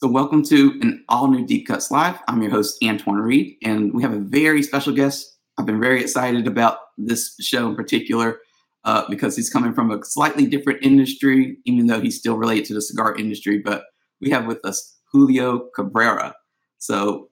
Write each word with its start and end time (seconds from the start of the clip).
So, 0.00 0.06
welcome 0.06 0.44
to 0.44 0.78
an 0.80 1.04
all 1.08 1.26
new 1.26 1.44
Deep 1.44 1.66
Cuts 1.66 1.90
Live. 1.90 2.20
I'm 2.28 2.40
your 2.40 2.52
host, 2.52 2.78
Antoine 2.84 3.16
Reid, 3.16 3.56
and 3.64 3.92
we 3.92 4.00
have 4.02 4.12
a 4.12 4.20
very 4.20 4.62
special 4.62 4.92
guest. 4.92 5.36
I've 5.58 5.66
been 5.66 5.80
very 5.80 6.00
excited 6.00 6.46
about 6.46 6.78
this 6.96 7.34
show 7.40 7.66
in 7.66 7.74
particular 7.74 8.38
uh, 8.84 9.02
because 9.10 9.34
he's 9.34 9.50
coming 9.50 9.74
from 9.74 9.90
a 9.90 9.98
slightly 10.04 10.46
different 10.46 10.84
industry, 10.84 11.56
even 11.64 11.88
though 11.88 12.00
he's 12.00 12.16
still 12.16 12.36
related 12.36 12.66
to 12.66 12.74
the 12.74 12.80
cigar 12.80 13.16
industry. 13.16 13.58
But 13.58 13.86
we 14.20 14.30
have 14.30 14.46
with 14.46 14.64
us 14.64 14.98
Julio 15.10 15.68
Cabrera. 15.74 16.32
So, 16.78 17.28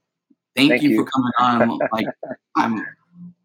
thank, 0.56 0.70
thank 0.70 0.82
you, 0.82 0.90
you, 0.90 1.04
for 1.04 1.08
coming 1.08 1.32
on. 1.38 1.78
like, 1.92 2.08
I'm 2.56 2.84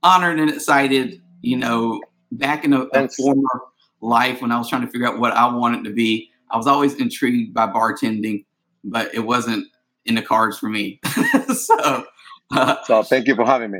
honored 0.02 0.40
and 0.40 0.50
excited. 0.50 1.22
You 1.44 1.58
know, 1.58 2.02
back 2.32 2.66
in 2.66 2.74
a, 2.74 2.86
a 2.96 3.08
former 3.08 3.62
life 4.02 4.42
when 4.42 4.52
I 4.52 4.58
was 4.58 4.68
trying 4.68 4.82
to 4.82 4.88
figure 4.88 5.06
out 5.06 5.20
what 5.20 5.34
I 5.34 5.54
wanted 5.54 5.84
to 5.84 5.94
be, 5.94 6.32
I 6.50 6.58
was 6.58 6.66
always 6.66 6.96
intrigued 6.96 7.54
by 7.54 7.68
bartending 7.68 8.46
but 8.84 9.14
it 9.14 9.22
wasn't 9.22 9.68
in 10.06 10.16
the 10.16 10.22
cards 10.22 10.58
for 10.58 10.70
me. 10.70 11.00
so, 11.56 12.06
uh, 12.52 12.76
so 12.84 13.04
thank 13.04 13.28
you 13.28 13.36
for 13.36 13.46
having 13.46 13.72
me. 13.72 13.80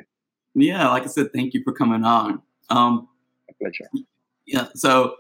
Yeah, 0.54 0.90
like 0.90 1.04
I 1.04 1.08
said, 1.08 1.32
thank 1.34 1.54
you 1.54 1.64
for 1.64 1.74
coming 1.74 2.04
on. 2.04 2.42
Um, 2.70 3.08
pleasure. 3.62 3.90
Yeah, 4.46 4.68
so 4.76 5.16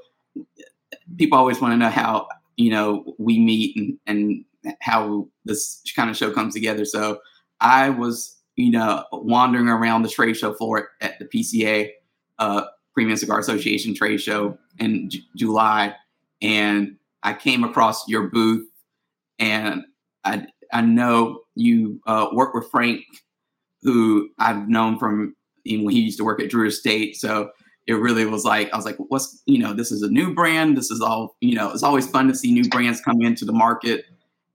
people 1.17 1.37
always 1.37 1.61
want 1.61 1.73
to 1.73 1.77
know 1.77 1.89
how 1.89 2.27
you 2.57 2.71
know 2.71 3.15
we 3.17 3.39
meet 3.39 3.75
and, 3.77 3.97
and 4.07 4.45
how 4.81 5.27
this 5.45 5.81
kind 5.95 6.09
of 6.09 6.17
show 6.17 6.31
comes 6.31 6.53
together. 6.53 6.85
So 6.85 7.19
I 7.59 7.89
was, 7.89 8.37
you 8.55 8.71
know, 8.71 9.05
wandering 9.11 9.67
around 9.67 10.03
the 10.03 10.09
trade 10.09 10.37
show 10.37 10.53
floor 10.53 10.89
at 11.01 11.19
the 11.19 11.25
PCA, 11.25 11.89
uh, 12.39 12.65
Premium 12.93 13.17
Cigar 13.17 13.39
Association 13.39 13.95
trade 13.95 14.21
show 14.21 14.57
in 14.79 15.09
J- 15.09 15.21
July, 15.35 15.95
and 16.41 16.97
I 17.23 17.33
came 17.33 17.63
across 17.63 18.07
your 18.07 18.27
booth 18.27 18.67
and 19.41 19.83
I 20.23 20.45
I 20.71 20.81
know 20.81 21.41
you 21.55 21.99
uh, 22.07 22.27
work 22.31 22.53
with 22.53 22.69
Frank, 22.71 23.01
who 23.81 24.29
I've 24.39 24.69
known 24.69 24.97
from 24.97 25.35
when 25.65 25.89
he 25.89 25.99
used 25.99 26.17
to 26.19 26.23
work 26.23 26.41
at 26.41 26.49
Drew 26.49 26.67
Estate. 26.67 27.17
So 27.17 27.51
it 27.87 27.93
really 27.93 28.25
was 28.25 28.45
like 28.45 28.71
I 28.71 28.77
was 28.77 28.85
like, 28.85 28.97
what's 29.09 29.41
you 29.47 29.57
know, 29.57 29.73
this 29.73 29.91
is 29.91 30.03
a 30.03 30.09
new 30.09 30.33
brand. 30.33 30.77
This 30.77 30.91
is 30.91 31.01
all 31.01 31.35
you 31.41 31.55
know. 31.55 31.71
It's 31.71 31.83
always 31.83 32.07
fun 32.07 32.27
to 32.27 32.35
see 32.35 32.51
new 32.51 32.69
brands 32.69 33.01
come 33.01 33.21
into 33.21 33.43
the 33.43 33.51
market, 33.51 34.05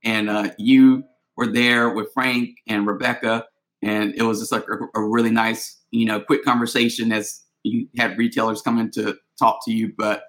and 0.05 0.31
uh, 0.31 0.51
you 0.57 1.05
were 1.37 1.49
there 1.49 1.91
with 1.91 2.13
Frank 2.15 2.51
and 2.67 2.87
Rebecca, 2.87 3.45
and 3.83 4.15
it 4.15 4.23
was 4.23 4.39
just 4.39 4.53
like 4.53 4.65
a, 4.69 4.99
a 4.99 5.05
really 5.05 5.31
nice 5.31 5.81
you 5.91 6.07
know 6.07 6.21
quick 6.21 6.45
conversation 6.45 7.13
as 7.13 7.43
you 7.65 7.89
had 7.99 8.17
retailers 8.17 8.63
come 8.63 8.79
in 8.79 8.93
to 8.93 9.17
talk 9.39 9.65
to 9.65 9.73
you. 9.73 9.93
But 9.99 10.23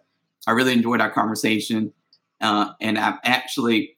I 0.48 0.52
really 0.52 0.74
enjoyed 0.74 1.02
our 1.02 1.12
conversation, 1.12 1.94
uh, 2.42 2.72
and 2.82 2.98
I've 2.98 3.20
actually 3.24 3.97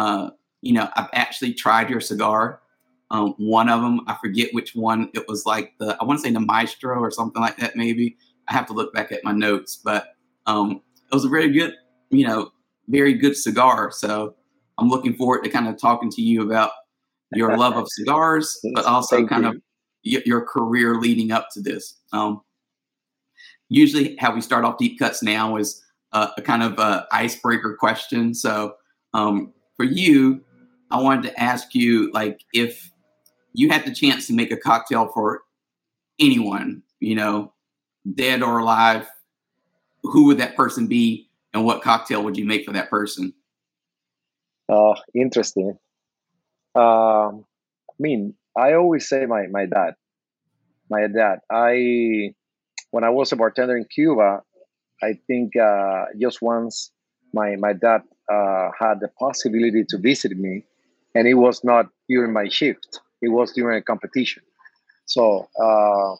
uh, 0.00 0.30
you 0.62 0.72
know, 0.72 0.88
I've 0.96 1.10
actually 1.12 1.52
tried 1.52 1.90
your 1.90 2.00
cigar. 2.00 2.62
Um, 3.10 3.34
one 3.36 3.68
of 3.68 3.82
them, 3.82 4.00
I 4.06 4.16
forget 4.20 4.48
which 4.52 4.74
one. 4.74 5.10
It 5.14 5.28
was 5.28 5.44
like 5.44 5.74
the 5.78 5.96
I 6.00 6.04
want 6.04 6.20
to 6.20 6.22
say 6.22 6.32
the 6.32 6.40
Maestro 6.40 6.98
or 6.98 7.10
something 7.10 7.42
like 7.42 7.58
that. 7.58 7.76
Maybe 7.76 8.16
I 8.48 8.54
have 8.54 8.66
to 8.68 8.72
look 8.72 8.94
back 8.94 9.12
at 9.12 9.22
my 9.24 9.32
notes, 9.32 9.76
but 9.84 10.14
um, 10.46 10.80
it 10.96 11.14
was 11.14 11.26
a 11.26 11.28
very 11.28 11.50
good, 11.50 11.74
you 12.10 12.26
know, 12.26 12.50
very 12.88 13.12
good 13.12 13.36
cigar. 13.36 13.90
So 13.90 14.36
I'm 14.78 14.88
looking 14.88 15.14
forward 15.14 15.44
to 15.44 15.50
kind 15.50 15.68
of 15.68 15.78
talking 15.78 16.10
to 16.12 16.22
you 16.22 16.42
about 16.42 16.70
your 17.34 17.58
love 17.58 17.74
of 17.74 17.86
cigars, 17.90 18.58
but 18.74 18.86
also 18.86 19.16
Thank 19.16 19.28
kind 19.28 19.44
you. 19.44 19.50
of 19.50 19.56
y- 20.06 20.22
your 20.24 20.40
career 20.40 20.94
leading 20.94 21.30
up 21.30 21.48
to 21.52 21.60
this. 21.60 21.98
Um, 22.12 22.40
usually, 23.68 24.16
how 24.18 24.34
we 24.34 24.40
start 24.40 24.64
off 24.64 24.78
deep 24.78 24.98
cuts 24.98 25.22
now 25.22 25.56
is 25.56 25.82
uh, 26.12 26.28
a 26.38 26.42
kind 26.42 26.62
of 26.62 26.78
uh, 26.78 27.04
icebreaker 27.12 27.76
question. 27.78 28.32
So, 28.34 28.76
um, 29.12 29.52
for 29.80 29.84
you, 29.84 30.44
I 30.90 31.00
wanted 31.00 31.22
to 31.30 31.40
ask 31.42 31.74
you 31.74 32.12
like 32.12 32.44
if 32.52 32.92
you 33.54 33.70
had 33.70 33.86
the 33.86 33.94
chance 33.94 34.26
to 34.26 34.34
make 34.34 34.52
a 34.52 34.56
cocktail 34.58 35.08
for 35.08 35.40
anyone, 36.18 36.82
you 36.98 37.14
know, 37.14 37.54
dead 38.14 38.42
or 38.42 38.58
alive, 38.58 39.08
who 40.02 40.26
would 40.26 40.36
that 40.36 40.54
person 40.54 40.86
be 40.86 41.30
and 41.54 41.64
what 41.64 41.80
cocktail 41.80 42.22
would 42.24 42.36
you 42.36 42.44
make 42.44 42.66
for 42.66 42.72
that 42.72 42.90
person? 42.90 43.32
Oh, 44.68 44.96
interesting. 45.14 45.78
Um, 46.74 47.46
I 47.88 47.98
mean, 47.98 48.34
I 48.54 48.74
always 48.74 49.08
say 49.08 49.24
my 49.24 49.46
my 49.46 49.64
dad. 49.64 49.94
My 50.90 51.06
dad. 51.06 51.38
I 51.50 52.34
when 52.90 53.02
I 53.02 53.08
was 53.08 53.32
a 53.32 53.36
bartender 53.36 53.78
in 53.78 53.86
Cuba, 53.86 54.42
I 55.02 55.14
think 55.26 55.56
uh, 55.56 56.04
just 56.20 56.42
once 56.42 56.92
my 57.32 57.56
my 57.56 57.72
dad 57.72 58.02
uh, 58.30 58.70
had 58.78 59.00
the 59.00 59.08
possibility 59.18 59.84
to 59.88 59.98
visit 59.98 60.36
me, 60.36 60.64
and 61.14 61.26
it 61.26 61.34
was 61.34 61.64
not 61.64 61.86
during 62.08 62.32
my 62.32 62.48
shift. 62.48 63.00
It 63.22 63.28
was 63.28 63.52
during 63.52 63.78
a 63.78 63.82
competition. 63.82 64.42
So 65.06 65.48
uh, 65.60 66.14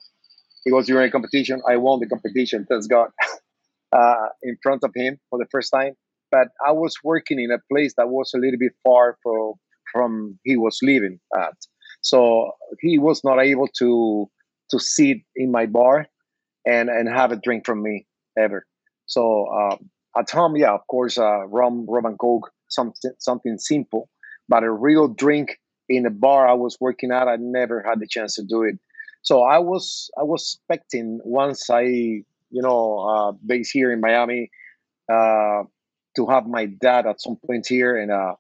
it 0.65 0.72
was 0.72 0.87
during 0.87 1.09
a 1.09 1.10
competition. 1.10 1.62
I 1.69 1.76
won 1.76 2.00
the 2.00 2.09
competition. 2.09 2.66
Thanks 2.69 2.87
God, 2.87 3.10
uh, 3.93 4.28
in 4.43 4.56
front 4.62 4.82
of 4.82 4.91
him 4.94 5.19
for 5.31 5.38
the 5.38 5.47
first 5.50 5.70
time. 5.70 5.94
But 6.31 6.49
I 6.66 6.72
was 6.72 6.94
working 7.03 7.41
in 7.41 7.50
a 7.50 7.59
place 7.72 7.94
that 7.97 8.09
was 8.09 8.32
a 8.34 8.38
little 8.38 8.59
bit 8.59 8.72
far 8.84 9.16
from 9.22 9.54
from 9.93 10.38
he 10.44 10.56
was 10.56 10.78
living 10.82 11.19
at. 11.37 11.54
So 12.03 12.53
he 12.81 12.99
was 12.99 13.22
not 13.25 13.41
able 13.41 13.69
to 13.78 14.31
to 14.70 14.78
sit 14.78 15.19
in 15.34 15.50
my 15.50 15.66
bar 15.66 16.06
and 16.66 16.88
and 16.88 17.09
have 17.09 17.32
a 17.32 17.37
drink 17.37 17.66
from 17.66 17.82
me 17.82 18.06
ever. 18.38 18.66
So 19.06 19.47
um, 19.49 19.91
at 20.16 20.31
home, 20.31 20.56
yeah, 20.56 20.72
of 20.72 20.87
course, 20.87 21.19
uh, 21.19 21.47
rum, 21.47 21.87
rum 21.88 22.06
and 22.06 22.19
coke, 22.19 22.50
something 22.69 23.12
something 23.19 23.59
simple. 23.59 24.09
But 24.48 24.65
a 24.65 24.71
real 24.71 25.09
drink 25.09 25.60
in 25.88 26.06
a 26.06 26.10
bar 26.10 26.48
I 26.48 26.54
was 26.54 26.76
working 26.81 27.12
at, 27.12 27.28
I 27.28 27.37
never 27.37 27.82
had 27.82 28.00
the 28.00 28.06
chance 28.06 28.34
to 28.37 28.43
do 28.43 28.62
it. 28.62 28.78
So 29.22 29.43
I 29.43 29.59
was 29.59 30.10
I 30.19 30.22
was 30.22 30.43
expecting 30.43 31.20
once 31.25 31.69
I 31.70 31.82
you 31.82 32.62
know 32.62 32.99
uh, 32.99 33.32
base 33.47 33.70
here 33.70 33.93
in 33.93 34.00
Miami 34.00 34.50
uh, 35.12 35.65
to 36.16 36.26
have 36.28 36.47
my 36.47 36.66
dad 36.66 37.06
at 37.06 37.20
some 37.20 37.37
point 37.47 37.66
here 37.69 37.97
and 37.97 38.10
uh, 38.10 38.34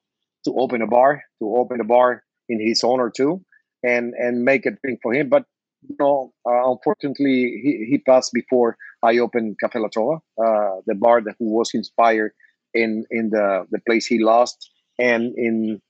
to 0.44 0.54
open 0.56 0.82
a 0.82 0.86
bar, 0.86 1.22
to 1.40 1.56
open 1.56 1.80
a 1.80 1.84
bar 1.84 2.24
in 2.48 2.60
his 2.60 2.82
honor 2.82 3.10
too, 3.10 3.44
and 3.82 4.14
and 4.14 4.44
make 4.44 4.66
a 4.66 4.72
drink 4.82 5.00
for 5.02 5.14
him. 5.14 5.28
But 5.28 5.44
you 5.88 5.96
know, 5.98 6.32
uh, 6.46 6.70
unfortunately, 6.70 7.60
he, 7.62 7.86
he 7.90 7.98
passed 7.98 8.32
before 8.32 8.76
I 9.02 9.18
opened 9.18 9.56
Cafe 9.60 9.78
La 9.78 9.86
uh, 9.86 10.80
the 10.86 10.94
bar 10.94 11.20
that 11.22 11.36
was 11.38 11.70
inspired 11.74 12.32
in 12.74 13.04
in 13.10 13.30
the 13.30 13.66
the 13.70 13.80
place 13.86 14.06
he 14.06 14.18
lost 14.22 14.70
and 14.98 15.34
in 15.36 15.80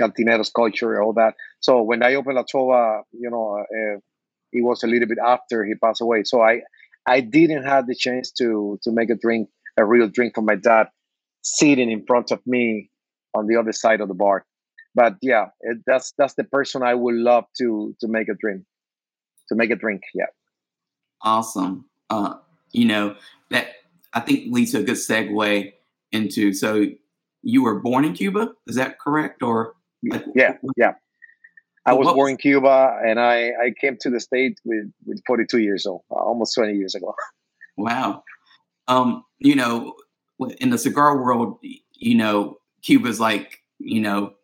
Cantinero's 0.00 0.50
culture, 0.50 1.02
all 1.02 1.12
that. 1.14 1.34
So 1.60 1.82
when 1.82 2.02
I 2.02 2.14
opened 2.14 2.36
La 2.36 2.44
you 3.12 3.30
know, 3.30 3.58
uh, 3.58 3.98
it 4.52 4.64
was 4.64 4.82
a 4.82 4.86
little 4.86 5.08
bit 5.08 5.18
after 5.24 5.64
he 5.64 5.74
passed 5.74 6.00
away. 6.00 6.22
So 6.24 6.40
I 6.40 6.62
I 7.06 7.20
didn't 7.20 7.64
have 7.64 7.86
the 7.86 7.94
chance 7.94 8.30
to 8.32 8.78
to 8.82 8.92
make 8.92 9.10
a 9.10 9.16
drink, 9.16 9.48
a 9.76 9.84
real 9.84 10.08
drink 10.08 10.34
for 10.34 10.42
my 10.42 10.54
dad, 10.54 10.88
sitting 11.42 11.90
in 11.90 12.04
front 12.06 12.30
of 12.30 12.40
me 12.46 12.90
on 13.34 13.46
the 13.46 13.56
other 13.56 13.72
side 13.72 14.00
of 14.00 14.08
the 14.08 14.14
bar. 14.14 14.46
But 14.94 15.16
yeah, 15.20 15.46
it, 15.60 15.78
that's 15.86 16.12
that's 16.16 16.34
the 16.34 16.44
person 16.44 16.82
I 16.82 16.94
would 16.94 17.14
love 17.14 17.44
to 17.58 17.94
to 18.00 18.08
make 18.08 18.28
a 18.28 18.34
drink 18.34 18.62
to 19.48 19.54
make 19.54 19.70
a 19.70 19.76
drink. 19.76 20.02
Yeah. 20.14 20.26
Awesome. 21.22 21.86
Uh, 22.10 22.34
you 22.72 22.84
know 22.84 23.16
that 23.50 23.68
I 24.12 24.20
think 24.20 24.52
leads 24.52 24.72
to 24.72 24.78
a 24.78 24.82
good 24.82 24.96
segue 24.96 25.72
into. 26.12 26.52
So 26.52 26.86
you 27.42 27.62
were 27.62 27.80
born 27.80 28.04
in 28.04 28.14
Cuba, 28.14 28.52
is 28.66 28.76
that 28.76 28.98
correct? 28.98 29.42
Or 29.42 29.74
like, 30.02 30.24
yeah, 30.34 30.54
yeah. 30.76 30.92
I 31.86 31.94
was 31.94 32.06
born 32.08 32.32
in 32.32 32.36
Cuba, 32.36 32.98
and 33.04 33.18
I 33.18 33.48
I 33.48 33.72
came 33.80 33.96
to 34.00 34.10
the 34.10 34.20
state 34.20 34.60
with 34.64 34.90
with 35.06 35.22
42 35.26 35.60
years 35.60 35.86
old, 35.86 36.02
almost 36.10 36.54
20 36.54 36.74
years 36.74 36.94
ago. 36.94 37.14
Wow. 37.80 38.24
Um, 38.88 39.22
you 39.38 39.54
know, 39.54 39.94
in 40.58 40.70
the 40.70 40.78
cigar 40.78 41.16
world, 41.16 41.60
you 41.92 42.16
know, 42.16 42.58
Cuba's 42.82 43.20
like 43.20 43.62
you 43.78 44.00
know 44.00 44.34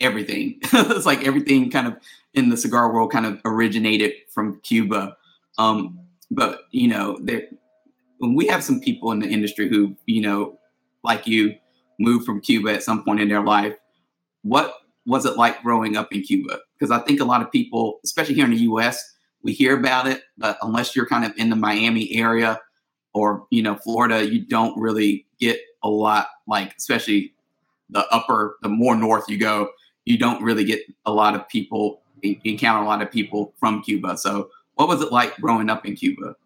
everything. 0.00 0.58
it's 0.72 1.04
like 1.04 1.26
everything 1.26 1.70
kind 1.70 1.86
of 1.86 1.98
in 2.32 2.48
the 2.48 2.56
cigar 2.56 2.90
world 2.90 3.12
kind 3.12 3.26
of 3.26 3.40
originated 3.44 4.12
from 4.30 4.60
Cuba. 4.62 5.16
Um, 5.58 6.05
but 6.30 6.62
you 6.70 6.88
know, 6.88 7.18
we 8.20 8.46
have 8.46 8.64
some 8.64 8.80
people 8.80 9.12
in 9.12 9.20
the 9.20 9.28
industry 9.28 9.68
who, 9.68 9.96
you 10.06 10.20
know, 10.20 10.58
like 11.04 11.26
you, 11.26 11.54
moved 11.98 12.26
from 12.26 12.40
Cuba 12.40 12.72
at 12.72 12.82
some 12.82 13.04
point 13.04 13.20
in 13.20 13.28
their 13.28 13.42
life. 13.42 13.74
What 14.42 14.74
was 15.06 15.24
it 15.24 15.36
like 15.36 15.62
growing 15.62 15.96
up 15.96 16.12
in 16.12 16.22
Cuba? 16.22 16.60
Because 16.78 16.90
I 16.90 16.98
think 16.98 17.20
a 17.20 17.24
lot 17.24 17.42
of 17.42 17.50
people, 17.50 18.00
especially 18.04 18.34
here 18.34 18.44
in 18.44 18.50
the 18.50 18.58
U.S., 18.58 19.14
we 19.42 19.52
hear 19.52 19.78
about 19.78 20.06
it, 20.06 20.22
but 20.36 20.58
unless 20.62 20.94
you're 20.96 21.06
kind 21.06 21.24
of 21.24 21.32
in 21.36 21.50
the 21.50 21.56
Miami 21.56 22.14
area 22.14 22.60
or 23.14 23.46
you 23.50 23.62
know 23.62 23.76
Florida, 23.76 24.26
you 24.26 24.44
don't 24.44 24.78
really 24.78 25.26
get 25.38 25.60
a 25.82 25.88
lot. 25.88 26.26
Like 26.46 26.74
especially 26.76 27.32
the 27.88 28.06
upper, 28.12 28.56
the 28.62 28.68
more 28.68 28.96
north 28.96 29.24
you 29.28 29.38
go, 29.38 29.70
you 30.04 30.18
don't 30.18 30.42
really 30.42 30.64
get 30.64 30.80
a 31.04 31.12
lot 31.12 31.34
of 31.34 31.48
people 31.48 32.02
encounter 32.22 32.82
a 32.82 32.86
lot 32.86 33.02
of 33.02 33.10
people 33.10 33.54
from 33.58 33.82
Cuba. 33.82 34.16
So, 34.16 34.50
what 34.76 34.88
was 34.88 35.02
it 35.02 35.10
like 35.10 35.36
growing 35.36 35.68
up 35.68 35.84
in 35.84 35.96
Cuba? 35.96 36.36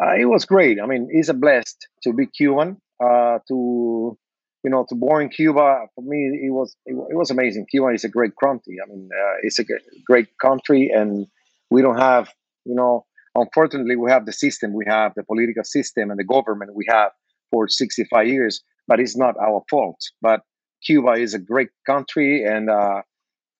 Uh, 0.00 0.14
it 0.18 0.26
was 0.26 0.44
great. 0.44 0.80
I 0.80 0.86
mean, 0.86 1.08
it's 1.10 1.28
a 1.28 1.34
blessed 1.34 1.88
to 2.02 2.12
be 2.12 2.26
Cuban, 2.26 2.80
uh, 3.02 3.38
to 3.48 4.16
you 4.64 4.70
know, 4.70 4.86
to 4.88 4.94
born 4.94 5.24
in 5.24 5.28
Cuba 5.28 5.86
for 5.94 6.02
me 6.02 6.40
it 6.42 6.52
was 6.52 6.76
it, 6.86 6.94
it 7.10 7.16
was 7.16 7.30
amazing. 7.30 7.66
Cuba 7.70 7.88
is 7.88 8.04
a 8.04 8.08
great 8.08 8.32
country. 8.42 8.78
I 8.82 8.88
mean, 8.88 9.08
uh, 9.12 9.36
it's 9.42 9.58
a 9.58 9.64
great 10.06 10.28
country, 10.40 10.90
and 10.94 11.26
we 11.70 11.82
don't 11.82 11.98
have 11.98 12.30
you 12.64 12.74
know. 12.74 13.04
Unfortunately, 13.36 13.96
we 13.96 14.10
have 14.12 14.26
the 14.26 14.32
system, 14.32 14.72
we 14.72 14.84
have 14.86 15.12
the 15.16 15.24
political 15.24 15.64
system 15.64 16.08
and 16.08 16.20
the 16.20 16.24
government 16.24 16.72
we 16.72 16.86
have 16.88 17.10
for 17.50 17.66
65 17.66 18.28
years, 18.28 18.62
but 18.86 19.00
it's 19.00 19.16
not 19.16 19.34
our 19.38 19.64
fault. 19.68 19.98
But 20.22 20.42
Cuba 20.84 21.14
is 21.14 21.34
a 21.34 21.40
great 21.40 21.70
country, 21.84 22.44
and 22.44 22.70
uh, 22.70 23.02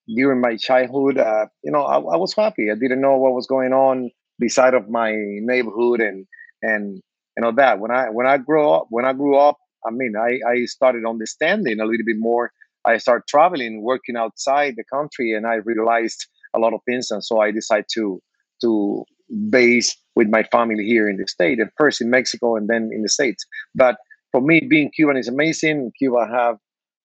during 0.06 0.40
my 0.40 0.56
childhood, 0.56 1.18
uh, 1.18 1.46
you 1.62 1.70
know, 1.70 1.82
I, 1.82 1.96
I, 1.96 2.16
was 2.16 2.34
happy. 2.34 2.70
I 2.70 2.74
didn't 2.74 3.00
know 3.00 3.16
what 3.16 3.32
was 3.32 3.46
going 3.46 3.72
on 3.72 4.10
beside 4.38 4.74
of 4.74 4.88
my 4.88 5.14
neighborhood 5.14 6.00
and 6.00 6.26
and 6.62 7.00
and 7.36 7.44
all 7.44 7.52
that. 7.54 7.80
When 7.80 7.90
I 7.90 8.10
when 8.10 8.26
I 8.26 8.38
grew 8.38 8.68
up, 8.68 8.86
when 8.90 9.04
I 9.04 9.12
grew 9.12 9.36
up, 9.36 9.58
I 9.86 9.90
mean, 9.90 10.14
I 10.16 10.40
I 10.48 10.64
started 10.66 11.04
understanding 11.06 11.80
a 11.80 11.84
little 11.84 12.04
bit 12.04 12.18
more. 12.18 12.52
I 12.84 12.98
started 12.98 13.26
traveling, 13.28 13.82
working 13.82 14.16
outside 14.16 14.74
the 14.76 14.84
country, 14.84 15.32
and 15.32 15.46
I 15.46 15.54
realized 15.54 16.26
a 16.54 16.58
lot 16.58 16.74
of 16.74 16.80
things. 16.86 17.10
And 17.10 17.24
so 17.24 17.40
I 17.40 17.50
decided 17.50 17.86
to 17.94 18.20
to 18.60 19.04
base 19.48 19.96
with 20.16 20.28
my 20.28 20.42
family 20.44 20.84
here 20.84 21.08
in 21.08 21.16
the 21.16 21.26
state, 21.26 21.58
and 21.58 21.70
first 21.78 22.00
in 22.00 22.10
Mexico, 22.10 22.56
and 22.56 22.68
then 22.68 22.90
in 22.92 23.02
the 23.02 23.08
states. 23.08 23.44
But 23.74 23.96
for 24.32 24.40
me, 24.40 24.60
being 24.60 24.90
Cuban 24.90 25.16
is 25.16 25.28
amazing. 25.28 25.92
Cuba 25.98 26.26
have, 26.26 26.58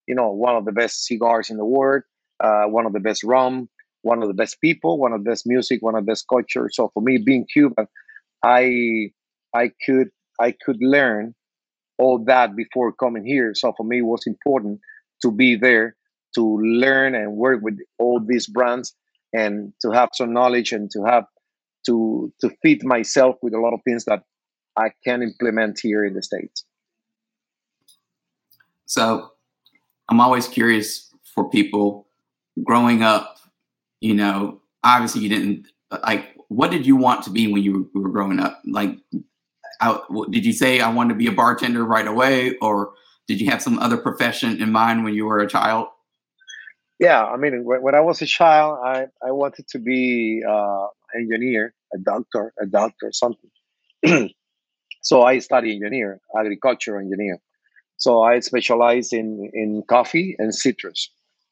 you 0.07 0.15
know, 0.15 0.31
one 0.31 0.55
of 0.55 0.65
the 0.65 0.71
best 0.71 1.05
cigars 1.05 1.49
in 1.49 1.57
the 1.57 1.65
world, 1.65 2.03
uh, 2.39 2.65
one 2.65 2.85
of 2.85 2.93
the 2.93 2.99
best 2.99 3.23
rum, 3.23 3.69
one 4.01 4.21
of 4.21 4.27
the 4.27 4.33
best 4.33 4.61
people, 4.61 4.97
one 4.97 5.13
of 5.13 5.23
the 5.23 5.29
best 5.29 5.45
music, 5.45 5.81
one 5.81 5.95
of 5.95 6.05
the 6.05 6.11
best 6.11 6.25
culture. 6.29 6.69
So 6.71 6.89
for 6.93 7.01
me, 7.01 7.17
being 7.17 7.45
Cuban, 7.51 7.87
I 8.43 9.11
I 9.53 9.71
could 9.85 10.09
I 10.39 10.53
could 10.65 10.77
learn 10.79 11.35
all 11.97 12.23
that 12.25 12.55
before 12.55 12.93
coming 12.93 13.25
here. 13.25 13.53
So 13.53 13.73
for 13.75 13.83
me, 13.83 13.99
it 13.99 14.03
was 14.03 14.25
important 14.25 14.79
to 15.21 15.31
be 15.31 15.55
there 15.55 15.95
to 16.35 16.59
learn 16.61 17.15
and 17.15 17.33
work 17.33 17.61
with 17.61 17.77
all 17.97 18.21
these 18.25 18.47
brands 18.47 18.95
and 19.33 19.73
to 19.81 19.91
have 19.91 20.09
some 20.13 20.33
knowledge 20.33 20.71
and 20.71 20.89
to 20.91 21.03
have 21.03 21.25
to 21.85 22.31
to 22.41 22.49
fit 22.61 22.83
myself 22.83 23.35
with 23.41 23.53
a 23.53 23.59
lot 23.59 23.73
of 23.73 23.81
things 23.83 24.05
that 24.05 24.23
I 24.77 24.91
can 25.03 25.21
implement 25.21 25.79
here 25.81 26.05
in 26.05 26.13
the 26.13 26.23
states. 26.23 26.63
So, 28.85 29.33
I'm 30.09 30.19
always 30.19 30.47
curious 30.47 31.13
for 31.35 31.49
people 31.49 32.08
growing 32.63 33.03
up. 33.03 33.37
You 34.01 34.13
know, 34.13 34.61
obviously, 34.83 35.21
you 35.21 35.29
didn't 35.29 35.67
like. 36.03 36.35
What 36.47 36.71
did 36.71 36.85
you 36.85 36.95
want 36.95 37.23
to 37.23 37.29
be 37.29 37.51
when 37.51 37.61
you 37.61 37.89
were 37.93 38.09
growing 38.09 38.39
up? 38.39 38.61
Like, 38.65 38.97
I, 39.81 39.99
did 40.31 40.45
you 40.45 40.53
say 40.53 40.79
I 40.79 40.89
wanted 40.89 41.09
to 41.09 41.17
be 41.17 41.27
a 41.27 41.31
bartender 41.31 41.83
right 41.83 42.07
away, 42.07 42.57
or 42.61 42.93
did 43.27 43.39
you 43.39 43.49
have 43.49 43.61
some 43.61 43.77
other 43.79 43.97
profession 43.97 44.61
in 44.61 44.71
mind 44.71 45.03
when 45.03 45.13
you 45.13 45.25
were 45.25 45.39
a 45.39 45.47
child? 45.47 45.87
Yeah, 46.99 47.23
I 47.23 47.37
mean, 47.37 47.63
when, 47.63 47.95
I 47.95 48.01
was 48.01 48.21
a 48.21 48.25
child, 48.25 48.79
I, 48.83 49.05
I 49.25 49.31
wanted 49.31 49.69
to 49.69 49.79
be 49.79 50.43
uh, 50.47 50.87
engineer, 51.15 51.73
a 51.93 51.97
doctor, 51.97 52.53
a 52.61 52.65
doctor, 52.65 53.11
something. 53.13 53.49
so 55.01 55.21
I 55.21 55.39
studied 55.39 55.75
engineer, 55.75 56.19
agriculture 56.37 56.99
engineer. 56.99 57.39
So 57.95 58.21
I 58.21 58.39
specialize 58.39 59.13
in 59.13 59.49
in 59.53 59.83
coffee 59.87 60.35
and 60.39 60.53
citrus. 60.53 61.09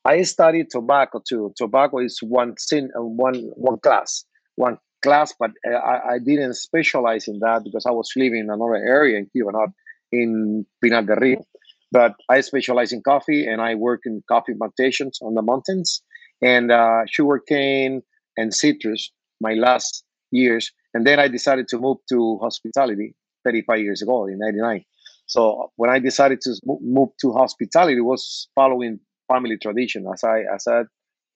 I 0.08 0.22
studied 0.24 0.70
tobacco 0.70 1.22
too. 1.28 1.54
Tobacco 1.58 2.00
is 2.00 2.20
one 2.22 2.54
sin, 2.58 2.90
uh, 2.98 3.04
one 3.04 3.52
one 3.56 3.78
class, 3.80 4.24
one 4.56 4.78
class, 5.04 5.34
but 5.38 5.52
uh, 5.70 5.76
I, 5.76 6.14
I 6.14 6.20
didn't 6.20 6.54
specialize 6.54 7.28
in 7.28 7.40
that 7.40 7.66
because 7.66 7.86
I 7.86 7.92
was 7.92 8.10
living 8.16 8.40
in 8.40 8.50
another 8.50 8.76
area 8.76 9.18
in 9.18 9.28
Cuba, 9.34 9.52
not 9.52 9.70
in 10.14 10.66
Pinar 10.82 11.04
del 11.04 11.18
Rio. 11.18 11.44
But 11.92 12.16
I 12.30 12.40
specialize 12.40 12.94
in 12.94 13.02
coffee 13.02 13.46
and 13.46 13.62
I 13.62 13.76
work 13.76 14.02
in 14.06 14.24
coffee 14.30 14.54
plantations 14.58 15.20
on 15.22 15.36
the 15.36 15.42
mountains 15.42 16.02
and 16.42 16.72
uh, 16.72 17.02
sugarcane 17.10 18.02
and 18.38 18.54
citrus 18.54 19.12
my 19.42 19.54
last 19.54 20.04
years. 20.32 20.72
And 20.94 21.06
then 21.06 21.20
I 21.20 21.28
decided 21.28 21.68
to 21.70 21.80
move 21.80 21.98
to 22.10 22.40
hospitality 22.42 23.14
35 23.44 23.80
years 23.80 24.02
ago 24.02 24.26
in 24.26 24.40
99. 24.40 24.84
So 25.28 25.72
when 25.76 25.90
I 25.90 26.00
decided 26.00 26.40
to 26.42 26.56
move 26.66 27.10
to 27.22 27.34
hospitality, 27.34 28.00
was 28.00 28.48
following 28.56 29.00
family 29.28 29.58
tradition. 29.58 30.06
As 30.12 30.24
I 30.24 30.42
as 30.54 30.68
I 30.68 30.84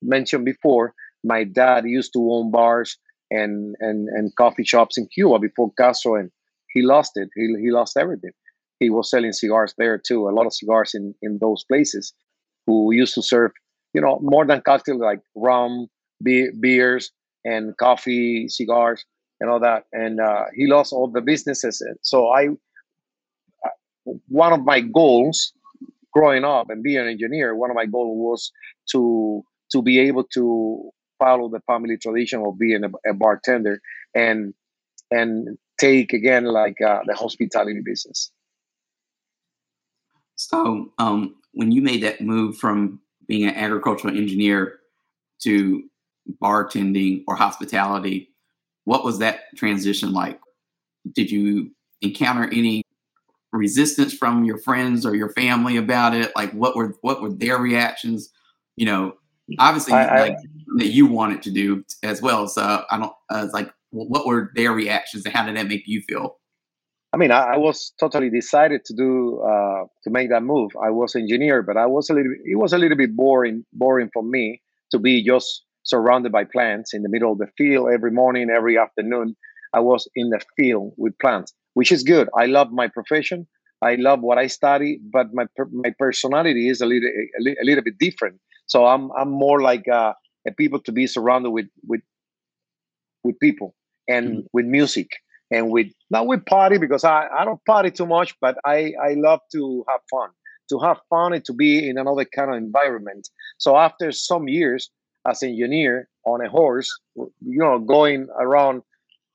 mentioned 0.02 0.46
before, 0.46 0.94
my 1.24 1.44
dad 1.44 1.86
used 1.86 2.14
to 2.14 2.32
own 2.32 2.52
bars 2.52 2.98
and 3.30 3.76
and 3.80 4.08
and 4.10 4.36
coffee 4.36 4.64
shops 4.64 4.98
in 4.98 5.08
Cuba 5.08 5.40
before 5.40 5.72
Castro, 5.78 6.16
and 6.16 6.32
he 6.74 6.82
lost 6.82 7.14
it. 7.16 7.30
He 7.36 7.56
he 7.62 7.72
lost 7.72 7.98
everything. 7.98 8.32
He 8.80 8.90
was 8.90 9.10
selling 9.10 9.32
cigars 9.34 9.74
there 9.78 9.98
too, 9.98 10.28
a 10.28 10.32
lot 10.32 10.46
of 10.46 10.54
cigars 10.54 10.94
in 10.94 11.14
in 11.22 11.38
those 11.40 11.64
places. 11.64 12.14
Who 12.68 12.94
used 12.94 13.16
to 13.16 13.24
serve, 13.24 13.52
you 13.94 14.02
know, 14.02 14.20
more 14.22 14.46
than 14.46 14.62
cocktail 14.62 15.00
like 15.00 15.20
rum, 15.36 15.88
be- 16.24 16.52
beers, 16.60 17.12
and 17.44 17.76
coffee, 17.78 18.48
cigars, 18.48 19.04
and 19.40 19.50
all 19.50 19.60
that. 19.60 19.86
And 19.92 20.20
uh, 20.20 20.46
he 20.56 20.68
lost 20.68 20.94
all 20.94 21.10
the 21.10 21.22
businesses. 21.22 21.84
So 22.04 22.30
I, 22.30 22.50
uh, 23.66 24.12
one 24.28 24.54
of 24.54 24.64
my 24.64 24.82
goals 24.82 25.54
growing 26.14 26.44
up 26.44 26.70
and 26.70 26.84
being 26.84 27.00
an 27.00 27.08
engineer, 27.08 27.56
one 27.56 27.70
of 27.70 27.76
my 27.76 27.86
goals 27.86 28.18
was 28.18 28.52
to 28.92 29.44
to 29.72 29.82
be 29.82 30.00
able 30.00 30.24
to 30.34 30.92
follow 31.20 31.50
the 31.50 31.62
family 31.62 31.98
tradition 31.98 32.44
of 32.46 32.58
being 32.58 32.84
a, 32.84 33.10
a 33.10 33.14
bartender 33.14 33.80
and 34.16 34.54
and 35.12 35.58
take 35.80 36.14
again 36.14 36.46
like 36.46 36.80
uh, 36.82 37.00
the 37.06 37.16
hospitality 37.16 37.82
business. 37.84 38.32
So, 40.36 40.92
um, 40.98 41.36
when 41.54 41.72
you 41.72 41.82
made 41.82 42.04
that 42.04 42.22
move 42.22 42.58
from 42.58 43.00
being 43.28 43.48
an 43.48 43.56
agricultural 43.56 44.18
engineer 44.18 44.80
to 45.44 45.84
bartending 46.42 47.24
or 47.28 47.36
hospitality, 47.36 48.30
what 48.86 49.04
was 49.04 49.20
that 49.20 49.42
transition 49.56 50.14
like? 50.14 50.40
Did 51.14 51.30
you 51.32 51.72
encounter 52.02 52.50
any 52.52 52.84
resistance 53.52 54.14
from 54.14 54.44
your 54.44 54.58
friends 54.58 55.06
or 55.06 55.16
your 55.16 55.30
family 55.30 55.78
about 55.78 56.14
it? 56.14 56.32
Like, 56.36 56.52
what 56.52 56.76
were 56.76 56.96
what 57.02 57.22
were 57.22 57.32
their 57.32 57.58
reactions? 57.58 58.30
You 58.76 58.86
know, 58.86 59.14
obviously 59.60 59.94
I, 59.94 60.22
like 60.22 60.34
I, 60.34 60.78
that 60.78 60.88
you 60.88 61.06
wanted 61.06 61.42
to 61.44 61.52
do 61.52 61.84
as 62.04 62.22
well. 62.22 62.48
So 62.48 62.86
I 62.90 62.98
don't 62.98 63.14
uh, 63.30 63.48
like 63.54 63.72
what 63.92 64.26
were 64.26 64.52
their 64.56 64.72
reactions 64.72 65.26
and 65.26 65.36
how 65.36 65.46
did 65.46 65.58
that 65.58 65.68
make 65.68 65.84
you 65.86 66.02
feel? 66.08 66.38
I 67.14 67.18
mean, 67.18 67.32
I, 67.32 67.42
I 67.42 67.58
was 67.58 67.94
totally 68.00 68.30
decided 68.30 68.86
to 68.86 68.94
do 68.94 69.42
uh, 69.42 69.84
to 70.04 70.10
make 70.10 70.30
that 70.30 70.44
move. 70.44 70.72
I 70.82 70.90
was 70.92 71.16
engineer, 71.16 71.62
but 71.62 71.76
I 71.76 71.86
was 71.86 72.10
a 72.10 72.14
little. 72.14 72.34
It 72.46 72.56
was 72.56 72.72
a 72.72 72.78
little 72.78 72.98
bit 72.98 73.16
boring, 73.16 73.66
boring 73.74 74.10
for 74.14 74.24
me 74.24 74.62
to 74.92 75.00
be 75.00 75.24
just 75.24 75.64
surrounded 75.84 76.32
by 76.32 76.46
plants 76.46 76.94
in 76.94 77.04
the 77.04 77.10
middle 77.10 77.34
of 77.34 77.40
the 77.40 77.48
field 77.58 77.90
every 77.94 78.12
morning, 78.12 78.50
every 78.50 78.78
afternoon. 78.78 79.36
I 79.74 79.80
was 79.80 80.08
in 80.16 80.30
the 80.30 80.42
field 80.58 80.94
with 80.98 81.18
plants, 81.20 81.54
which 81.74 81.92
is 81.92 82.04
good. 82.04 82.30
I 82.38 82.46
love 82.46 82.72
my 82.72 82.88
profession. 82.88 83.48
I 83.82 83.96
love 83.96 84.22
what 84.22 84.38
I 84.38 84.48
study, 84.48 85.00
but 85.12 85.34
my 85.34 85.46
my 85.72 85.94
personality 85.98 86.70
is 86.70 86.82
a 86.82 86.86
little 86.86 87.10
a, 87.10 87.50
a 87.62 87.66
little 87.66 87.84
bit 87.84 87.98
different. 87.98 88.40
So 88.68 88.86
I'm 88.86 89.12
I'm 89.14 89.30
more 89.30 89.62
like 89.62 89.88
uh, 89.88 90.14
a 90.48 90.52
people 90.52 90.80
to 90.82 90.92
be 90.92 91.08
surrounded 91.08 91.50
with 91.52 91.68
with 91.88 92.02
with 93.24 93.40
people 93.40 93.76
and 94.08 94.28
mm-hmm. 94.28 94.40
with 94.54 94.66
music 94.66 95.10
and 95.52 95.70
with 95.72 95.88
not 96.10 96.28
with 96.28 96.46
party 96.46 96.78
because 96.78 97.04
I, 97.04 97.28
I 97.38 97.46
don't 97.46 97.64
party 97.66 97.92
too 97.92 98.06
much, 98.06 98.36
but 98.40 98.58
I 98.66 98.94
I 99.04 99.14
love 99.16 99.40
to 99.54 99.84
have 99.90 100.02
fun, 100.12 100.30
to 100.70 100.80
have 100.80 101.00
fun 101.10 101.34
and 101.34 101.46
to 101.46 101.54
be 101.54 101.90
in 101.90 101.98
another 101.98 102.26
kind 102.26 102.52
of 102.52 102.58
environment. 102.58 103.30
So 103.58 103.78
after 103.78 104.12
some 104.12 104.48
years 104.48 104.92
as 105.28 105.44
engineer 105.44 106.08
on 106.26 106.44
a 106.44 106.50
horse, 106.50 106.90
you 107.16 107.60
know, 107.64 107.80
going 107.80 108.28
around 108.40 108.82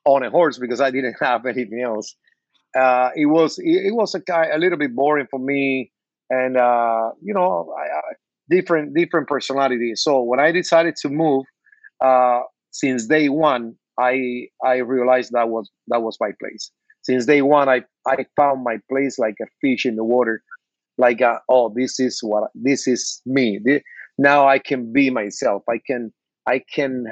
on 0.06 0.22
a 0.22 0.30
horse 0.30 0.58
because 0.58 0.80
I 0.80 0.90
didn't 0.90 1.16
have 1.20 1.44
anything 1.44 1.82
else. 1.84 2.14
Uh, 2.74 3.10
it 3.14 3.26
was 3.26 3.58
it, 3.58 3.86
it 3.86 3.94
was 3.94 4.14
a, 4.14 4.20
a 4.52 4.58
little 4.58 4.78
bit 4.78 4.94
boring 4.94 5.26
for 5.30 5.38
me, 5.38 5.90
and 6.30 6.56
uh, 6.56 7.10
you 7.22 7.34
know, 7.34 7.74
I, 7.78 7.82
I, 7.82 8.00
different 8.48 8.94
different 8.94 9.28
personalities. 9.28 10.02
So 10.02 10.22
when 10.22 10.40
I 10.40 10.52
decided 10.52 10.96
to 11.02 11.08
move, 11.08 11.44
uh, 12.00 12.40
since 12.70 13.06
day 13.06 13.28
one, 13.28 13.74
I 13.98 14.48
I 14.64 14.76
realized 14.78 15.32
that 15.32 15.48
was 15.48 15.70
that 15.88 16.02
was 16.02 16.16
my 16.20 16.30
place. 16.38 16.70
Since 17.02 17.26
day 17.26 17.42
one, 17.42 17.68
I 17.68 17.82
I 18.06 18.26
found 18.36 18.62
my 18.62 18.78
place 18.90 19.18
like 19.18 19.36
a 19.40 19.46
fish 19.60 19.86
in 19.86 19.96
the 19.96 20.04
water, 20.04 20.42
like 20.98 21.22
uh, 21.22 21.38
oh 21.48 21.72
this 21.74 21.98
is 21.98 22.20
what 22.22 22.50
this 22.54 22.86
is 22.86 23.22
me. 23.24 23.58
This, 23.64 23.82
now 24.18 24.46
I 24.48 24.58
can 24.58 24.92
be 24.92 25.08
myself. 25.08 25.62
I 25.68 25.78
can 25.86 26.12
I 26.46 26.62
can 26.74 27.06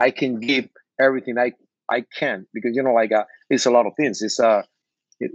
I 0.00 0.10
can 0.10 0.40
give 0.40 0.68
everything 1.00 1.38
I 1.38 1.52
I 1.90 2.04
can 2.18 2.46
because 2.52 2.72
you 2.74 2.82
know 2.82 2.92
like 2.94 3.12
uh, 3.12 3.24
it's 3.50 3.66
a 3.66 3.70
lot 3.70 3.86
of 3.86 3.92
things. 3.96 4.22
It's 4.22 4.40
uh 4.40 4.62
it, 5.20 5.30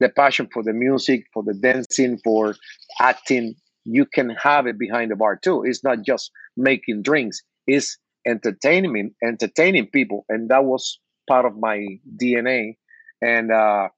the 0.00 0.08
passion 0.08 0.48
for 0.52 0.62
the 0.62 0.72
music, 0.72 1.26
for 1.32 1.42
the 1.42 1.54
dancing, 1.54 2.18
for 2.24 2.56
acting. 3.00 3.54
You 3.84 4.06
can 4.06 4.30
have 4.30 4.66
it 4.66 4.78
behind 4.78 5.10
the 5.10 5.16
bar 5.16 5.36
too. 5.36 5.62
It's 5.64 5.84
not 5.84 6.02
just 6.02 6.30
making 6.56 7.02
drinks. 7.02 7.42
It's 7.66 7.98
entertaining 8.26 9.14
entertaining 9.22 9.88
people, 9.88 10.24
and 10.28 10.48
that 10.50 10.64
was 10.64 10.98
part 11.28 11.46
of 11.46 11.56
my 11.58 11.86
DNA. 12.16 12.76
And 13.22 13.52
uh, 13.52 13.88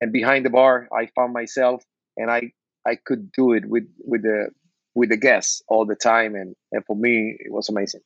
and 0.00 0.12
behind 0.12 0.44
the 0.46 0.50
bar, 0.50 0.88
I 0.96 1.08
found 1.14 1.32
myself, 1.32 1.82
and 2.16 2.30
I 2.30 2.52
I 2.86 2.96
could 2.96 3.30
do 3.32 3.52
it 3.52 3.66
with 3.66 3.84
with 4.04 4.22
the 4.22 4.50
with 4.94 5.10
the 5.10 5.16
guests 5.16 5.62
all 5.68 5.86
the 5.86 5.96
time, 5.96 6.34
and 6.34 6.54
and 6.72 6.84
for 6.86 6.96
me 6.96 7.36
it 7.38 7.52
was 7.52 7.68
amazing. 7.68 8.00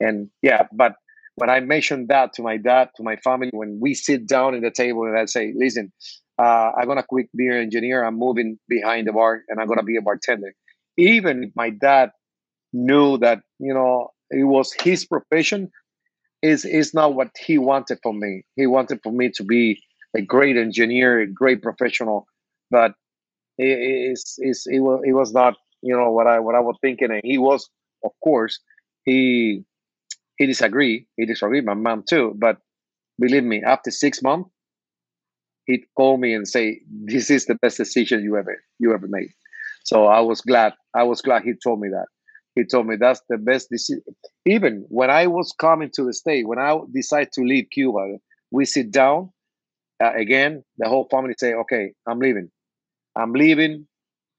And 0.00 0.30
yeah, 0.42 0.66
but 0.72 0.94
when 1.40 1.50
I 1.50 1.60
mentioned 1.60 2.08
that 2.08 2.34
to 2.34 2.42
my 2.42 2.58
dad, 2.58 2.90
to 2.96 3.02
my 3.02 3.16
family, 3.16 3.50
when 3.52 3.78
we 3.80 3.94
sit 3.94 4.26
down 4.26 4.54
at 4.54 4.62
the 4.62 4.70
table 4.70 5.04
and 5.04 5.18
I 5.18 5.24
say, 5.24 5.52
listen, 5.56 5.92
uh, 6.38 6.72
I'm 6.76 6.86
gonna 6.86 7.02
quit 7.02 7.28
being 7.34 7.52
an 7.52 7.58
engineer. 7.58 8.04
I'm 8.04 8.18
moving 8.18 8.58
behind 8.68 9.06
the 9.06 9.12
bar, 9.12 9.42
and 9.48 9.60
I'm 9.60 9.66
gonna 9.66 9.82
be 9.82 9.96
a 9.96 10.02
bartender. 10.02 10.52
Even 10.96 11.52
my 11.54 11.70
dad 11.70 12.10
knew 12.72 13.18
that 13.18 13.40
you 13.58 13.74
know 13.74 14.10
it 14.30 14.44
was 14.44 14.72
his 14.72 15.04
profession, 15.06 15.70
is 16.42 16.64
is 16.64 16.94
not 16.94 17.14
what 17.14 17.30
he 17.38 17.58
wanted 17.58 17.98
for 18.02 18.14
me. 18.14 18.42
He 18.56 18.66
wanted 18.66 19.00
for 19.02 19.12
me 19.12 19.30
to 19.30 19.44
be 19.44 19.82
a 20.16 20.22
great 20.22 20.56
engineer, 20.56 21.20
a 21.20 21.26
great 21.26 21.62
professional, 21.62 22.26
but 22.70 22.92
it, 23.58 23.78
it's, 24.10 24.36
it's, 24.38 24.66
it, 24.66 24.80
was, 24.80 25.00
it 25.04 25.12
was 25.12 25.32
not 25.32 25.54
you 25.82 25.96
know 25.96 26.10
what 26.10 26.26
I 26.26 26.38
what 26.38 26.54
I 26.54 26.60
was 26.60 26.76
thinking, 26.80 27.10
and 27.10 27.20
he 27.24 27.38
was, 27.38 27.68
of 28.04 28.12
course, 28.22 28.58
he 29.04 29.64
he 30.40 30.46
disagreed. 30.48 31.06
He 31.18 31.26
disagreed. 31.26 31.66
My 31.66 31.74
mom 31.74 32.04
too, 32.08 32.34
but 32.38 32.58
believe 33.20 33.44
me, 33.44 33.62
after 33.64 33.90
six 33.92 34.22
months, 34.22 34.50
he'd 35.66 35.84
call 35.96 36.16
me 36.18 36.34
and 36.34 36.46
say, 36.48 36.80
"This 36.90 37.30
is 37.30 37.46
the 37.46 37.54
best 37.56 37.76
decision 37.76 38.22
you 38.22 38.36
ever 38.36 38.62
you 38.78 38.92
ever 38.94 39.06
made." 39.08 39.30
So 39.84 40.06
I 40.06 40.20
was 40.20 40.40
glad. 40.40 40.74
I 40.94 41.04
was 41.04 41.22
glad 41.22 41.42
he 41.42 41.54
told 41.54 41.80
me 41.80 41.88
that. 41.90 42.06
He 42.54 42.64
told 42.64 42.86
me 42.86 42.96
that's 42.96 43.22
the 43.28 43.38
best 43.38 43.70
decision. 43.70 44.02
Even 44.46 44.84
when 44.88 45.10
I 45.10 45.26
was 45.26 45.54
coming 45.58 45.90
to 45.94 46.04
the 46.04 46.12
state, 46.12 46.46
when 46.46 46.58
I 46.58 46.78
decided 46.92 47.32
to 47.34 47.42
leave 47.42 47.66
Cuba, 47.72 48.18
we 48.50 48.64
sit 48.64 48.90
down 48.90 49.30
uh, 50.02 50.12
again. 50.14 50.64
The 50.78 50.88
whole 50.88 51.08
family 51.10 51.34
say, 51.38 51.54
"Okay, 51.54 51.92
I'm 52.08 52.20
leaving. 52.20 52.50
I'm 53.16 53.32
leaving 53.34 53.88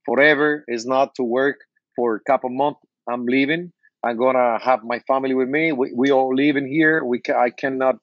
forever. 0.06 0.66
Is 0.68 0.86
not 0.86 1.16
to 1.16 1.24
work 1.24 1.58
for 1.96 2.16
a 2.16 2.22
couple 2.22 2.52
months. 2.52 2.82
I'm 3.10 3.26
leaving. 3.28 3.74
I'm 4.04 4.18
gonna 4.18 4.60
have 4.62 4.84
my 4.84 5.00
family 5.08 5.34
with 5.36 5.50
me. 5.50 5.72
We, 5.72 5.94
we 5.96 6.12
all 6.12 6.34
live 6.36 6.58
in 6.58 6.68
here. 6.68 7.04
We 7.04 7.20
ca- 7.22 7.40
I 7.40 7.52
cannot 7.52 7.96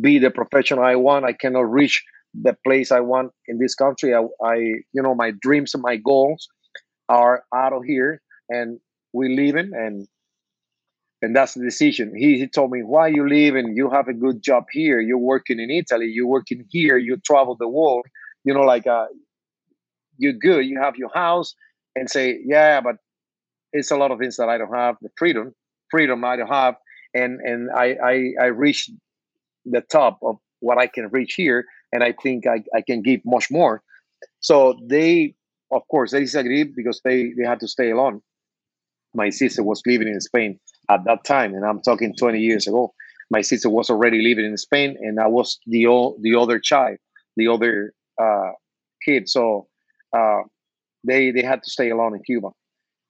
be 0.00 0.18
the 0.18 0.30
professional 0.30 0.84
I 0.84 0.96
want. 0.96 1.24
I 1.24 1.32
cannot 1.32 1.70
reach 1.70 2.04
the 2.34 2.56
place 2.66 2.92
I 2.92 3.00
want 3.00 3.32
in 3.48 3.58
this 3.58 3.74
country. 3.74 4.14
I, 4.14 4.22
I 4.44 4.54
you 4.56 5.02
know, 5.02 5.14
my 5.14 5.32
dreams 5.40 5.74
and 5.74 5.82
my 5.82 5.96
goals 5.96 6.48
are 7.08 7.44
out 7.54 7.72
of 7.72 7.84
here, 7.84 8.20
and 8.50 8.80
we 9.12 9.34
leaving, 9.36 9.72
and 9.74 10.08
and 11.22 11.34
that's 11.34 11.54
the 11.54 11.64
decision. 11.64 12.12
He, 12.14 12.38
he 12.38 12.46
told 12.46 12.70
me, 12.70 12.82
why 12.82 13.08
you 13.08 13.28
leaving? 13.28 13.74
You 13.76 13.90
have 13.90 14.08
a 14.08 14.12
good 14.14 14.42
job 14.42 14.64
here. 14.70 15.00
You're 15.00 15.18
working 15.18 15.58
in 15.58 15.70
Italy. 15.70 16.06
You're 16.12 16.26
working 16.26 16.64
here. 16.70 16.98
You 16.98 17.16
travel 17.18 17.56
the 17.58 17.68
world. 17.68 18.06
You 18.44 18.54
know, 18.54 18.60
like 18.62 18.86
uh, 18.86 19.06
you're 20.18 20.32
good. 20.34 20.66
You 20.66 20.80
have 20.80 20.96
your 20.96 21.10
house, 21.14 21.54
and 21.94 22.08
say, 22.10 22.38
yeah, 22.44 22.80
but 22.80 22.96
it's 23.72 23.90
a 23.90 23.96
lot 23.96 24.10
of 24.10 24.18
things 24.18 24.36
that 24.36 24.48
I 24.48 24.58
don't 24.58 24.74
have. 24.74 24.96
The 25.02 25.10
freedom, 25.16 25.54
freedom 25.90 26.24
I 26.24 26.36
don't 26.36 26.48
have, 26.48 26.76
and 27.14 27.40
and 27.40 27.70
I 27.70 27.96
I, 28.02 28.32
I 28.40 28.46
reached 28.46 28.90
the 29.64 29.80
top 29.80 30.18
of 30.22 30.36
what 30.60 30.78
I 30.78 30.86
can 30.86 31.08
reach 31.08 31.34
here, 31.34 31.64
and 31.92 32.02
I 32.02 32.14
think 32.22 32.46
I, 32.46 32.62
I 32.74 32.82
can 32.82 33.02
give 33.02 33.20
much 33.24 33.50
more. 33.50 33.82
So 34.40 34.78
they, 34.88 35.34
of 35.70 35.82
course, 35.88 36.12
they 36.12 36.20
disagreed 36.20 36.74
because 36.76 37.00
they 37.04 37.32
they 37.36 37.44
had 37.44 37.60
to 37.60 37.68
stay 37.68 37.90
alone. 37.90 38.22
My 39.14 39.30
sister 39.30 39.62
was 39.62 39.82
living 39.86 40.08
in 40.08 40.20
Spain 40.20 40.58
at 40.90 41.04
that 41.04 41.24
time, 41.24 41.54
and 41.54 41.64
I'm 41.64 41.80
talking 41.82 42.14
20 42.14 42.38
years 42.38 42.66
ago. 42.66 42.94
My 43.30 43.40
sister 43.40 43.68
was 43.70 43.90
already 43.90 44.22
living 44.22 44.44
in 44.44 44.56
Spain, 44.56 44.96
and 45.00 45.18
I 45.20 45.26
was 45.26 45.58
the 45.66 45.86
o- 45.86 46.16
the 46.20 46.34
other 46.36 46.58
child, 46.60 46.98
the 47.36 47.48
other 47.48 47.92
uh, 48.20 48.52
kid. 49.04 49.28
So 49.28 49.68
uh, 50.16 50.42
they 51.04 51.30
they 51.30 51.42
had 51.42 51.62
to 51.62 51.70
stay 51.70 51.90
alone 51.90 52.14
in 52.14 52.22
Cuba 52.22 52.50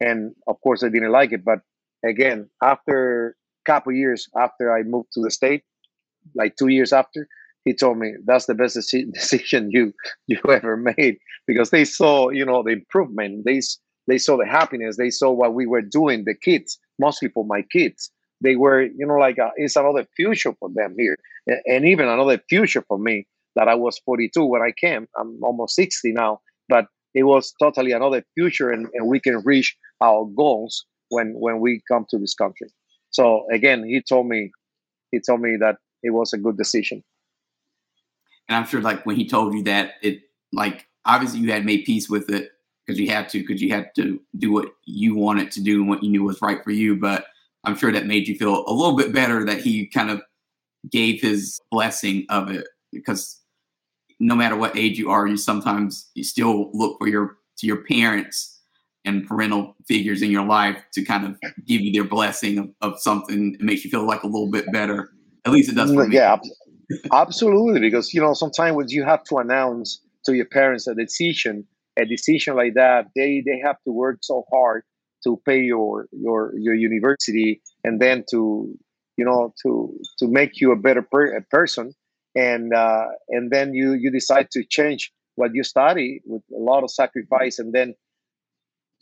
and 0.01 0.35
of 0.47 0.61
course 0.61 0.83
I 0.83 0.89
didn't 0.89 1.13
like 1.13 1.33
it. 1.33 1.45
But 1.45 1.61
again, 2.05 2.49
after 2.63 3.37
a 3.67 3.71
couple 3.71 3.93
years 3.93 4.29
after 4.37 4.77
I 4.77 4.83
moved 4.83 5.13
to 5.13 5.21
the 5.23 5.31
state, 5.31 5.63
like 6.35 6.57
two 6.57 6.69
years 6.69 6.93
after, 6.93 7.29
he 7.65 7.75
told 7.75 7.99
me 7.99 8.15
that's 8.25 8.47
the 8.47 8.55
best 8.55 8.75
decision 9.13 9.71
you 9.71 9.93
you 10.27 10.39
ever 10.51 10.77
made 10.77 11.19
because 11.47 11.71
they 11.71 11.85
saw 11.85 12.31
you 12.31 12.45
know 12.45 12.63
the 12.63 12.71
improvement, 12.71 13.45
they 13.45 13.61
they 14.07 14.19
saw 14.19 14.37
the 14.37 14.47
happiness, 14.47 14.97
they 14.97 15.11
saw 15.11 15.31
what 15.31 15.55
we 15.55 15.67
were 15.67 15.83
doing, 15.83 16.25
the 16.25 16.35
kids, 16.35 16.79
mostly 16.99 17.29
for 17.29 17.45
my 17.45 17.63
kids. 17.63 18.11
They 18.41 18.55
were, 18.55 18.83
you 18.83 19.07
know, 19.07 19.15
like 19.17 19.39
uh, 19.39 19.51
it's 19.57 19.77
another 19.77 20.07
future 20.15 20.53
for 20.61 20.69
them 20.75 20.95
here, 20.99 21.17
and 21.67 21.87
even 21.87 22.07
another 22.09 22.39
future 22.49 22.85
for 22.87 22.99
me. 22.99 23.27
That 23.57 23.69
I 23.69 23.75
was 23.75 23.99
42 24.05 24.45
when 24.45 24.61
I 24.61 24.71
came. 24.71 25.09
I'm 25.19 25.43
almost 25.43 25.77
60 25.77 26.13
now, 26.13 26.41
but 26.69 26.89
it 27.15 27.23
was 27.23 27.55
totally 27.59 27.93
another 27.93 28.23
future, 28.35 28.71
and, 28.71 28.87
and 28.93 29.09
we 29.09 29.19
can 29.19 29.41
reach 29.47 29.75
our 30.01 30.25
goals 30.25 30.85
when 31.09 31.35
when 31.35 31.61
we 31.61 31.83
come 31.89 32.07
to 32.11 32.19
this 32.19 32.35
country. 32.35 32.69
So 33.11 33.47
again, 33.53 33.85
he 33.85 34.03
told 34.03 34.27
me 34.29 34.51
he 35.11 35.21
told 35.21 35.41
me 35.41 35.57
that 35.61 35.77
it 36.03 36.11
was 36.11 36.33
a 36.33 36.39
good 36.39 36.57
decision. 36.57 37.03
And 38.49 38.57
I'm 38.57 38.67
sure, 38.67 38.81
like 38.81 39.05
when 39.07 39.17
he 39.17 39.27
told 39.27 39.55
you 39.55 39.63
that, 39.65 39.95
it 40.03 40.21
like 40.53 40.87
obviously 41.05 41.41
you 41.41 41.53
had 41.53 41.65
made 41.65 41.85
peace 41.85 42.09
with 42.09 42.31
it 42.31 42.51
because 42.85 43.01
you 43.01 43.11
had 43.11 43.29
to, 43.31 43.41
because 43.41 43.61
you 43.61 43.73
had 43.73 43.91
to 43.97 44.21
do 44.39 44.53
what 44.53 44.69
you 44.85 45.17
wanted 45.17 45.51
to 45.53 45.63
do 45.63 45.81
and 45.81 45.89
what 45.89 46.03
you 46.03 46.11
knew 46.11 46.23
was 46.23 46.41
right 46.41 46.63
for 46.63 46.71
you. 46.71 46.97
But 46.97 47.27
I'm 47.65 47.77
sure 47.77 47.91
that 47.93 48.07
made 48.07 48.29
you 48.29 48.37
feel 48.37 48.65
a 48.67 48.73
little 48.73 48.97
bit 48.97 49.13
better 49.13 49.45
that 49.45 49.61
he 49.61 49.87
kind 49.87 50.11
of 50.11 50.23
gave 50.91 51.21
his 51.21 51.59
blessing 51.71 52.27
of 52.29 52.51
it 52.51 52.67
because 52.93 53.41
no 54.21 54.37
matter 54.37 54.57
what 54.57 54.77
age 54.77 54.99
you 54.99 55.11
are, 55.11 55.27
you 55.27 55.37
sometimes 55.37 56.11
you 56.15 56.23
still 56.23 56.71
look 56.73 56.99
for 56.99 57.09
your 57.09 57.39
to 57.59 57.67
your 57.67 57.83
parents 57.85 58.56
and 59.07 59.27
parental 59.27 59.75
figures 59.89 60.21
in 60.21 60.31
your 60.31 60.45
life 60.45 60.77
to 60.93 61.05
kind 61.05 61.25
of 61.25 61.37
give 61.67 61.81
you 61.81 61.93
their 61.93 62.05
blessing 62.05 62.59
of, 62.59 62.69
of 62.83 63.01
something. 63.01 63.55
It 63.55 63.63
makes 63.63 63.85
you 63.85 63.91
feel 63.91 64.07
like 64.07 64.23
a 64.23 64.27
little 64.27 64.51
bit 64.51 64.71
better. 64.73 65.11
At 65.45 65.53
least 65.53 65.71
it 65.71 65.77
does 65.77 65.93
for 65.95 66.07
me. 66.07 66.15
Yeah 66.15 66.39
absolutely 67.13 67.81
because 67.81 68.15
you 68.15 68.21
know 68.21 68.33
sometimes 68.33 68.93
you 68.93 69.03
have 69.03 69.25
to 69.25 69.39
announce 69.39 70.01
to 70.25 70.35
your 70.35 70.47
parents 70.47 70.87
a 70.87 70.95
decision 70.95 71.67
a 71.99 72.05
decision 72.05 72.55
like 72.55 72.75
that 72.75 73.07
they 73.17 73.43
they 73.45 73.59
have 73.59 73.75
to 73.83 73.91
work 73.91 74.19
so 74.21 74.45
hard 74.53 74.85
to 75.27 75.41
pay 75.45 75.61
your 75.61 76.07
your 76.13 76.53
your 76.57 76.75
university 76.75 77.61
and 77.85 78.01
then 78.01 78.25
to 78.31 78.73
you 79.17 79.25
know 79.25 79.53
to 79.63 79.93
to 80.19 80.29
make 80.29 80.61
you 80.61 80.73
a 80.73 80.77
better 80.77 81.03
per- 81.03 81.41
person. 81.51 81.93
And 82.35 82.75
uh, 82.75 83.07
and 83.31 83.51
then 83.51 83.73
you 83.73 83.95
you 83.95 84.11
decide 84.11 84.51
to 84.53 84.63
change 84.63 85.11
what 85.37 85.55
you 85.55 85.65
study 85.65 86.21
with 86.27 86.43
a 86.55 86.63
lot 86.63 86.85
of 86.85 86.91
sacrifice 86.91 87.59
and 87.59 87.73
then 87.73 87.95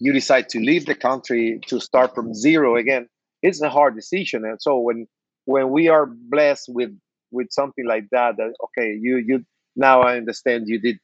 you 0.04 0.12
decide 0.12 0.48
to 0.50 0.60
leave 0.60 0.86
the 0.86 0.94
country 0.94 1.60
to 1.68 1.80
start 1.80 2.14
from 2.14 2.34
zero 2.34 2.76
again 2.76 3.08
it's 3.42 3.60
a 3.60 3.68
hard 3.70 3.94
decision. 3.94 4.44
And 4.44 4.60
so 4.60 4.78
when 4.80 5.06
when 5.44 5.70
we 5.70 5.88
are 5.88 6.06
blessed 6.06 6.66
with 6.68 6.90
with 7.30 7.48
something 7.50 7.86
like 7.86 8.06
that 8.10 8.36
that 8.38 8.54
okay 8.64 8.96
you 9.00 9.18
you 9.18 9.44
now 9.76 10.02
i 10.02 10.16
understand 10.16 10.64
you 10.68 10.80
did 10.80 10.98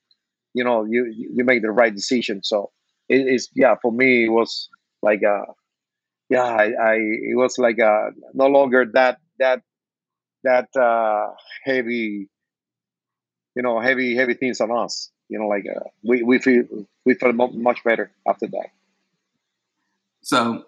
you 0.54 0.64
know 0.64 0.85
you 0.85 1.12
you 1.37 1.45
make 1.45 1.62
the 1.62 1.71
right 1.71 1.95
decision. 1.95 2.42
So 2.42 2.71
it 3.09 3.26
is 3.28 3.50
yeah 3.54 3.75
for 3.83 3.92
me 3.92 4.25
it 4.26 4.30
was 4.30 4.69
like 5.02 5.23
a 5.23 5.45
yeah 6.30 6.45
i, 6.45 6.66
I 6.90 6.95
it 7.33 7.37
was 7.37 7.59
like 7.59 7.78
a 7.78 8.11
no 8.35 8.47
longer 8.47 8.87
that 8.95 9.19
that 9.38 9.62
that 10.45 10.69
uh 10.76 11.35
heavy 11.64 12.28
you 13.54 13.62
know 13.62 13.80
heavy 13.80 14.14
heavy 14.16 14.35
things 14.35 14.61
on 14.61 14.71
us 14.71 15.11
you 15.28 15.38
know 15.38 15.47
like 15.49 15.64
uh, 15.69 15.85
we 16.04 16.23
we 16.23 16.38
feel 16.38 16.64
we 17.04 17.14
feel 17.14 17.33
much 17.33 17.83
better 17.85 18.11
after 18.28 18.47
that 18.49 18.71
so 20.23 20.65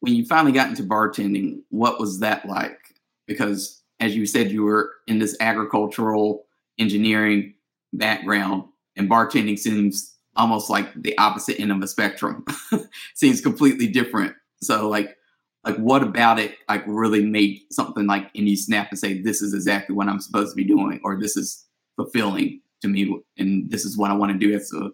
when 0.00 0.14
you 0.14 0.24
finally 0.24 0.52
got 0.52 0.68
into 0.68 0.82
bartending, 0.82 1.60
what 1.68 2.00
was 2.00 2.20
that 2.20 2.46
like? 2.46 2.78
Because 3.26 3.82
as 4.00 4.16
you 4.16 4.26
said, 4.26 4.50
you 4.50 4.62
were 4.62 4.90
in 5.06 5.18
this 5.18 5.36
agricultural 5.40 6.46
engineering 6.78 7.54
background, 7.92 8.64
and 8.96 9.10
bartending 9.10 9.58
seems 9.58 10.16
almost 10.36 10.70
like 10.70 10.88
the 10.94 11.16
opposite 11.18 11.60
end 11.60 11.70
of 11.70 11.82
a 11.82 11.86
spectrum. 11.86 12.44
seems 13.14 13.40
completely 13.40 13.86
different. 13.86 14.34
So 14.62 14.88
like 14.88 15.16
like 15.64 15.76
what 15.76 16.02
about 16.02 16.38
it 16.38 16.54
like 16.68 16.82
really 16.86 17.24
made 17.24 17.60
something 17.70 18.06
like 18.06 18.30
and 18.34 18.48
you 18.48 18.56
snap 18.56 18.88
and 18.90 18.98
say 18.98 19.20
this 19.20 19.42
is 19.42 19.54
exactly 19.54 19.94
what 19.94 20.08
i'm 20.08 20.20
supposed 20.20 20.50
to 20.50 20.56
be 20.56 20.64
doing 20.64 21.00
or 21.04 21.18
this 21.20 21.36
is 21.36 21.66
fulfilling 21.96 22.60
to 22.80 22.88
me 22.88 23.20
and 23.36 23.70
this 23.70 23.84
is 23.84 23.96
what 23.96 24.10
i 24.10 24.14
want 24.14 24.32
to 24.32 24.38
do 24.38 24.54
as 24.54 24.72
a 24.72 24.90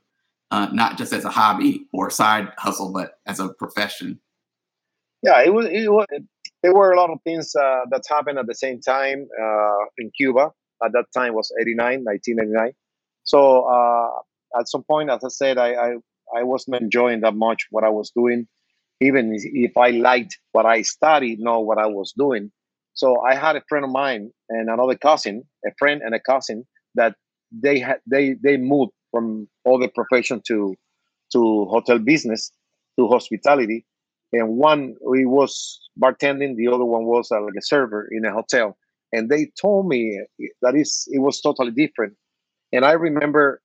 uh, 0.50 0.68
not 0.72 0.98
just 0.98 1.12
as 1.12 1.24
a 1.24 1.30
hobby 1.30 1.86
or 1.92 2.10
side 2.10 2.48
hustle, 2.58 2.92
but 2.92 3.18
as 3.26 3.40
a 3.40 3.48
profession? 3.48 4.20
Yeah, 5.22 5.42
it 5.42 5.52
was. 5.52 5.66
It 5.66 5.90
was 5.90 6.06
there 6.62 6.74
were 6.74 6.92
a 6.92 6.96
lot 6.96 7.10
of 7.10 7.18
things 7.22 7.54
uh, 7.54 7.80
that 7.90 8.02
happened 8.08 8.38
at 8.38 8.46
the 8.46 8.54
same 8.54 8.80
time 8.80 9.28
uh, 9.40 9.84
in 9.98 10.10
Cuba. 10.16 10.50
At 10.84 10.92
that 10.92 11.06
time 11.14 11.34
was 11.34 11.52
89, 11.60 12.04
1989. 12.04 12.72
So 13.24 13.62
uh, 13.66 14.58
at 14.58 14.68
some 14.68 14.82
point, 14.84 15.10
as 15.10 15.22
I 15.24 15.28
said, 15.28 15.58
I, 15.58 15.74
I, 15.74 15.90
I 16.36 16.42
wasn't 16.42 16.80
enjoying 16.80 17.20
that 17.20 17.34
much 17.34 17.66
what 17.70 17.84
I 17.84 17.88
was 17.88 18.10
doing, 18.10 18.46
even 19.00 19.32
if 19.34 19.76
I 19.76 19.90
liked 19.90 20.38
what 20.52 20.66
I 20.66 20.82
studied, 20.82 21.40
know 21.40 21.60
what 21.60 21.78
I 21.78 21.86
was 21.86 22.12
doing. 22.16 22.50
So 22.94 23.20
I 23.20 23.34
had 23.34 23.56
a 23.56 23.62
friend 23.68 23.84
of 23.84 23.90
mine 23.90 24.30
and 24.48 24.68
another 24.68 24.96
cousin, 24.96 25.44
a 25.66 25.70
friend 25.78 26.00
and 26.04 26.14
a 26.14 26.20
cousin 26.20 26.66
that 26.94 27.14
they 27.52 27.78
had 27.78 27.98
they 28.06 28.34
they 28.42 28.56
moved 28.56 28.92
from 29.16 29.48
all 29.64 29.78
the 29.78 29.88
profession 29.88 30.42
to 30.46 30.74
to 31.32 31.40
hotel 31.70 31.98
business 31.98 32.52
to 32.98 33.08
hospitality. 33.08 33.86
And 34.32 34.56
one 34.56 34.94
he 35.16 35.24
was 35.24 35.80
bartending 36.02 36.56
the 36.56 36.68
other 36.68 36.84
one 36.84 37.04
was 37.04 37.30
uh, 37.32 37.40
like 37.40 37.54
a 37.58 37.62
server 37.62 38.08
in 38.10 38.24
a 38.26 38.32
hotel. 38.32 38.76
And 39.12 39.30
they 39.30 39.50
told 39.60 39.88
me 39.88 40.20
that 40.62 40.74
is 40.76 41.08
it 41.10 41.20
was 41.20 41.40
totally 41.40 41.70
different. 41.70 42.14
And 42.72 42.84
i 42.84 42.92
remember 42.92 43.60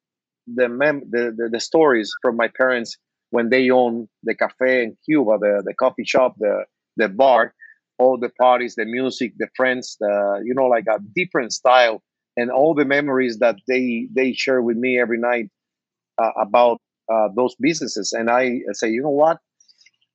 the 0.47 0.69
mem 0.69 1.01
the, 1.09 1.23
the, 1.37 1.49
the 1.51 1.59
stories 1.59 2.11
from 2.21 2.37
my 2.37 2.49
parents 2.61 2.97
when 3.31 3.49
they 3.49 3.69
owned 3.69 4.07
the 4.23 4.35
cafe 4.35 4.83
in 4.83 4.97
cuba 5.05 5.37
the, 5.39 5.63
the 5.65 5.73
coffee 5.73 6.05
shop 6.05 6.35
the 6.39 6.65
the 6.97 7.09
bar 7.09 7.53
all 7.99 8.17
the 8.17 8.29
parties 8.45 8.75
the 8.75 8.85
music 8.85 9.33
the 9.37 9.47
friends 9.55 9.97
the 9.99 10.41
you 10.45 10.53
know 10.53 10.67
like 10.75 10.85
a 10.95 10.99
different 11.15 11.51
style 11.53 12.01
and 12.37 12.51
all 12.51 12.73
the 12.73 12.85
memories 12.85 13.39
that 13.39 13.55
they 13.67 14.07
they 14.13 14.33
share 14.33 14.61
with 14.61 14.77
me 14.77 14.99
every 14.99 15.19
night 15.19 15.49
uh, 16.21 16.31
about 16.39 16.81
uh, 17.11 17.29
those 17.35 17.55
businesses. 17.59 18.13
And 18.13 18.29
i 18.29 18.59
say 18.73 18.89
you 18.89 19.01
know 19.03 19.09
what? 19.09 19.39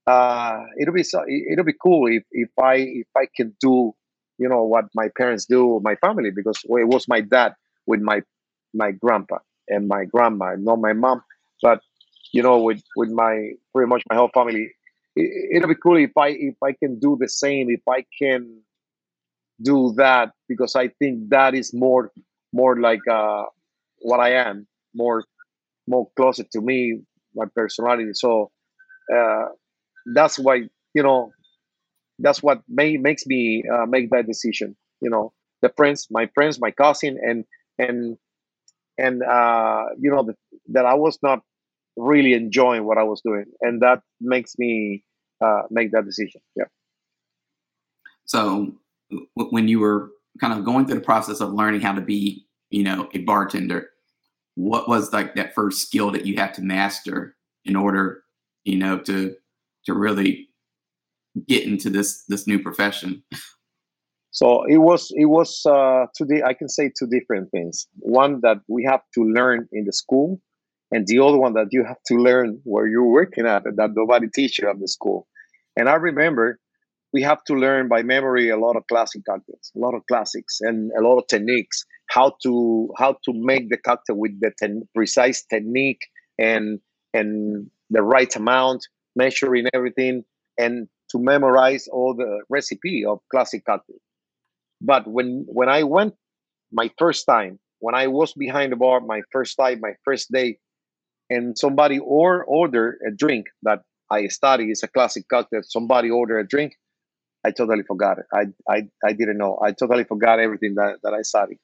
Uh, 0.06 0.60
it'll 0.80 0.94
be 0.94 1.02
so, 1.02 1.22
it'll 1.52 1.64
be 1.64 1.74
cool 1.82 2.06
if, 2.06 2.22
if 2.30 2.48
i 2.62 2.76
if 2.76 3.08
i 3.16 3.26
can 3.36 3.54
do 3.60 3.92
you 4.38 4.48
know 4.48 4.62
what 4.62 4.84
my 4.94 5.08
parents 5.16 5.46
do 5.46 5.80
my 5.82 5.96
family 5.96 6.30
because 6.30 6.60
it 6.64 6.88
was 6.88 7.08
my 7.08 7.20
dad 7.20 7.54
with 7.86 8.00
my 8.00 8.20
my 8.74 8.92
grandpa 8.92 9.38
and 9.68 9.88
my 9.88 10.04
grandma 10.04 10.54
not 10.58 10.78
my 10.80 10.92
mom. 10.92 11.22
But 11.62 11.80
you 12.32 12.42
know 12.42 12.58
with 12.62 12.82
with 12.96 13.10
my 13.10 13.52
pretty 13.74 13.88
much 13.88 14.02
my 14.08 14.16
whole 14.16 14.30
family 14.32 14.70
it, 15.16 15.62
will 15.62 15.68
be 15.68 15.80
cool 15.82 15.96
if 15.96 16.16
i 16.16 16.28
if 16.28 16.56
i 16.62 16.72
can 16.72 16.98
do 16.98 17.16
the 17.18 17.28
same 17.28 17.70
if 17.70 17.80
i 17.88 18.04
can 18.20 18.60
do 19.62 19.94
that 19.96 20.32
because 20.48 20.76
i 20.76 20.88
think 20.98 21.28
that 21.30 21.54
is 21.54 21.72
more 21.72 22.10
more 22.52 22.78
like 22.78 23.00
uh 23.10 23.44
what 24.00 24.20
i 24.20 24.30
am 24.32 24.66
more 24.94 25.24
more 25.86 26.08
closer 26.16 26.44
to 26.52 26.60
me 26.60 27.00
my 27.34 27.44
personality. 27.54 28.12
So 28.14 28.50
uh 29.14 29.46
that's 30.14 30.38
why 30.38 30.62
you 30.94 31.02
know 31.02 31.30
that's 32.18 32.42
what 32.42 32.62
may, 32.68 32.96
makes 32.96 33.26
me 33.26 33.62
uh, 33.70 33.84
make 33.86 34.10
that 34.10 34.26
decision 34.26 34.76
you 35.00 35.10
know 35.10 35.32
the 35.62 35.70
friends 35.76 36.06
my 36.10 36.28
friends 36.34 36.58
my 36.60 36.70
cousin 36.70 37.18
and 37.22 37.44
and 37.78 38.16
and 38.98 39.22
uh 39.22 39.84
you 39.98 40.10
know 40.10 40.22
the, 40.22 40.34
that 40.68 40.86
i 40.86 40.94
was 40.94 41.18
not 41.22 41.40
really 41.96 42.32
enjoying 42.32 42.84
what 42.84 42.98
i 42.98 43.02
was 43.02 43.20
doing 43.20 43.44
and 43.60 43.82
that 43.82 44.00
makes 44.20 44.58
me 44.58 45.02
uh 45.40 45.62
make 45.70 45.92
that 45.92 46.04
decision. 46.04 46.40
Yeah. 46.56 46.64
So 48.24 48.74
when 49.34 49.68
you 49.68 49.80
were 49.80 50.10
kind 50.40 50.52
of 50.52 50.64
going 50.64 50.86
through 50.86 50.96
the 50.96 51.04
process 51.04 51.40
of 51.40 51.52
learning 51.52 51.80
how 51.80 51.92
to 51.92 52.00
be 52.00 52.44
you 52.70 52.82
know 52.82 53.08
a 53.14 53.18
bartender 53.18 53.88
what 54.54 54.88
was 54.88 55.12
like 55.12 55.34
that 55.34 55.54
first 55.54 55.82
skill 55.82 56.10
that 56.10 56.26
you 56.26 56.36
had 56.36 56.54
to 56.54 56.62
master 56.62 57.36
in 57.64 57.76
order 57.76 58.22
you 58.64 58.76
know 58.76 58.98
to 58.98 59.34
to 59.84 59.94
really 59.94 60.48
get 61.48 61.64
into 61.64 61.90
this 61.90 62.24
this 62.28 62.46
new 62.46 62.58
profession? 62.58 63.22
So 64.30 64.64
it 64.64 64.78
was 64.78 65.12
it 65.14 65.26
was 65.26 65.62
uh, 65.64 66.06
two. 66.16 66.26
Di- 66.26 66.42
I 66.42 66.54
can 66.54 66.68
say 66.68 66.90
two 66.98 67.06
different 67.06 67.50
things. 67.50 67.86
One 67.98 68.40
that 68.42 68.58
we 68.68 68.84
have 68.84 69.00
to 69.14 69.24
learn 69.24 69.68
in 69.72 69.84
the 69.84 69.92
school, 69.92 70.40
and 70.90 71.06
the 71.06 71.20
other 71.20 71.38
one 71.38 71.54
that 71.54 71.68
you 71.70 71.84
have 71.84 72.02
to 72.06 72.16
learn 72.16 72.60
where 72.64 72.86
you're 72.86 73.10
working 73.10 73.46
at, 73.46 73.64
that 73.64 73.90
nobody 73.94 74.28
teach 74.28 74.58
you 74.58 74.68
at 74.68 74.78
the 74.78 74.88
school. 74.88 75.26
And 75.76 75.88
I 75.88 75.94
remember 75.94 76.58
we 77.16 77.22
have 77.22 77.42
to 77.48 77.54
learn 77.54 77.88
by 77.88 78.02
memory 78.02 78.46
a 78.50 78.58
lot 78.66 78.76
of 78.76 78.84
classic 78.92 79.22
cocktails, 79.30 79.66
a 79.76 79.80
lot 79.86 79.94
of 79.98 80.02
classics, 80.10 80.54
and 80.60 80.92
a 81.00 81.02
lot 81.08 81.18
of 81.20 81.26
techniques. 81.34 81.78
How 82.16 82.28
to 82.44 82.52
how 83.00 83.12
to 83.24 83.32
make 83.52 83.64
the 83.70 83.78
cocktail 83.88 84.16
with 84.24 84.34
the 84.44 84.52
ten- 84.60 84.86
precise 84.94 85.40
technique 85.54 86.02
and 86.38 86.64
and 87.18 87.30
the 87.96 88.02
right 88.02 88.34
amount, 88.42 88.80
measuring 89.22 89.66
everything, 89.78 90.14
and 90.64 90.74
to 91.12 91.18
memorize 91.32 91.84
all 91.88 92.12
the 92.14 92.32
recipe 92.56 93.04
of 93.10 93.16
classic 93.32 93.62
cocktail. 93.70 94.00
But 94.80 95.06
when 95.06 95.44
when 95.58 95.68
I 95.68 95.82
went 95.84 96.14
my 96.72 96.90
first 96.98 97.26
time, 97.26 97.58
when 97.80 97.94
I 97.94 98.06
was 98.08 98.34
behind 98.34 98.72
the 98.72 98.76
bar, 98.76 99.00
my 99.00 99.22
first 99.32 99.56
time, 99.56 99.80
my 99.80 99.94
first 100.04 100.32
day, 100.32 100.58
and 101.30 101.56
somebody 101.58 101.98
or 101.98 102.44
order 102.44 102.98
a 103.06 103.10
drink 103.24 103.46
that 103.62 103.80
I 104.10 104.28
study 104.28 104.70
is 104.70 104.82
a 104.82 104.88
classic 104.88 105.24
cocktail. 105.28 105.62
Somebody 105.64 106.10
order 106.10 106.38
a 106.38 106.46
drink, 106.46 106.74
I 107.46 107.50
totally 107.52 107.84
forgot 107.84 108.18
it. 108.18 108.26
I 108.32 108.44
I, 108.74 108.78
I 109.04 109.12
didn't 109.12 109.38
know. 109.38 109.58
I 109.64 109.72
totally 109.72 110.04
forgot 110.04 110.40
everything 110.40 110.74
that, 110.74 110.96
that 111.02 111.14
I 111.14 111.22
studied. 111.22 111.58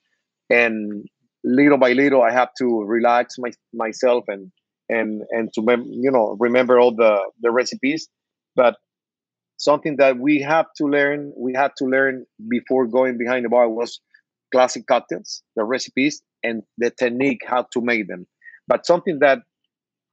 And 0.51 1.07
little 1.45 1.79
by 1.79 1.92
little, 1.92 2.23
I 2.23 2.31
have 2.31 2.51
to 2.59 2.85
relax 2.85 3.37
my, 3.38 3.51
myself 3.75 4.25
and 4.29 4.53
and 4.88 5.23
and 5.31 5.53
to 5.55 5.61
you 6.07 6.11
know 6.11 6.37
remember 6.38 6.79
all 6.79 6.95
the 6.95 7.14
the 7.40 7.51
recipes. 7.51 8.09
But 8.55 8.77
something 9.62 9.97
that 9.97 10.18
we 10.18 10.40
have 10.40 10.66
to 10.77 10.85
learn 10.85 11.33
we 11.37 11.53
had 11.55 11.73
to 11.79 11.85
learn 11.85 12.27
before 12.49 12.87
going 12.87 13.16
behind 13.16 13.45
the 13.45 13.49
bar 13.49 13.68
was 13.68 14.01
classic 14.53 14.87
cocktails 14.87 15.42
the 15.57 15.64
recipes 15.64 16.21
and 16.42 16.62
the 16.79 16.90
technique 16.90 17.40
how 17.47 17.62
to 17.73 17.81
make 17.81 18.09
them 18.09 18.27
but 18.66 18.85
something 18.85 19.21
that 19.21 19.38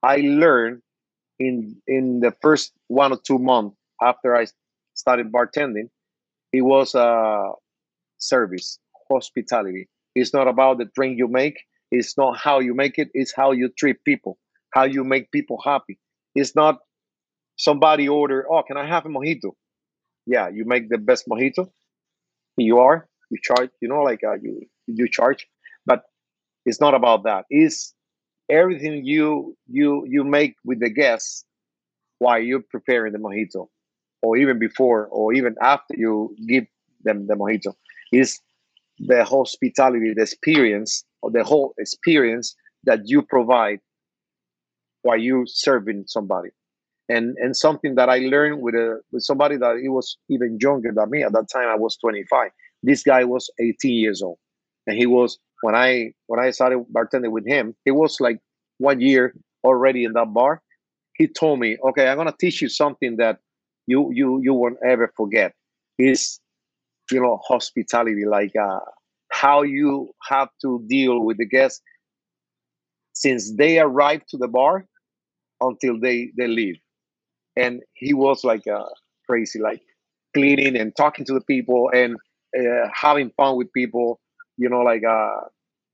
i 0.04 0.18
learned 0.18 0.82
in 1.40 1.76
in 1.88 2.20
the 2.20 2.32
first 2.42 2.74
one 2.88 3.12
or 3.12 3.20
two 3.26 3.40
months 3.40 3.76
after 4.02 4.36
i 4.36 4.46
started 5.10 5.32
bartending 5.32 5.90
it 6.54 6.62
was 6.62 6.96
uh 6.96 7.50
service 8.18 8.80
hospitality 9.10 9.88
it's 10.16 10.34
not 10.34 10.48
about 10.48 10.78
the 10.78 10.86
drink 10.96 11.18
you 11.18 11.28
make 11.28 11.58
it's 11.92 12.18
not 12.18 12.38
how 12.38 12.60
you 12.60 12.74
make 12.74 13.00
it 13.00 13.10
it's 13.14 13.34
how 13.34 13.52
you 13.52 13.70
treat 13.78 14.04
people 14.06 14.38
how 14.76 14.84
you 14.84 15.04
make 15.04 15.32
people 15.32 15.60
happy 15.66 15.98
it's 16.36 16.56
not 16.56 16.80
somebody 17.60 18.08
order, 18.10 18.46
oh, 18.52 18.64
can 18.64 18.78
I 18.78 18.88
have 18.88 19.06
a 19.06 19.10
mojito? 19.10 19.52
Yeah, 20.26 20.50
you 20.50 20.66
make 20.66 20.90
the 20.90 20.98
best 20.98 21.28
mojito. 21.28 21.70
You 22.58 22.80
are, 22.80 23.08
you 23.30 23.38
charge, 23.42 23.70
you 23.82 23.90
know, 23.90 24.02
like 24.02 24.24
uh, 24.24 24.36
you 24.42 24.66
you 24.88 25.08
charge, 25.10 25.48
but 25.86 26.04
it's 26.66 26.82
not 26.82 26.94
about 26.94 27.24
that. 27.24 27.46
It's 27.50 27.94
everything 28.50 29.06
you 29.06 29.56
you 29.68 30.06
you 30.08 30.24
make 30.24 30.56
with 30.66 30.80
the 30.80 30.90
guests 30.90 31.46
while 32.20 32.40
you're 32.40 32.64
preparing 32.70 33.14
the 33.14 33.20
mojito, 33.20 33.68
or 34.22 34.38
even 34.38 34.60
before, 34.60 35.08
or 35.08 35.34
even 35.34 35.56
after 35.62 35.96
you 35.98 36.36
give 36.48 36.66
them 37.04 37.28
the 37.28 37.36
mojito. 37.36 37.74
Is 38.12 38.40
the 39.00 39.24
hospitality, 39.24 40.14
the 40.16 40.24
experience, 40.24 41.04
or 41.22 41.32
the 41.32 41.44
whole 41.44 41.74
experience 41.78 42.56
that 42.84 43.02
you 43.06 43.22
provide 43.22 43.80
while 45.04 45.18
you 45.18 45.46
serving 45.48 46.06
somebody 46.08 46.50
and 47.10 47.36
and 47.40 47.56
something 47.56 47.96
that 47.96 48.10
I 48.10 48.20
learned 48.20 48.62
with 48.62 48.76
a 48.76 49.02
with 49.12 49.24
somebody 49.24 49.58
that 49.58 49.80
he 49.82 49.90
was 49.90 50.18
even 50.30 50.58
younger 50.62 50.92
than 50.94 51.10
me 51.10 51.24
at 51.24 51.34
that 51.34 51.50
time. 51.52 51.68
I 51.68 51.76
was 51.76 51.98
25. 51.98 52.52
This 52.84 53.04
guy 53.04 53.24
was 53.26 53.50
18 53.60 53.94
years 53.94 54.22
old, 54.22 54.38
and 54.88 54.96
he 54.98 55.06
was 55.08 55.40
when 55.62 55.76
I 55.76 56.14
when 56.28 56.40
I 56.40 56.52
started 56.52 56.86
bartending 56.94 57.32
with 57.32 57.48
him. 57.48 57.76
He 57.86 57.92
was 57.92 58.20
like 58.22 58.40
one 58.78 59.02
year 59.02 59.34
already 59.64 60.06
in 60.06 60.14
that 60.14 60.34
bar. 60.34 60.62
He 61.16 61.28
told 61.28 61.60
me, 61.60 61.78
"Okay, 61.84 62.08
I'm 62.08 62.18
gonna 62.18 62.36
teach 62.40 62.62
you 62.62 62.70
something 62.70 63.18
that 63.18 63.40
you 63.90 64.12
you 64.14 64.40
you 64.44 64.54
won't 64.54 64.78
ever 64.86 65.12
forget. 65.18 65.54
Is 66.00 66.40
you 67.12 67.22
know 67.22 67.40
hospitality, 67.48 68.26
like 68.26 68.54
uh, 68.56 68.80
how 69.32 69.64
you 69.64 70.12
have 70.30 70.50
to 70.62 70.84
deal 70.88 71.22
with 71.24 71.38
the 71.38 71.46
guests 71.48 71.82
since 73.14 73.56
they 73.56 73.80
arrive 73.80 74.26
to 74.28 74.38
the 74.38 74.48
bar 74.48 74.86
until 75.62 76.00
they 76.00 76.32
they 76.38 76.48
leave." 76.48 76.78
and 77.58 77.82
he 77.94 78.14
was 78.14 78.44
like 78.44 78.68
uh, 78.68 78.86
crazy, 79.28 79.60
like 79.60 79.82
cleaning 80.34 80.76
and 80.78 80.96
talking 80.96 81.26
to 81.26 81.34
the 81.34 81.42
people 81.42 81.90
and 81.94 82.16
uh, 82.58 82.88
having 82.94 83.32
fun 83.38 83.58
with 83.58 83.72
people. 83.74 84.20
You 84.58 84.70
know, 84.70 84.82
like 84.82 85.04
uh, 85.04 85.42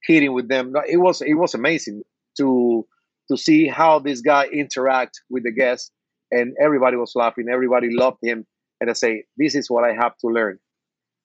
hitting 0.04 0.34
with 0.34 0.50
them. 0.50 0.74
It 0.90 0.98
was 0.98 1.22
it 1.22 1.36
was 1.36 1.54
amazing 1.54 2.04
to 2.38 2.86
to 3.30 3.38
see 3.38 3.68
how 3.68 4.00
this 4.00 4.22
guy 4.22 4.46
interact 4.48 5.22
with 5.30 5.44
the 5.44 5.52
guests, 5.52 5.92
and 6.32 6.56
everybody 6.62 6.98
was 6.98 7.14
laughing. 7.16 7.48
Everybody 7.52 7.90
loved 7.92 8.20
him, 8.22 8.46
and 8.82 8.90
I 8.90 8.94
say, 8.94 9.26
this 9.38 9.56
is 9.56 9.70
what 9.70 9.84
I 9.84 9.94
have 9.94 10.18
to 10.20 10.28
learn: 10.28 10.60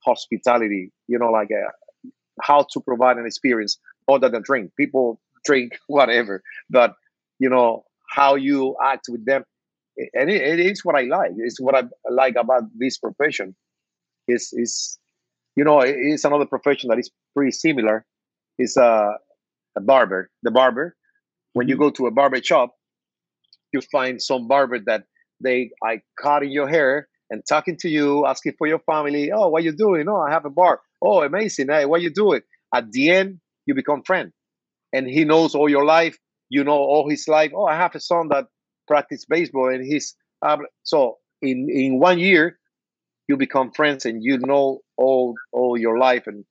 hospitality. 0.05 0.93
You 1.09 1.19
know, 1.19 1.31
like 1.31 1.49
uh, 1.51 2.11
how 2.43 2.67
to 2.73 2.81
provide 2.81 3.17
an 3.17 3.27
experience 3.27 3.79
other 4.09 4.29
than 4.29 4.43
drink. 4.43 4.73
People 4.77 5.21
drink 5.45 5.79
whatever, 5.87 6.43
but 6.69 6.95
you 7.39 7.49
know 7.49 7.85
how 8.09 8.35
you 8.35 8.77
act 8.83 9.07
with 9.09 9.25
them 9.25 9.45
and 10.15 10.31
it, 10.31 10.43
it 10.43 10.61
is 10.61 10.85
what 10.85 10.97
I 10.97 11.03
like. 11.03 11.33
It's 11.37 11.61
what 11.61 11.75
I 11.75 11.83
like 12.11 12.37
about 12.37 12.65
this 12.77 12.99
profession. 12.99 13.55
Is 14.29 14.53
is 14.53 14.99
you 15.57 15.65
know 15.65 15.81
it's 15.81 16.25
another 16.25 16.47
profession 16.47 16.89
that 16.89 16.99
is 16.99 17.11
pretty 17.35 17.53
similar. 17.53 18.05
It's 18.59 18.77
a, 18.77 19.15
a 19.77 19.81
barber. 19.81 20.31
The 20.43 20.51
barber. 20.51 20.97
When 21.53 21.69
you 21.69 21.75
mm-hmm. 21.75 21.85
go 21.85 21.91
to 21.91 22.07
a 22.07 22.11
barber 22.11 22.43
shop, 22.43 22.75
you 23.73 23.81
find 23.93 24.21
some 24.21 24.49
barber 24.49 24.79
that 24.87 25.05
they 25.41 25.71
I 25.85 26.03
cutting 26.21 26.51
your 26.51 26.69
hair 26.69 27.09
and 27.31 27.43
talking 27.49 27.77
to 27.79 27.89
you, 27.89 28.27
asking 28.27 28.55
for 28.59 28.67
your 28.67 28.81
family. 28.81 29.31
Oh, 29.33 29.49
what 29.49 29.63
you 29.63 29.73
doing? 29.73 30.09
Oh, 30.09 30.21
I 30.21 30.31
have 30.31 30.45
a 30.45 30.51
bar. 30.51 30.81
Oh, 31.03 31.23
amazing. 31.23 31.69
Hey, 31.69 31.85
what 31.87 32.03
you 32.03 32.11
doing? 32.11 32.43
At 32.75 32.91
the 32.93 33.11
end, 33.11 33.41
you 33.67 33.75
become 33.75 34.03
friend, 34.03 34.33
and 34.93 35.09
he 35.09 35.25
knows 35.25 35.55
all 35.55 35.69
your 35.69 35.85
life 35.85 36.19
you 36.51 36.65
know 36.65 36.73
all 36.73 37.09
his 37.09 37.27
life. 37.29 37.53
Oh, 37.55 37.65
I 37.65 37.77
have 37.77 37.95
a 37.95 38.01
son 38.01 38.29
that 38.29 38.47
practice 38.87 39.25
baseball, 39.25 39.73
and 39.73 39.85
he's 39.85 40.15
uh, 40.43 40.59
so 40.83 41.19
in 41.41 41.69
in 41.71 41.99
one 41.99 42.19
year 42.19 42.59
you 43.29 43.37
become 43.37 43.71
friends 43.73 44.05
and 44.05 44.23
you 44.23 44.39
know 44.39 44.81
all 44.99 45.35
all 45.53 45.79
your 45.79 45.99
life 45.99 46.27
and 46.27 46.45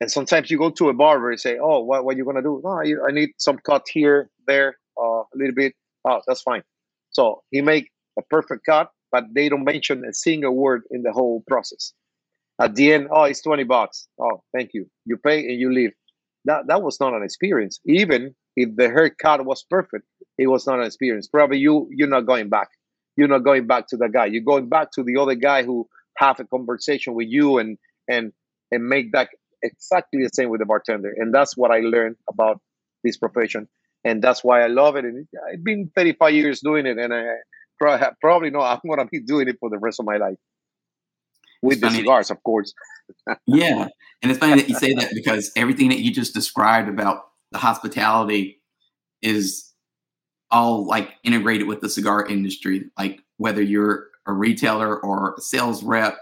and 0.00 0.10
sometimes 0.10 0.50
you 0.50 0.58
go 0.58 0.70
to 0.70 0.88
a 0.88 0.92
barber 0.94 1.30
and 1.30 1.40
say, 1.40 1.58
"Oh, 1.58 1.80
what 1.80 2.04
what 2.04 2.14
are 2.14 2.18
you 2.18 2.24
gonna 2.24 2.42
do? 2.42 2.60
No, 2.62 2.70
I, 2.70 3.08
I 3.08 3.12
need 3.12 3.30
some 3.38 3.58
cut 3.58 3.84
here, 3.90 4.30
there, 4.46 4.76
uh, 5.00 5.22
a 5.22 5.34
little 5.34 5.54
bit. 5.54 5.74
Oh, 6.04 6.20
that's 6.26 6.42
fine." 6.42 6.62
So 7.10 7.42
he 7.50 7.60
make 7.60 7.90
a 8.18 8.22
perfect 8.22 8.66
cut, 8.66 8.90
but 9.12 9.24
they 9.34 9.48
don't 9.48 9.64
mention 9.64 10.04
a 10.04 10.12
single 10.12 10.54
word 10.54 10.82
in 10.90 11.02
the 11.02 11.12
whole 11.12 11.42
process. 11.46 11.92
At 12.60 12.74
the 12.76 12.92
end, 12.92 13.08
oh, 13.10 13.24
it's 13.24 13.42
twenty 13.42 13.64
bucks. 13.64 14.08
Oh, 14.20 14.42
thank 14.54 14.70
you. 14.74 14.86
You 15.06 15.16
pay 15.16 15.40
and 15.40 15.58
you 15.58 15.72
leave. 15.72 15.92
That 16.44 16.66
that 16.68 16.82
was 16.82 17.00
not 17.00 17.14
an 17.14 17.22
experience. 17.22 17.80
Even 17.86 18.34
if 18.56 18.76
the 18.76 18.88
haircut 18.88 19.44
was 19.44 19.64
perfect, 19.68 20.04
it 20.38 20.46
was 20.46 20.66
not 20.66 20.78
an 20.78 20.86
experience. 20.86 21.26
Probably 21.28 21.58
you 21.58 21.88
you're 21.90 22.08
not 22.08 22.26
going 22.26 22.48
back. 22.48 22.68
You're 23.16 23.28
not 23.28 23.44
going 23.44 23.66
back 23.66 23.88
to 23.88 23.96
the 23.96 24.08
guy. 24.08 24.26
You're 24.26 24.42
going 24.42 24.68
back 24.68 24.90
to 24.92 25.02
the 25.02 25.16
other 25.16 25.34
guy 25.34 25.62
who 25.62 25.88
have 26.18 26.38
a 26.40 26.44
conversation 26.44 27.14
with 27.14 27.28
you 27.28 27.58
and 27.58 27.78
and 28.08 28.32
and 28.70 28.88
make 28.88 29.12
that 29.12 29.30
exactly 29.62 30.22
the 30.22 30.30
same 30.32 30.48
with 30.48 30.60
the 30.60 30.66
bartender. 30.66 31.12
And 31.16 31.34
that's 31.34 31.56
what 31.56 31.70
I 31.70 31.80
learned 31.80 32.16
about 32.28 32.60
this 33.02 33.16
profession. 33.16 33.68
And 34.04 34.22
that's 34.22 34.44
why 34.44 34.62
I 34.62 34.66
love 34.66 34.96
it. 34.96 35.04
And 35.04 35.26
I've 35.50 35.64
been 35.64 35.90
35 35.94 36.34
years 36.34 36.60
doing 36.60 36.86
it. 36.86 36.98
And 36.98 37.12
I 37.14 38.10
probably 38.20 38.50
know 38.50 38.60
I'm 38.60 38.80
going 38.86 38.98
to 38.98 39.06
be 39.06 39.20
doing 39.20 39.48
it 39.48 39.56
for 39.58 39.70
the 39.70 39.78
rest 39.78 40.00
of 40.00 40.06
my 40.06 40.16
life. 40.16 40.36
With 41.62 41.80
the 41.80 41.90
cigars, 41.90 42.30
of 42.30 42.42
course. 42.42 42.74
yeah. 43.46 43.88
And 44.22 44.30
it's 44.30 44.38
funny 44.38 44.60
that 44.60 44.68
you 44.68 44.74
say 44.74 44.92
that 44.94 45.12
because 45.14 45.50
everything 45.56 45.88
that 45.88 46.00
you 46.00 46.12
just 46.12 46.34
described 46.34 46.90
about 46.90 47.24
the 47.52 47.58
hospitality 47.58 48.60
is 49.22 49.72
all 50.50 50.86
like 50.86 51.14
integrated 51.22 51.66
with 51.66 51.80
the 51.80 51.88
cigar 51.88 52.26
industry. 52.26 52.90
Like 52.98 53.20
whether 53.38 53.62
you're 53.62 54.08
a 54.26 54.32
retailer 54.32 54.98
or 54.98 55.36
a 55.38 55.40
sales 55.40 55.82
rep 55.82 56.18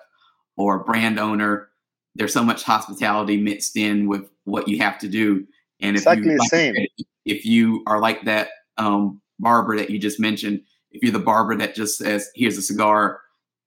or 0.56 0.80
a 0.80 0.84
brand 0.84 1.18
owner, 1.18 1.68
there's 2.14 2.32
so 2.32 2.44
much 2.44 2.62
hospitality 2.62 3.36
mixed 3.36 3.76
in 3.76 4.08
with 4.08 4.30
what 4.44 4.68
you 4.68 4.78
have 4.78 4.98
to 5.00 5.08
do. 5.08 5.46
And 5.80 5.96
if 5.96 6.02
exactly 6.02 6.32
you 6.32 6.38
the 6.38 6.44
same. 6.44 6.74
If 7.24 7.44
you 7.44 7.82
are 7.86 8.00
like 8.00 8.24
that 8.24 8.48
um, 8.78 9.20
barber 9.38 9.76
that 9.76 9.90
you 9.90 9.98
just 9.98 10.20
mentioned, 10.20 10.60
if 10.90 11.02
you're 11.02 11.12
the 11.12 11.18
barber 11.18 11.56
that 11.56 11.74
just 11.74 11.98
says, 11.98 12.28
"Here's 12.34 12.58
a 12.58 12.62
cigar, 12.62 13.20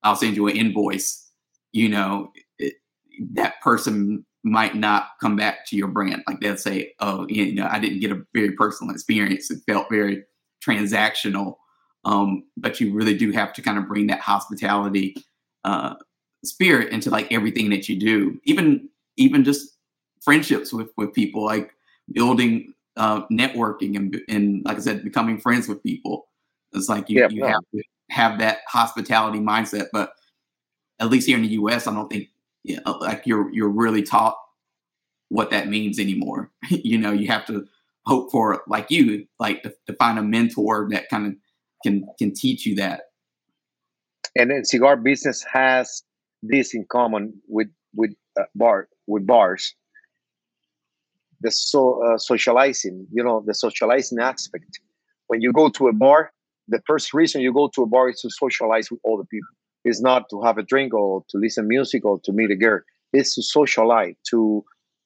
I'll 0.03 0.15
send 0.15 0.35
you 0.35 0.47
an 0.47 0.55
invoice," 0.55 1.29
you 1.71 1.89
know, 1.89 2.31
it, 2.59 2.75
that 3.33 3.61
person 3.61 4.25
might 4.43 4.75
not 4.75 5.07
come 5.19 5.35
back 5.35 5.65
to 5.67 5.75
your 5.75 5.87
brand. 5.87 6.23
Like 6.27 6.39
they'll 6.39 6.57
say, 6.57 6.93
"Oh, 6.99 7.25
you 7.29 7.53
know, 7.53 7.67
I 7.69 7.79
didn't 7.79 7.99
get 7.99 8.11
a 8.11 8.23
very 8.33 8.51
personal 8.51 8.93
experience. 8.93 9.49
It 9.51 9.59
felt 9.67 9.89
very 9.89 10.23
transactional." 10.65 11.55
Um, 12.05 12.43
but 12.55 12.79
you 12.79 12.93
really 12.93 13.17
do 13.17 13.31
have 13.31 13.51
to 13.53 13.61
kind 13.63 13.79
of 13.79 13.87
bring 13.87 14.07
that 14.07 14.19
hospitality 14.19 15.15
uh, 15.63 15.95
spirit 16.43 16.91
into 16.93 17.09
like 17.09 17.31
everything 17.31 17.71
that 17.71 17.89
you 17.89 17.99
do, 17.99 18.39
even 18.43 18.87
even 19.17 19.43
just 19.43 19.77
friendships 20.21 20.71
with 20.71 20.89
with 20.97 21.13
people, 21.13 21.43
like 21.43 21.71
building 22.13 22.74
uh, 22.97 23.25
networking 23.27 23.95
and 23.95 24.21
and 24.27 24.63
like 24.65 24.77
I 24.77 24.81
said, 24.81 25.03
becoming 25.03 25.39
friends 25.39 25.67
with 25.67 25.83
people. 25.83 26.27
It's 26.73 26.89
like 26.89 27.09
you, 27.09 27.21
yeah, 27.21 27.27
you 27.29 27.41
yeah. 27.43 27.51
have 27.51 27.63
to 27.73 27.83
have 28.09 28.39
that 28.39 28.59
hospitality 28.67 29.39
mindset. 29.39 29.87
But 29.91 30.13
at 30.99 31.09
least 31.09 31.27
here 31.27 31.37
in 31.37 31.43
the 31.43 31.49
U.S., 31.49 31.87
I 31.87 31.93
don't 31.93 32.09
think 32.09 32.29
you 32.63 32.79
know, 32.85 32.93
like 32.93 33.23
you're 33.25 33.51
you're 33.53 33.69
really 33.69 34.03
taught 34.03 34.37
what 35.29 35.51
that 35.51 35.67
means 35.67 35.99
anymore. 35.99 36.51
you 36.69 36.97
know, 36.97 37.11
you 37.11 37.27
have 37.27 37.45
to 37.47 37.65
hope 38.05 38.31
for 38.31 38.63
like 38.67 38.91
you 38.91 39.27
like 39.39 39.63
to, 39.63 39.73
to 39.87 39.93
find 39.93 40.19
a 40.19 40.23
mentor 40.23 40.87
that 40.91 41.09
kind 41.09 41.27
of 41.27 41.33
can 41.83 42.07
can 42.17 42.33
teach 42.33 42.65
you 42.65 42.75
that. 42.75 43.01
And 44.35 44.51
then 44.51 44.65
cigar 44.65 44.97
business 44.97 45.45
has 45.51 46.03
this 46.43 46.73
in 46.73 46.85
common 46.89 47.41
with 47.47 47.67
with 47.93 48.11
uh, 48.39 48.43
bar 48.55 48.87
with 49.07 49.25
bars 49.25 49.75
the 51.45 51.51
so 51.51 51.81
uh, 52.05 52.17
socializing 52.17 52.97
you 53.17 53.23
know 53.23 53.37
the 53.45 53.53
socializing 53.53 54.19
aspect. 54.19 54.71
When 55.27 55.41
you 55.41 55.51
go 55.61 55.69
to 55.77 55.87
a 55.87 55.93
bar 55.93 56.21
the 56.67 56.81
first 56.89 57.13
reason 57.13 57.41
you 57.41 57.53
go 57.53 57.67
to 57.75 57.83
a 57.83 57.89
bar 57.95 58.09
is 58.09 58.19
to 58.21 58.29
socialize 58.43 58.89
with 58.89 58.99
all 59.03 59.17
the 59.17 59.25
people. 59.25 59.53
It's 59.83 60.01
not 60.01 60.21
to 60.31 60.41
have 60.41 60.57
a 60.57 60.63
drink 60.63 60.93
or 60.95 61.23
to 61.29 61.37
listen 61.37 61.67
music 61.67 62.03
or 62.03 62.19
to 62.25 62.31
meet 62.31 62.49
a 62.49 62.55
girl. 62.55 62.81
It's 63.13 63.35
to 63.35 63.43
socialize 63.57 64.15
to 64.31 64.39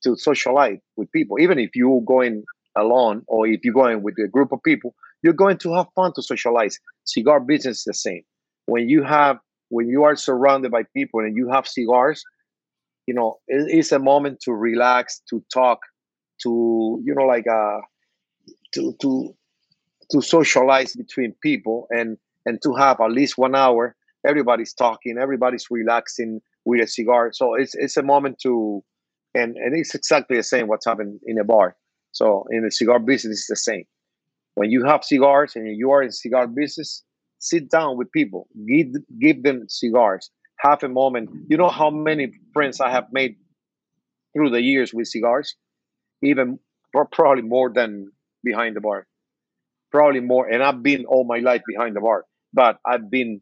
to 0.04 0.15
socialize 0.15 0.80
with 0.97 1.12
people. 1.12 1.36
Even 1.39 1.58
if 1.60 1.71
you're 1.75 2.02
going 2.15 2.43
alone 2.75 3.17
or 3.28 3.47
if 3.47 3.60
you're 3.63 3.82
going 3.84 4.02
with 4.04 4.15
a 4.19 4.28
group 4.28 4.52
of 4.52 4.60
people 4.63 4.95
you're 5.21 5.34
going 5.34 5.58
to 5.58 5.73
have 5.73 5.88
fun 5.95 6.13
to 6.13 6.21
socialize. 6.21 6.80
Cigar 7.06 7.39
business 7.39 7.80
is 7.80 7.84
the 7.84 7.93
same. 7.93 8.23
When 8.65 8.89
you 8.89 9.04
have 9.04 9.38
when 9.69 9.88
you 9.88 10.04
are 10.04 10.15
surrounded 10.15 10.71
by 10.71 10.84
people 10.95 11.19
and 11.19 11.36
you 11.36 11.49
have 11.49 11.67
cigars, 11.67 12.23
you 13.06 13.13
know, 13.13 13.38
it, 13.47 13.67
it's 13.69 13.91
a 13.91 13.99
moment 13.99 14.39
to 14.41 14.54
relax, 14.54 15.21
to 15.30 15.43
talk, 15.54 15.80
to 16.43 17.02
you 17.04 17.13
know, 17.15 17.25
like 17.25 17.47
uh, 17.47 17.80
to 18.73 18.95
to 19.02 19.36
to 20.12 20.21
socialize 20.21 20.95
between 20.95 21.34
people 21.41 21.88
and 21.89 22.17
and 22.45 22.62
to 22.63 22.73
have 22.73 22.99
at 22.99 23.12
least 23.12 23.38
one 23.38 23.56
hour. 23.56 23.95
Everybody's 24.28 24.73
talking, 24.73 25.17
everybody's 25.17 25.67
relaxing 25.71 26.41
with 26.65 26.84
a 26.84 26.88
cigar. 26.88 27.32
So 27.34 27.56
it's 27.56 27.73
it's 27.75 27.97
a 27.97 28.04
moment 28.04 28.39
to, 28.43 28.84
and 29.34 29.56
and 29.56 29.78
it's 29.78 29.95
exactly 29.95 30.38
the 30.38 30.43
same 30.43 30.67
what's 30.67 30.86
happening 30.86 31.19
in 31.25 31.39
a 31.39 31.43
bar. 31.43 31.75
So 32.12 32.45
in 32.52 32.63
the 32.63 32.71
cigar 32.71 32.99
business, 32.99 33.39
it's 33.39 33.47
the 33.47 33.56
same. 33.56 33.86
When 34.56 34.71
you 34.71 34.84
have 34.84 35.04
cigars 35.04 35.56
and 35.56 35.67
you 35.78 35.91
are 35.91 36.04
in 36.04 36.12
cigar 36.12 36.47
business, 36.47 37.04
sit 37.39 37.69
down 37.69 37.97
with 37.97 38.12
people, 38.12 38.47
give 38.67 38.88
give 39.19 39.43
them 39.43 39.65
cigars, 39.69 40.30
have 40.60 40.84
a 40.84 40.89
moment. 40.89 41.30
You 41.47 41.58
know 41.58 41.69
how 41.69 41.89
many 41.89 42.34
friends 42.54 42.82
I 42.82 42.91
have 42.91 43.08
made 43.12 43.36
through 44.34 44.49
the 44.49 44.62
years 44.62 44.93
with 44.93 45.08
cigars, 45.08 45.56
even 46.21 46.60
probably 47.12 47.43
more 47.43 47.71
than 47.71 48.12
behind 48.43 48.75
the 48.75 48.82
bar, 48.82 49.08
probably 49.91 50.19
more. 50.19 50.47
And 50.47 50.63
I've 50.63 50.84
been 50.84 51.05
all 51.05 51.25
my 51.25 51.39
life 51.39 51.62
behind 51.67 51.95
the 51.95 52.01
bar, 52.01 52.25
but 52.53 52.77
I've 52.86 53.10
been 53.10 53.41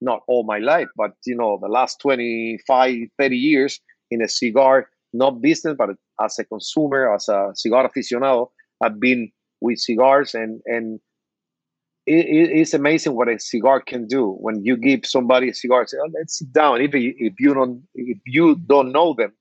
not 0.00 0.20
all 0.28 0.44
my 0.44 0.58
life, 0.58 0.88
but 0.96 1.12
you 1.24 1.36
know, 1.36 1.58
the 1.60 1.68
last 1.68 2.00
25, 2.00 2.94
30 3.18 3.36
years 3.36 3.80
in 4.10 4.22
a 4.22 4.28
cigar, 4.28 4.88
not 5.12 5.40
business, 5.40 5.74
but 5.78 5.90
as 6.22 6.38
a 6.38 6.44
consumer, 6.44 7.12
as 7.14 7.28
a 7.28 7.52
cigar 7.54 7.88
aficionado, 7.88 8.48
I've 8.82 9.00
been 9.00 9.30
with 9.60 9.78
cigars 9.78 10.34
and 10.34 10.60
and 10.66 11.00
it, 12.06 12.26
it's 12.60 12.74
amazing 12.74 13.14
what 13.14 13.28
a 13.28 13.38
cigar 13.38 13.80
can 13.80 14.06
do 14.06 14.32
when 14.32 14.62
you 14.62 14.76
give 14.76 15.06
somebody 15.06 15.48
a 15.48 15.54
cigar. 15.54 15.86
Say, 15.86 15.96
oh, 15.98 16.10
let's 16.14 16.38
sit 16.38 16.52
down. 16.52 16.82
If 16.82 16.90
if 16.94 17.34
you 17.38 17.54
don't 17.54 17.82
if 17.94 18.18
you 18.26 18.56
don't 18.56 18.92
know 18.92 19.14
them, 19.16 19.32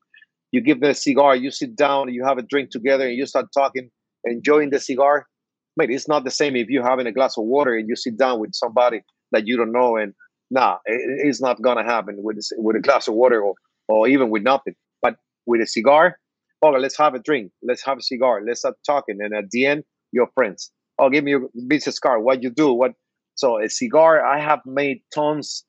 you 0.54 0.62
give 0.62 0.80
them 0.80 0.92
a 0.92 0.94
cigar. 0.94 1.36
You 1.36 1.52
sit 1.52 1.76
down. 1.76 2.14
You 2.14 2.24
have 2.24 2.38
a 2.38 2.42
drink 2.42 2.70
together, 2.70 3.06
and 3.06 3.18
you 3.18 3.26
start 3.26 3.48
talking, 3.54 3.90
enjoying 4.24 4.70
the 4.70 4.80
cigar. 4.80 5.28
Mate, 5.76 5.90
it's 5.90 6.08
not 6.08 6.24
the 6.24 6.32
same 6.32 6.56
if 6.56 6.70
you're 6.70 6.88
having 6.88 7.08
a 7.08 7.12
glass 7.12 7.38
of 7.38 7.44
water 7.44 7.76
and 7.76 7.90
you 7.90 7.96
sit 7.98 8.16
down 8.18 8.40
with 8.40 8.52
somebody 8.54 9.02
that 9.32 9.48
you 9.48 9.58
don't 9.58 9.74
know, 9.74 9.98
and 9.98 10.14
nah, 10.50 10.78
it, 10.86 11.02
it's 11.28 11.42
not 11.42 11.62
gonna 11.62 11.84
happen 11.84 12.16
with 12.20 12.38
with 12.58 12.78
a 12.78 12.80
glass 12.80 13.10
of 13.10 13.16
water 13.16 13.42
or 13.42 13.56
or 13.90 14.08
even 14.08 14.30
with 14.30 14.44
nothing. 14.44 14.76
But 15.02 15.16
with 15.46 15.60
a 15.60 15.68
cigar, 15.68 16.18
oh, 16.62 16.70
let's 16.70 16.98
have 16.98 17.16
a 17.16 17.20
drink. 17.20 17.52
Let's 17.62 17.84
have 17.86 17.98
a 17.98 18.02
cigar. 18.02 18.42
Let's 18.48 18.62
start 18.62 18.76
talking, 18.86 19.18
and 19.20 19.36
at 19.36 19.50
the 19.52 19.66
end, 19.66 19.84
you're 20.14 20.30
friends 20.36 20.72
oh, 21.00 21.10
give 21.10 21.24
me 21.24 21.36
a 21.36 21.40
business 21.68 22.00
card. 22.00 22.24
What 22.24 22.44
you 22.44 22.50
do? 22.50 22.74
What? 22.74 22.94
So 23.36 23.62
a 23.62 23.70
cigar. 23.70 24.26
I 24.26 24.40
have 24.40 24.60
made 24.66 25.02
tons 25.14 25.66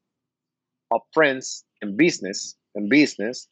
of 0.90 1.00
friends 1.12 1.64
in 1.80 1.96
business 1.96 2.54
and 2.74 2.88
business 2.88 3.48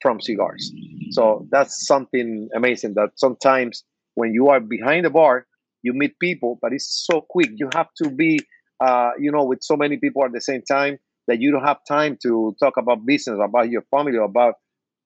from 0.00 0.20
cigars. 0.20 0.72
So 1.10 1.46
that's 1.50 1.86
something 1.86 2.48
amazing. 2.54 2.94
That 2.94 3.10
sometimes 3.16 3.84
when 4.14 4.32
you 4.32 4.48
are 4.48 4.60
behind 4.60 5.04
the 5.04 5.10
bar, 5.10 5.46
you 5.82 5.92
meet 5.92 6.18
people, 6.18 6.58
but 6.60 6.72
it's 6.72 7.06
so 7.10 7.20
quick. 7.28 7.50
You 7.56 7.68
have 7.74 7.88
to 8.02 8.10
be, 8.10 8.40
uh, 8.80 9.10
you 9.18 9.30
know, 9.30 9.44
with 9.44 9.60
so 9.62 9.76
many 9.76 9.96
people 9.96 10.24
at 10.24 10.32
the 10.32 10.40
same 10.40 10.62
time 10.62 10.98
that 11.28 11.40
you 11.40 11.50
don't 11.50 11.64
have 11.64 11.78
time 11.86 12.18
to 12.22 12.54
talk 12.60 12.76
about 12.76 13.04
business, 13.06 13.38
about 13.42 13.70
your 13.70 13.82
family, 13.90 14.16
about 14.16 14.54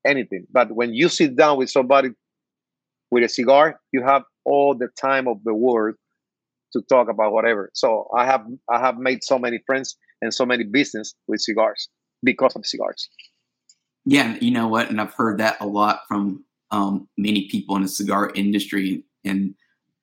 anything. 0.07 0.47
But 0.53 0.73
when 0.73 0.95
you 0.95 1.09
sit 1.09 1.37
down 1.37 1.59
with 1.59 1.71
somebody 1.71 2.11
with 3.11 3.25
a 3.25 3.29
cigar, 3.29 3.81
you 3.93 4.03
have 4.05 4.23
all 4.45 4.75
the 4.75 4.89
time 5.01 5.29
of 5.29 5.43
the 5.45 5.55
world 5.55 5.97
to 6.73 6.83
talk 6.89 7.09
about 7.09 7.33
whatever. 7.33 7.71
So 7.75 8.09
I 8.17 8.25
have 8.27 8.47
I 8.71 8.81
have 8.81 8.97
made 8.99 9.25
so 9.25 9.39
many 9.39 9.59
friends 9.67 9.97
and 10.23 10.33
so 10.33 10.47
many 10.47 10.65
business 10.65 11.15
with 11.27 11.41
cigars 11.41 11.89
because 12.23 12.55
of 12.57 12.65
cigars. 12.67 13.09
Yeah, 14.07 14.37
you 14.41 14.51
know 14.51 14.69
what, 14.69 14.91
and 14.91 15.01
I've 15.01 15.15
heard 15.15 15.39
that 15.39 15.57
a 15.61 15.67
lot 15.67 16.01
from 16.09 16.45
um, 16.71 17.09
many 17.19 17.49
people 17.49 17.77
in 17.77 17.83
the 17.83 17.89
cigar 17.89 18.31
industry, 18.35 19.05
and 19.25 19.55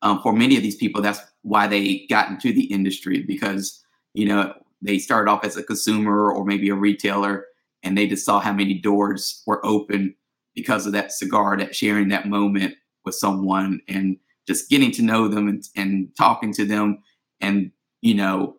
um, 0.01 0.21
for 0.21 0.33
many 0.33 0.55
of 0.55 0.63
these 0.63 0.75
people, 0.75 1.01
that's 1.01 1.19
why 1.41 1.67
they 1.67 2.05
got 2.09 2.29
into 2.29 2.53
the 2.53 2.65
industry 2.65 3.23
because 3.23 3.83
you 4.13 4.27
know 4.27 4.53
they 4.81 4.99
started 4.99 5.29
off 5.31 5.43
as 5.43 5.57
a 5.57 5.63
consumer 5.63 6.31
or 6.31 6.45
maybe 6.45 6.69
a 6.69 6.75
retailer, 6.75 7.45
and 7.83 7.97
they 7.97 8.07
just 8.07 8.25
saw 8.25 8.39
how 8.39 8.53
many 8.53 8.75
doors 8.75 9.41
were 9.47 9.65
open 9.65 10.13
because 10.55 10.85
of 10.85 10.93
that 10.93 11.11
cigar, 11.11 11.57
that 11.57 11.75
sharing 11.75 12.09
that 12.09 12.27
moment 12.27 12.75
with 13.03 13.15
someone, 13.15 13.81
and 13.87 14.17
just 14.45 14.69
getting 14.69 14.91
to 14.91 15.01
know 15.01 15.27
them 15.27 15.47
and, 15.47 15.63
and 15.75 16.09
talking 16.17 16.53
to 16.53 16.65
them 16.65 16.99
and 17.41 17.71
you 18.01 18.13
know 18.13 18.55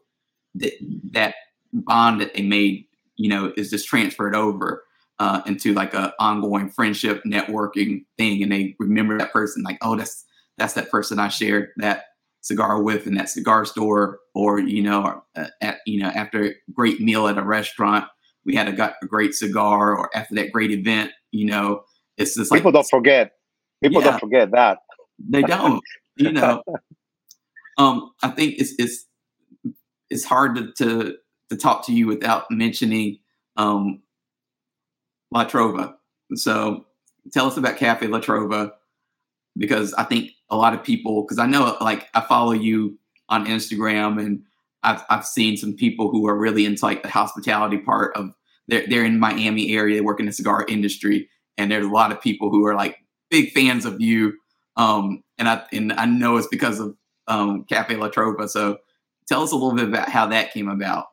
that 0.54 0.72
that 1.12 1.34
bond 1.72 2.20
that 2.20 2.34
they 2.34 2.42
made 2.42 2.84
you 3.16 3.28
know 3.28 3.52
is 3.56 3.70
just 3.70 3.88
transferred 3.88 4.34
over 4.34 4.84
uh, 5.18 5.42
into 5.46 5.74
like 5.74 5.94
a 5.94 6.12
ongoing 6.20 6.70
friendship 6.70 7.22
networking 7.26 8.04
thing 8.16 8.42
and 8.42 8.52
they 8.52 8.74
remember 8.78 9.18
that 9.18 9.32
person 9.32 9.62
like 9.62 9.78
oh 9.82 9.96
that's 9.96 10.24
that's 10.58 10.74
that 10.74 10.90
person 10.90 11.18
i 11.18 11.28
shared 11.28 11.70
that 11.76 12.04
cigar 12.40 12.82
with 12.82 13.06
in 13.06 13.14
that 13.14 13.28
cigar 13.28 13.64
store 13.64 14.20
or 14.34 14.60
you 14.60 14.82
know 14.82 15.22
uh, 15.36 15.46
at 15.60 15.78
you 15.86 16.00
know 16.00 16.08
after 16.08 16.44
a 16.46 16.54
great 16.72 17.00
meal 17.00 17.26
at 17.28 17.38
a 17.38 17.42
restaurant 17.42 18.04
we 18.44 18.54
had 18.54 18.68
a, 18.68 18.72
got 18.72 18.94
a 19.02 19.06
great 19.06 19.34
cigar 19.34 19.96
or 19.96 20.08
after 20.16 20.34
that 20.36 20.52
great 20.52 20.70
event 20.70 21.10
you 21.32 21.46
know 21.46 21.82
it's 22.16 22.34
just 22.34 22.52
people 22.52 22.72
don't 22.72 22.88
forget. 22.88 23.32
People 23.82 24.02
Yeah. 24.02 24.10
don't 24.12 24.20
forget 24.20 24.50
that. 24.52 24.78
They 25.18 25.42
don't 25.42 25.82
you 26.16 26.32
know. 26.32 26.62
Um 27.78 28.10
i 28.24 28.28
think 28.28 28.56
it's 28.58 28.74
it's 28.78 29.06
it's 30.10 30.24
hard 30.24 30.56
to 30.56 30.72
to, 30.78 31.16
to 31.50 31.56
talk 31.56 31.86
to 31.86 31.92
you 31.92 32.08
without 32.08 32.50
mentioning 32.50 33.18
um 33.56 34.02
la 35.30 35.44
trova 35.44 35.94
so 36.34 36.84
tell 37.32 37.46
us 37.46 37.56
about 37.56 37.76
cafe 37.76 38.06
la 38.06 38.20
trova 38.20 38.72
because 39.56 39.94
i 39.94 40.04
think 40.04 40.30
a 40.50 40.56
lot 40.56 40.74
of 40.74 40.82
people 40.82 41.22
because 41.22 41.38
i 41.38 41.46
know 41.46 41.76
like 41.80 42.08
i 42.14 42.20
follow 42.20 42.52
you 42.52 42.98
on 43.28 43.46
instagram 43.46 44.20
and 44.20 44.42
I've, 44.84 45.04
I've 45.10 45.26
seen 45.26 45.56
some 45.56 45.74
people 45.74 46.08
who 46.08 46.28
are 46.28 46.38
really 46.38 46.64
into 46.64 46.84
like 46.84 47.02
the 47.02 47.08
hospitality 47.08 47.78
part 47.78 48.16
of 48.16 48.32
they're, 48.68 48.86
they're 48.86 49.04
in 49.04 49.18
miami 49.18 49.74
area 49.74 50.02
working 50.02 50.24
in 50.24 50.28
the 50.28 50.32
cigar 50.32 50.64
industry 50.68 51.28
and 51.56 51.70
there's 51.70 51.84
a 51.84 51.90
lot 51.90 52.12
of 52.12 52.20
people 52.20 52.50
who 52.50 52.64
are 52.64 52.76
like 52.76 52.96
big 53.28 53.52
fans 53.52 53.84
of 53.84 54.00
you 54.00 54.34
um, 54.78 55.24
and 55.36 55.48
I 55.48 55.62
and 55.72 55.92
I 55.92 56.06
know 56.06 56.36
it's 56.36 56.46
because 56.46 56.80
of 56.80 56.94
um, 57.26 57.64
Cafe 57.64 57.96
La 57.96 58.08
Trova. 58.08 58.48
So 58.48 58.78
tell 59.26 59.42
us 59.42 59.52
a 59.52 59.56
little 59.56 59.74
bit 59.74 59.88
about 59.88 60.08
how 60.08 60.26
that 60.26 60.52
came 60.52 60.68
about. 60.68 61.06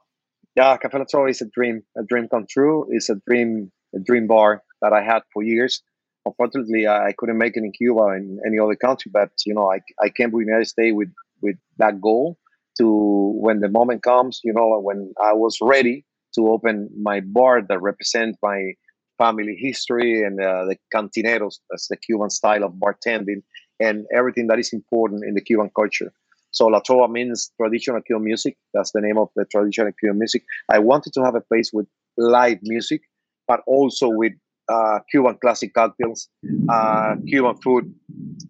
Yeah, 0.55 0.77
Cafe 0.77 0.97
La 0.97 1.05
Trova 1.05 1.31
is 1.31 1.41
a 1.41 1.49
dream, 1.49 1.83
a 1.97 2.03
dream 2.03 2.29
come 2.29 2.45
true. 2.47 2.85
It's 2.91 3.09
a 3.09 3.15
dream, 3.27 3.71
a 3.95 3.99
dream 3.99 4.27
bar 4.27 4.63
that 4.81 4.93
I 4.93 5.01
had 5.01 5.21
for 5.33 5.43
years. 5.43 5.81
Unfortunately, 6.25 6.87
I 6.87 7.13
couldn't 7.17 7.37
make 7.37 7.55
it 7.55 7.63
in 7.63 7.71
Cuba 7.71 8.05
and 8.07 8.39
any 8.45 8.57
other 8.59 8.75
country, 8.75 9.11
but 9.13 9.29
you 9.45 9.53
know, 9.53 9.71
I, 9.71 9.79
I 10.03 10.09
came 10.09 10.31
to 10.31 10.37
the 10.37 10.45
United 10.45 10.65
States 10.65 10.95
with 10.95 11.11
with 11.41 11.57
that 11.77 12.01
goal 12.01 12.37
to 12.77 13.33
when 13.39 13.59
the 13.59 13.69
moment 13.69 14.03
comes, 14.03 14.41
you 14.43 14.53
know, 14.53 14.79
when 14.79 15.13
I 15.21 15.33
was 15.33 15.57
ready 15.61 16.05
to 16.35 16.49
open 16.49 16.89
my 17.01 17.21
bar 17.21 17.61
that 17.61 17.81
represents 17.81 18.37
my 18.41 18.73
family 19.17 19.55
history 19.57 20.23
and 20.23 20.41
uh, 20.41 20.65
the 20.65 20.77
cantineros, 20.93 21.59
that's 21.69 21.87
the 21.87 21.97
Cuban 21.97 22.29
style 22.29 22.63
of 22.63 22.73
bartending 22.73 23.41
and 23.79 24.05
everything 24.13 24.47
that 24.47 24.59
is 24.59 24.73
important 24.73 25.23
in 25.25 25.35
the 25.35 25.41
Cuban 25.41 25.69
culture. 25.75 26.11
So 26.51 26.67
La 26.67 26.81
Trova 26.81 27.09
means 27.09 27.51
traditional 27.59 28.01
Cuban 28.01 28.23
music. 28.23 28.57
That's 28.73 28.91
the 28.91 29.01
name 29.01 29.17
of 29.17 29.29
the 29.35 29.45
traditional 29.45 29.91
Cuban 29.99 30.17
music. 30.17 30.43
I 30.71 30.79
wanted 30.79 31.13
to 31.13 31.23
have 31.23 31.35
a 31.35 31.41
place 31.41 31.71
with 31.73 31.87
live 32.17 32.59
music, 32.63 33.01
but 33.47 33.61
also 33.67 34.09
with 34.09 34.33
uh, 34.67 34.99
Cuban 35.11 35.37
classic 35.41 35.73
cocktails, 35.73 36.29
uh, 36.69 37.15
Cuban 37.27 37.55
food, 37.57 37.93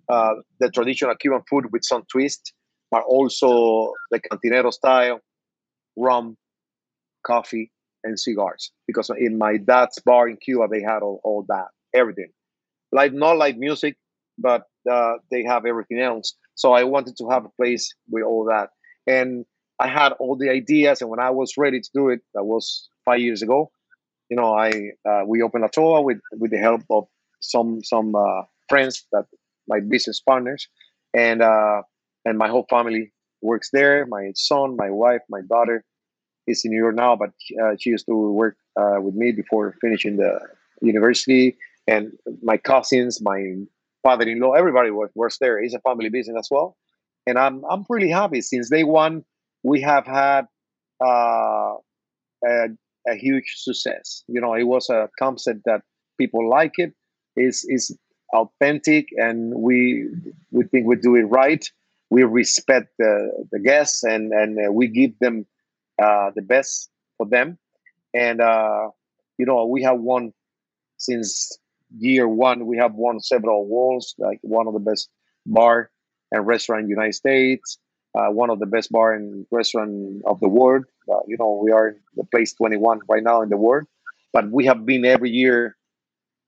uh, 0.09 0.35
the 0.59 0.69
traditional 0.69 1.15
Cuban 1.15 1.41
food 1.49 1.71
with 1.71 1.83
some 1.83 2.03
twist, 2.11 2.53
but 2.91 3.03
also 3.03 3.93
the 4.11 4.19
cantinero 4.19 4.71
style, 4.71 5.19
rum, 5.97 6.37
coffee, 7.25 7.71
and 8.03 8.19
cigars. 8.19 8.71
Because 8.87 9.09
in 9.17 9.37
my 9.37 9.57
dad's 9.57 9.99
bar 10.05 10.29
in 10.29 10.37
Cuba, 10.37 10.67
they 10.69 10.81
had 10.81 11.01
all, 11.01 11.19
all 11.23 11.45
that, 11.49 11.67
everything. 11.93 12.29
Like 12.91 13.13
not 13.13 13.37
like 13.37 13.57
music, 13.57 13.97
but 14.37 14.63
uh, 14.89 15.13
they 15.31 15.43
have 15.43 15.65
everything 15.65 15.99
else. 15.99 16.35
So 16.55 16.73
I 16.73 16.83
wanted 16.83 17.17
to 17.17 17.29
have 17.29 17.45
a 17.45 17.49
place 17.49 17.93
with 18.09 18.23
all 18.23 18.45
that, 18.45 18.69
and 19.07 19.45
I 19.79 19.87
had 19.87 20.13
all 20.13 20.37
the 20.37 20.49
ideas. 20.49 21.01
And 21.01 21.09
when 21.09 21.19
I 21.19 21.31
was 21.31 21.55
ready 21.57 21.81
to 21.81 21.89
do 21.93 22.09
it, 22.09 22.21
that 22.33 22.45
was 22.45 22.87
five 23.03 23.19
years 23.19 23.41
ago. 23.41 23.71
You 24.29 24.37
know, 24.37 24.55
I 24.57 24.91
uh, 25.07 25.23
we 25.25 25.41
opened 25.41 25.63
La 25.63 25.69
Trova 25.69 26.03
with 26.03 26.19
with 26.33 26.51
the 26.51 26.57
help 26.57 26.81
of 26.89 27.05
some 27.39 27.83
some 27.83 28.15
uh, 28.15 28.43
friends 28.69 29.05
that 29.11 29.25
my 29.67 29.79
business 29.79 30.19
partners, 30.19 30.67
and 31.13 31.41
uh, 31.41 31.81
and 32.25 32.37
my 32.37 32.47
whole 32.47 32.65
family 32.69 33.11
works 33.41 33.69
there. 33.71 34.05
My 34.07 34.31
son, 34.35 34.75
my 34.75 34.89
wife, 34.89 35.21
my 35.29 35.41
daughter 35.47 35.83
is 36.47 36.65
in 36.65 36.71
New 36.71 36.77
York 36.77 36.95
now, 36.95 37.15
but 37.15 37.31
uh, 37.61 37.75
she 37.79 37.91
used 37.91 38.05
to 38.07 38.31
work 38.31 38.57
uh, 38.79 38.99
with 38.99 39.15
me 39.15 39.31
before 39.31 39.75
finishing 39.81 40.17
the 40.17 40.39
university. 40.81 41.57
And 41.87 42.13
my 42.41 42.57
cousins, 42.57 43.21
my 43.21 43.55
father-in-law, 44.03 44.53
everybody 44.53 44.89
works 44.89 45.37
there. 45.39 45.59
It's 45.59 45.75
a 45.75 45.79
family 45.79 46.09
business 46.09 46.37
as 46.39 46.47
well, 46.49 46.75
and 47.27 47.37
I'm 47.37 47.63
I'm 47.69 47.85
pretty 47.85 48.09
happy 48.09 48.41
since 48.41 48.69
day 48.69 48.83
one. 48.83 49.23
We 49.63 49.81
have 49.81 50.05
had 50.05 50.47
uh, 51.03 51.75
a, 52.45 52.67
a 53.07 53.15
huge 53.15 53.53
success. 53.57 54.23
You 54.27 54.41
know, 54.41 54.53
it 54.53 54.63
was 54.63 54.89
a 54.89 55.09
concept 55.19 55.61
that 55.65 55.81
people 56.17 56.49
like 56.49 56.73
it. 56.77 56.93
is 57.35 57.65
is 57.69 57.97
authentic, 58.33 59.09
and 59.17 59.53
we 59.55 60.07
we 60.51 60.65
think 60.65 60.87
we 60.87 60.95
do 60.95 61.15
it 61.15 61.23
right. 61.23 61.63
We 62.09 62.23
respect 62.23 62.87
the 62.99 63.45
the 63.51 63.59
guests, 63.59 64.03
and 64.03 64.31
and 64.33 64.57
uh, 64.57 64.71
we 64.71 64.87
give 64.87 65.17
them 65.19 65.45
uh, 66.01 66.31
the 66.35 66.41
best 66.41 66.89
for 67.17 67.27
them. 67.27 67.57
And 68.13 68.41
uh, 68.41 68.89
you 69.37 69.45
know, 69.45 69.65
we 69.65 69.83
have 69.83 69.99
won 69.99 70.33
since 70.97 71.57
year 71.97 72.27
one. 72.27 72.65
We 72.65 72.77
have 72.77 72.93
won 72.95 73.19
several 73.19 73.61
awards, 73.61 74.15
like 74.17 74.39
one 74.41 74.67
of 74.67 74.73
the 74.73 74.79
best 74.79 75.09
bar 75.45 75.89
and 76.31 76.45
restaurant 76.45 76.81
in 76.81 76.85
the 76.87 76.91
United 76.91 77.13
States, 77.13 77.77
uh, 78.17 78.27
one 78.29 78.49
of 78.49 78.59
the 78.59 78.65
best 78.65 78.91
bar 78.91 79.13
and 79.13 79.45
restaurant 79.51 80.21
of 80.25 80.39
the 80.39 80.49
world. 80.49 80.85
Uh, 81.09 81.19
you 81.27 81.37
know, 81.37 81.61
we 81.63 81.71
are 81.71 81.95
the 82.15 82.23
place 82.25 82.53
21 82.53 83.01
right 83.09 83.23
now 83.23 83.41
in 83.41 83.49
the 83.49 83.57
world, 83.57 83.85
but 84.33 84.49
we 84.49 84.65
have 84.65 84.85
been 84.85 85.05
every 85.05 85.29
year 85.29 85.75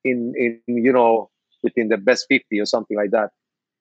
in 0.04 0.34
in 0.36 0.62
you 0.68 0.94
know 0.94 1.30
within 1.64 1.90
the 1.90 1.98
best 1.98 2.26
50 2.30 2.60
or 2.60 2.66
something 2.66 2.98
like 2.98 3.12
that. 3.12 3.32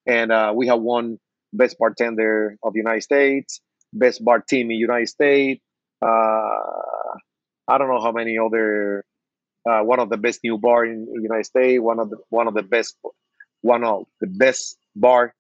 And 0.07 0.33
uh, 0.33 0.53
we 0.55 0.67
have 0.69 0.81
won 0.81 1.19
best 1.53 1.77
bartender 1.79 2.57
of 2.63 2.73
the 2.73 2.79
United 2.79 3.03
States, 3.03 3.61
best 3.93 4.25
bar 4.25 4.41
team 4.41 4.71
in 4.71 4.77
United 4.77 5.09
States. 5.09 5.61
Uh, 6.03 6.07
I 7.69 7.79
don't 7.79 7.89
know 7.89 8.01
how 8.01 8.13
many 8.13 8.39
other. 8.39 9.05
Uh, 9.69 9.81
one 9.81 9.99
of 9.99 10.09
the 10.11 10.17
best 10.17 10.41
new 10.45 10.59
bar 10.59 10.85
in, 10.85 11.09
United 11.13 11.45
States. 11.45 11.81
One 11.83 11.99
of 11.99 12.11
the 12.11 12.19
one 12.29 12.47
of 12.47 12.55
the 12.55 12.63
best, 12.63 12.97
one 13.63 13.83
of 13.83 14.05
the 14.21 14.29
best 14.29 14.79
bar, 14.95 15.35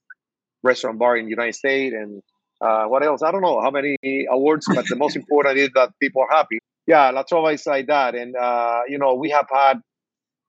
restaurant 0.64 0.98
bar 0.98 1.16
in 1.16 1.28
United 1.28 1.54
States. 1.54 1.94
And 1.96 2.22
uh, 2.60 2.84
what 2.84 3.04
else? 3.04 3.22
I 3.22 3.30
don't 3.30 3.42
know 3.42 3.60
how 3.60 3.70
many 3.70 3.96
awards, 4.30 4.66
but 4.72 4.86
the 4.86 4.96
most 4.96 5.16
important 5.16 5.58
is 5.58 5.70
that 5.74 5.90
people 6.00 6.22
are 6.22 6.36
happy. 6.36 6.58
Yeah, 6.86 7.10
La 7.10 7.24
Trova 7.24 7.52
is 7.52 7.66
like 7.66 7.86
that, 7.88 8.14
and 8.14 8.34
uh, 8.36 8.80
you 8.88 8.98
know 8.98 9.14
we 9.14 9.30
have 9.30 9.46
had 9.52 9.80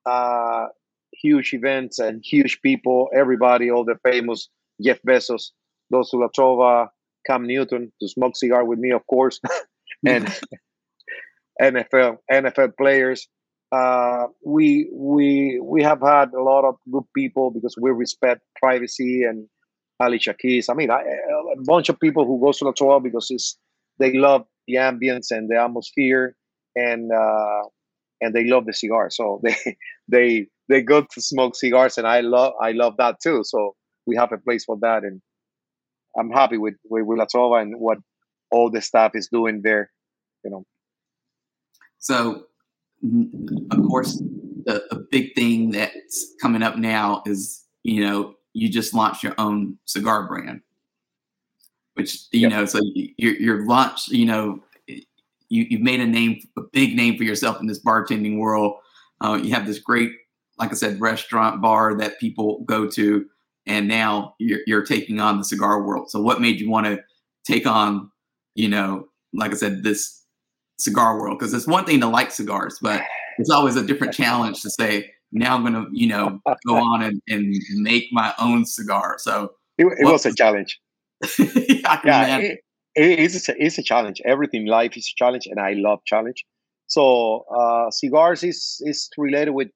uh, 0.05 0.67
huge 1.11 1.53
events 1.53 1.99
and 1.99 2.23
huge 2.23 2.61
people. 2.61 3.09
Everybody, 3.13 3.71
all 3.71 3.83
the 3.83 3.97
famous 4.03 4.49
Jeff 4.81 4.99
Bezos, 5.07 5.51
goes 5.91 6.09
to 6.11 6.17
La 6.17 6.27
Trova. 6.27 6.87
Cam 7.25 7.45
Newton 7.45 7.91
to 8.01 8.07
smoke 8.07 8.37
cigar 8.37 8.63
with 8.63 8.79
me, 8.79 8.91
of 8.91 9.05
course, 9.07 9.41
and 10.05 10.27
NFL 11.61 12.17
NFL 12.31 12.77
players. 12.77 13.27
Uh, 13.69 14.27
we 14.45 14.89
we 14.93 15.59
we 15.61 15.83
have 15.83 15.99
had 16.01 16.33
a 16.33 16.41
lot 16.41 16.63
of 16.63 16.75
good 16.89 17.03
people 17.13 17.51
because 17.51 17.75
we 17.79 17.91
respect 17.91 18.41
privacy 18.61 19.23
and 19.23 19.47
Alicia 19.99 20.35
Keys. 20.35 20.69
I 20.69 20.73
mean, 20.73 20.89
I, 20.89 21.03
bunch 21.65 21.89
of 21.89 21.99
people 21.99 22.25
who 22.25 22.39
goes 22.39 22.57
to 22.59 22.65
La 22.65 22.71
Trova 22.71 23.01
because 23.01 23.27
it's 23.29 23.57
they 23.99 24.13
love 24.13 24.45
the 24.67 24.75
ambience 24.75 25.31
and 25.31 25.49
the 25.49 25.57
atmosphere 25.59 26.35
and 26.75 27.11
uh, 27.11 27.63
and 28.21 28.33
they 28.33 28.45
love 28.45 28.65
the 28.65 28.73
cigar. 28.73 29.09
So 29.09 29.41
they 29.43 29.77
they 30.07 30.47
they 30.69 30.81
go 30.81 31.01
to 31.01 31.21
smoke 31.21 31.55
cigars, 31.55 31.97
and 31.97 32.07
I 32.07 32.21
love 32.21 32.53
I 32.61 32.71
love 32.71 32.95
that 32.97 33.17
too. 33.21 33.43
So 33.43 33.75
we 34.05 34.15
have 34.15 34.31
a 34.31 34.37
place 34.37 34.65
for 34.65 34.77
that, 34.81 35.03
and 35.03 35.21
I'm 36.17 36.31
happy 36.31 36.57
with 36.57 36.75
with, 36.89 37.05
with 37.05 37.19
La 37.19 37.25
Trova 37.25 37.61
and 37.61 37.79
what 37.79 37.97
all 38.51 38.69
the 38.69 38.81
staff 38.81 39.11
is 39.13 39.27
doing 39.31 39.61
there. 39.63 39.91
You 40.43 40.51
know. 40.51 40.63
So, 41.99 42.43
of 43.71 43.81
course, 43.87 44.21
the, 44.65 44.85
the 44.89 45.07
big 45.11 45.33
thing 45.35 45.71
that's 45.71 46.33
coming 46.41 46.63
up 46.63 46.77
now 46.77 47.23
is 47.25 47.65
you 47.83 48.05
know 48.05 48.35
you 48.53 48.69
just 48.69 48.93
launched 48.93 49.23
your 49.23 49.35
own 49.37 49.77
cigar 49.85 50.27
brand, 50.27 50.61
which 51.97 52.25
you 52.31 52.41
Yep. 52.41 52.51
know 52.51 52.65
so 52.65 52.79
you- 52.93 53.13
your 53.17 53.33
your 53.35 53.65
launch 53.65 54.07
you 54.09 54.25
know 54.25 54.63
you 55.49 55.65
you've 55.69 55.81
made 55.81 55.99
a 55.99 56.05
name 56.05 56.39
a 56.57 56.61
big 56.73 56.95
name 56.95 57.17
for 57.17 57.23
yourself 57.23 57.59
in 57.59 57.67
this 57.67 57.81
bartending 57.83 58.37
world. 58.37 58.75
Uh, 59.21 59.39
you 59.41 59.51
have 59.53 59.65
this 59.65 59.79
great, 59.79 60.11
like 60.59 60.71
I 60.71 60.75
said, 60.75 61.01
restaurant 61.01 61.61
bar 61.61 61.95
that 61.97 62.19
people 62.19 62.63
go 62.65 62.87
to, 62.89 63.25
and 63.65 63.87
now 63.87 64.35
you're 64.39 64.59
you're 64.67 64.85
taking 64.85 65.19
on 65.19 65.37
the 65.37 65.43
cigar 65.43 65.81
world. 65.83 66.11
So, 66.11 66.21
what 66.21 66.41
made 66.41 66.59
you 66.59 66.69
want 66.69 66.85
to 66.87 67.01
take 67.45 67.65
on 67.65 68.11
you 68.55 68.67
know 68.69 69.07
like 69.33 69.51
I 69.51 69.55
said 69.55 69.83
this 69.83 70.23
cigar 70.79 71.17
world 71.19 71.39
because 71.39 71.53
it's 71.53 71.65
one 71.67 71.85
thing 71.85 72.01
to 72.01 72.07
like 72.07 72.31
cigars, 72.31 72.77
but 72.81 73.01
it's 73.37 73.49
always 73.49 73.75
a 73.77 73.85
different 73.85 74.13
challenge 74.13 74.61
to 74.63 74.69
say 74.69 75.09
now 75.31 75.55
I'm 75.55 75.63
gonna 75.63 75.85
you 75.91 76.07
know 76.07 76.39
go 76.67 76.75
on 76.91 77.03
and, 77.03 77.21
and 77.29 77.55
make 77.75 78.05
my 78.11 78.33
own 78.37 78.65
cigar. 78.65 79.15
So 79.17 79.53
it, 79.77 79.85
it 79.85 80.05
was 80.05 80.25
a 80.25 80.33
challenge. 80.33 80.79
yeah, 81.39 82.37
it, 82.37 82.59
it's, 82.95 83.49
a, 83.49 83.53
it's 83.57 83.77
a 83.77 83.83
challenge. 83.83 84.21
Everything 84.25 84.61
in 84.63 84.67
life 84.67 84.97
is 84.97 85.11
a 85.13 85.15
challenge, 85.23 85.47
and 85.47 85.59
I 85.59 85.73
love 85.73 85.99
challenge. 86.05 86.45
So 86.87 87.45
uh, 87.53 87.91
cigars 87.91 88.43
is 88.43 88.81
is 88.85 89.09
related 89.17 89.51
with 89.51 89.67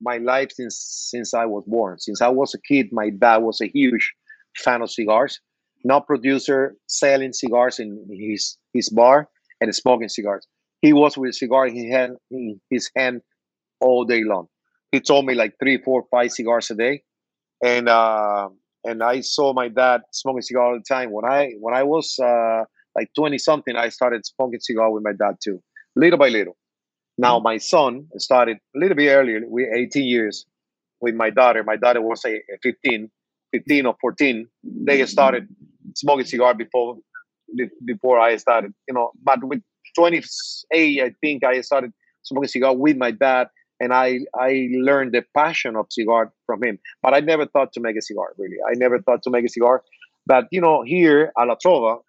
my 0.00 0.18
life 0.18 0.50
since 0.52 0.76
since 1.10 1.34
I 1.34 1.46
was 1.46 1.64
born. 1.66 1.98
Since 1.98 2.22
I 2.22 2.28
was 2.28 2.54
a 2.54 2.60
kid, 2.60 2.88
my 2.92 3.10
dad 3.10 3.38
was 3.38 3.60
a 3.60 3.66
huge 3.68 4.12
fan 4.56 4.82
of 4.82 4.90
cigars. 4.90 5.40
Not 5.84 6.06
producer, 6.06 6.76
selling 6.86 7.32
cigars 7.32 7.80
in 7.80 8.06
his 8.10 8.56
his 8.72 8.88
bar 8.90 9.28
and 9.60 9.74
smoking 9.74 10.08
cigars. 10.08 10.46
He 10.80 10.92
was 10.92 11.16
with 11.16 11.30
a 11.30 11.32
cigar 11.32 11.66
in 11.66 11.76
his 11.76 11.92
hand, 11.92 12.16
in 12.30 12.60
his 12.70 12.90
hand 12.96 13.22
all 13.80 14.04
day 14.04 14.22
long. 14.24 14.46
He 14.90 15.00
told 15.00 15.26
me 15.26 15.34
like 15.34 15.54
three, 15.60 15.78
four, 15.78 16.04
five 16.10 16.32
cigars 16.32 16.70
a 16.70 16.74
day, 16.74 17.02
and 17.62 17.88
uh, 17.88 18.48
and 18.84 19.02
I 19.02 19.20
saw 19.20 19.52
my 19.52 19.68
dad 19.68 20.02
smoking 20.12 20.42
cigar 20.42 20.64
all 20.64 20.78
the 20.78 20.94
time. 20.94 21.10
When 21.10 21.24
I 21.24 21.52
when 21.60 21.74
I 21.74 21.82
was 21.82 22.18
uh, 22.18 22.64
like 22.96 23.10
twenty 23.14 23.38
something, 23.38 23.76
I 23.76 23.88
started 23.88 24.26
smoking 24.26 24.60
cigar 24.60 24.90
with 24.90 25.02
my 25.02 25.12
dad 25.12 25.36
too, 25.42 25.62
little 25.96 26.18
by 26.18 26.28
little. 26.28 26.56
Now 27.18 27.38
mm. 27.38 27.44
my 27.44 27.58
son 27.58 28.06
started 28.18 28.58
a 28.74 28.78
little 28.78 28.96
bit 28.96 29.10
earlier. 29.10 29.40
We 29.48 29.68
18 29.68 30.04
years 30.04 30.46
with 31.00 31.14
my 31.14 31.30
daughter. 31.30 31.62
My 31.62 31.76
daughter 31.76 32.00
was 32.00 32.24
a 32.24 32.40
15, 32.62 33.10
15 33.52 33.86
or 33.86 33.96
14. 34.00 34.46
They 34.62 35.04
started 35.06 35.48
smoking 35.94 36.26
cigar 36.26 36.54
before 36.54 36.96
before 37.84 38.18
I 38.18 38.36
started. 38.36 38.72
You 38.88 38.94
know, 38.94 39.12
but 39.22 39.44
with 39.44 39.62
28, 39.96 41.02
I 41.02 41.14
think 41.20 41.44
I 41.44 41.60
started 41.60 41.92
smoking 42.22 42.48
cigar 42.48 42.74
with 42.74 42.96
my 42.96 43.10
dad 43.10 43.48
and 43.82 43.92
I 43.92 44.20
I 44.38 44.68
learned 44.88 45.12
the 45.12 45.24
passion 45.34 45.74
of 45.76 45.86
cigar 45.90 46.32
from 46.46 46.62
him. 46.62 46.78
But 47.02 47.14
I 47.14 47.20
never 47.20 47.46
thought 47.46 47.72
to 47.74 47.80
make 47.80 47.96
a 47.96 48.02
cigar. 48.02 48.28
Really, 48.38 48.58
I 48.70 48.74
never 48.76 49.00
thought 49.00 49.22
to 49.24 49.30
make 49.30 49.44
a 49.44 49.48
cigar. 49.48 49.82
But 50.24 50.46
you 50.52 50.60
know, 50.60 50.82
here 50.82 51.32
at 51.38 51.48
La 51.48 51.56
Trova, 51.56 52.00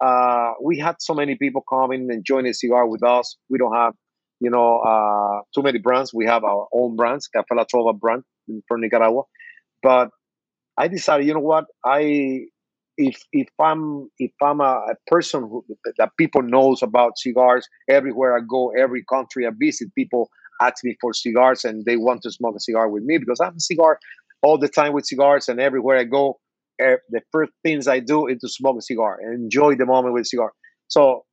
uh, 0.00 0.52
we 0.62 0.78
had 0.78 0.96
so 0.98 1.14
many 1.14 1.36
people 1.36 1.62
coming 1.62 2.08
and 2.10 2.24
joining 2.24 2.50
a 2.50 2.54
cigar 2.54 2.86
with 2.86 3.04
us. 3.04 3.36
We 3.48 3.58
don't 3.58 3.74
have 3.74 3.94
you 4.40 4.50
know 4.50 4.78
uh, 4.80 5.42
too 5.54 5.62
many 5.62 5.78
brands. 5.78 6.12
We 6.12 6.26
have 6.26 6.42
our 6.42 6.66
own 6.72 6.96
brands, 6.96 7.28
Café 7.34 7.54
La 7.56 7.64
Trova 7.64 7.98
brand 7.98 8.24
from 8.66 8.80
Nicaragua. 8.80 9.22
But 9.82 10.10
I 10.76 10.88
decided, 10.88 11.26
you 11.26 11.34
know 11.34 11.40
what, 11.52 11.66
I 11.84 12.46
if 12.96 13.22
if 13.32 13.48
I'm 13.60 14.10
if 14.18 14.32
I'm 14.42 14.60
a, 14.60 14.72
a, 14.92 14.94
person 15.06 15.42
who, 15.42 15.64
that 15.98 16.10
people 16.18 16.42
knows 16.42 16.82
about 16.82 17.18
cigars 17.18 17.68
everywhere 17.88 18.36
I 18.36 18.40
go, 18.40 18.72
every 18.76 19.04
country 19.08 19.46
I 19.46 19.50
visit, 19.56 19.94
people 19.94 20.28
ask 20.60 20.84
me 20.84 20.96
for 21.00 21.12
cigars 21.12 21.64
and 21.64 21.84
they 21.84 21.96
want 21.96 22.22
to 22.22 22.30
smoke 22.30 22.54
a 22.56 22.60
cigar 22.60 22.88
with 22.88 23.02
me 23.02 23.18
because 23.18 23.40
I'm 23.40 23.56
a 23.56 23.60
cigar 23.60 23.98
all 24.42 24.58
the 24.58 24.68
time 24.68 24.92
with 24.92 25.06
cigars 25.06 25.48
and 25.48 25.60
everywhere 25.60 25.98
I 25.98 26.04
go, 26.04 26.38
eh, 26.80 26.96
the 27.10 27.20
first 27.32 27.52
things 27.62 27.88
I 27.88 28.00
do 28.00 28.26
is 28.26 28.38
to 28.40 28.48
smoke 28.48 28.76
a 28.78 28.82
cigar 28.82 29.18
and 29.20 29.34
enjoy 29.44 29.74
the 29.76 29.86
moment 29.86 30.14
with 30.14 30.22
a 30.22 30.26
cigar. 30.26 30.52
So 30.88 31.24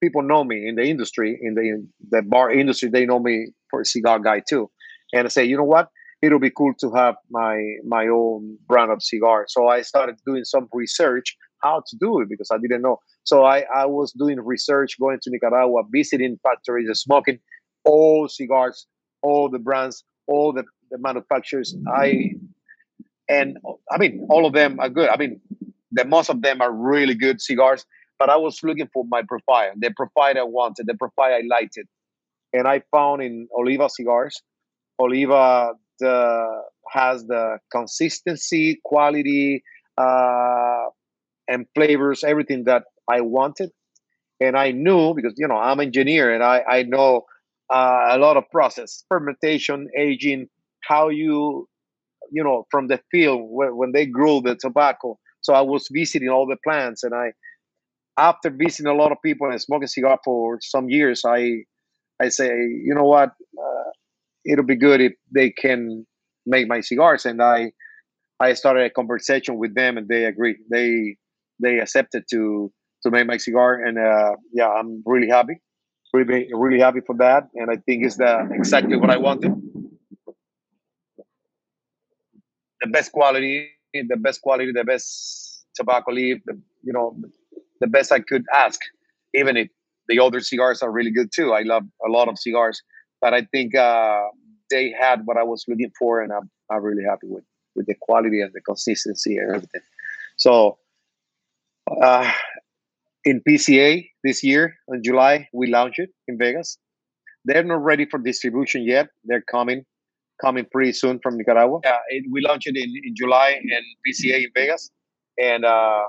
people 0.00 0.22
know 0.22 0.44
me 0.44 0.66
in 0.68 0.76
the 0.76 0.82
industry, 0.82 1.38
in 1.40 1.54
the 1.54 1.62
in 1.62 1.88
the 2.10 2.22
bar 2.22 2.50
industry, 2.50 2.88
they 2.88 3.06
know 3.06 3.18
me 3.18 3.48
for 3.70 3.80
a 3.80 3.84
cigar 3.84 4.18
guy 4.18 4.40
too. 4.48 4.70
And 5.12 5.26
I 5.26 5.28
say, 5.28 5.44
you 5.44 5.56
know 5.56 5.64
what? 5.64 5.88
It'll 6.20 6.40
be 6.40 6.50
cool 6.50 6.74
to 6.80 6.90
have 6.92 7.14
my 7.30 7.56
my 7.86 8.08
own 8.08 8.58
brand 8.66 8.90
of 8.90 9.02
cigar. 9.02 9.46
So 9.48 9.68
I 9.68 9.82
started 9.82 10.16
doing 10.26 10.44
some 10.44 10.68
research 10.72 11.36
how 11.62 11.82
to 11.88 11.96
do 11.98 12.20
it 12.20 12.28
because 12.28 12.50
I 12.52 12.58
didn't 12.58 12.82
know. 12.82 12.98
So 13.24 13.44
I, 13.44 13.64
I 13.74 13.86
was 13.86 14.12
doing 14.12 14.40
research, 14.40 14.98
going 15.00 15.18
to 15.22 15.30
Nicaragua, 15.30 15.82
visiting 15.92 16.38
factories, 16.42 16.88
smoking 17.00 17.38
all 17.88 18.28
cigars, 18.28 18.86
all 19.22 19.48
the 19.48 19.58
brands, 19.58 20.04
all 20.26 20.52
the, 20.52 20.64
the 20.90 20.98
manufacturers. 20.98 21.74
I 21.92 22.32
and 23.28 23.58
I 23.90 23.98
mean 23.98 24.26
all 24.30 24.46
of 24.46 24.52
them 24.52 24.78
are 24.78 24.90
good. 24.90 25.08
I 25.08 25.16
mean, 25.16 25.40
the 25.90 26.04
most 26.04 26.28
of 26.30 26.42
them 26.42 26.60
are 26.60 26.72
really 26.72 27.14
good 27.14 27.40
cigars. 27.40 27.84
But 28.18 28.30
I 28.30 28.36
was 28.36 28.60
looking 28.64 28.88
for 28.92 29.04
my 29.08 29.22
profile, 29.22 29.72
the 29.76 29.92
profile 29.96 30.36
I 30.36 30.42
wanted, 30.42 30.86
the 30.86 30.94
profile 30.94 31.32
I 31.32 31.42
liked 31.48 31.76
it, 31.76 31.86
and 32.52 32.66
I 32.66 32.82
found 32.90 33.22
in 33.22 33.48
Oliva 33.56 33.88
cigars. 33.88 34.42
Oliva 35.00 35.74
the, 36.00 36.62
has 36.90 37.24
the 37.26 37.58
consistency, 37.70 38.80
quality, 38.84 39.62
uh, 39.96 40.86
and 41.46 41.66
flavors, 41.76 42.24
everything 42.24 42.64
that 42.64 42.84
I 43.08 43.20
wanted. 43.20 43.70
And 44.40 44.56
I 44.56 44.72
knew 44.72 45.14
because 45.14 45.34
you 45.36 45.48
know 45.48 45.56
I'm 45.56 45.80
an 45.80 45.86
engineer 45.86 46.32
and 46.34 46.42
I 46.42 46.62
I 46.68 46.82
know 46.82 47.24
uh, 47.70 48.08
a 48.10 48.18
lot 48.18 48.36
of 48.36 48.44
process, 48.50 49.04
fermentation, 49.08 49.88
aging, 49.96 50.48
how 50.82 51.08
you, 51.08 51.68
you 52.30 52.42
know, 52.42 52.66
from 52.70 52.88
the 52.88 53.00
field 53.10 53.42
when, 53.44 53.76
when 53.76 53.92
they 53.92 54.06
grow 54.06 54.40
the 54.40 54.56
tobacco. 54.56 55.18
So 55.40 55.54
I 55.54 55.60
was 55.60 55.88
visiting 55.92 56.28
all 56.28 56.46
the 56.46 56.56
plants, 56.64 57.02
and 57.04 57.14
I, 57.14 57.32
after 58.16 58.50
visiting 58.50 58.86
a 58.86 58.94
lot 58.94 59.12
of 59.12 59.18
people 59.24 59.48
and 59.50 59.60
smoking 59.60 59.88
cigar 59.88 60.18
for 60.24 60.58
some 60.60 60.88
years, 60.88 61.22
I, 61.24 61.64
I 62.20 62.28
say, 62.28 62.48
you 62.48 62.94
know 62.94 63.04
what, 63.04 63.30
uh, 63.30 63.90
it'll 64.44 64.64
be 64.64 64.76
good 64.76 65.00
if 65.00 65.12
they 65.32 65.50
can 65.50 66.06
make 66.46 66.66
my 66.68 66.80
cigars, 66.80 67.26
and 67.26 67.42
I, 67.42 67.72
I 68.40 68.54
started 68.54 68.84
a 68.84 68.90
conversation 68.90 69.58
with 69.58 69.74
them, 69.74 69.98
and 69.98 70.08
they 70.08 70.24
agreed. 70.24 70.56
They, 70.70 71.16
they 71.60 71.80
accepted 71.80 72.24
to 72.30 72.72
to 73.04 73.12
make 73.12 73.28
my 73.28 73.36
cigar, 73.36 73.74
and 73.74 73.96
uh, 73.96 74.34
yeah, 74.52 74.68
I'm 74.68 75.04
really 75.06 75.28
happy 75.28 75.60
really 76.12 76.48
really 76.52 76.80
happy 76.80 77.00
for 77.00 77.16
that, 77.16 77.48
and 77.54 77.70
I 77.70 77.76
think 77.76 78.04
it's 78.04 78.16
the 78.16 78.48
exactly 78.52 78.96
what 78.96 79.10
I 79.10 79.16
wanted. 79.16 79.54
The 82.80 82.88
best 82.88 83.12
quality, 83.12 83.70
the 83.92 84.16
best 84.16 84.40
quality, 84.40 84.72
the 84.72 84.84
best 84.84 85.66
tobacco 85.74 86.12
leaf, 86.12 86.38
the, 86.46 86.60
you 86.82 86.92
know, 86.92 87.16
the 87.80 87.86
best 87.86 88.12
I 88.12 88.20
could 88.20 88.44
ask. 88.54 88.80
Even 89.34 89.56
if 89.56 89.68
the 90.08 90.18
older 90.20 90.40
cigars 90.40 90.80
are 90.82 90.90
really 90.90 91.10
good 91.10 91.30
too, 91.34 91.52
I 91.52 91.62
love 91.62 91.84
a 92.06 92.10
lot 92.10 92.28
of 92.28 92.38
cigars, 92.38 92.82
but 93.20 93.34
I 93.34 93.42
think 93.42 93.74
uh, 93.74 94.22
they 94.70 94.94
had 94.98 95.22
what 95.24 95.36
I 95.36 95.42
was 95.42 95.64
looking 95.68 95.90
for, 95.98 96.20
and 96.22 96.32
I'm 96.32 96.50
I'm 96.70 96.82
really 96.82 97.04
happy 97.04 97.26
with 97.26 97.44
with 97.74 97.86
the 97.86 97.94
quality 98.00 98.40
and 98.40 98.52
the 98.52 98.60
consistency 98.60 99.36
and 99.36 99.54
everything. 99.54 99.82
So 100.36 100.78
uh, 102.02 102.30
in 103.24 103.42
PCA 103.48 104.06
this 104.24 104.42
year 104.42 104.74
in 104.88 105.02
July. 105.02 105.48
We 105.52 105.68
launched 105.68 105.98
it 105.98 106.10
in 106.26 106.38
Vegas. 106.38 106.78
They're 107.44 107.64
not 107.64 107.82
ready 107.82 108.06
for 108.06 108.18
distribution 108.18 108.82
yet. 108.84 109.08
They're 109.24 109.44
coming, 109.50 109.84
coming 110.40 110.66
pretty 110.70 110.92
soon 110.92 111.18
from 111.22 111.36
Nicaragua. 111.36 111.80
Yeah, 111.84 111.98
it, 112.08 112.24
we 112.30 112.40
launched 112.40 112.66
it 112.66 112.76
in, 112.76 112.90
in 113.04 113.14
July 113.16 113.60
in 113.62 113.70
PCA 114.06 114.44
in 114.44 114.50
Vegas, 114.54 114.90
and 115.38 115.64
uh, 115.64 116.02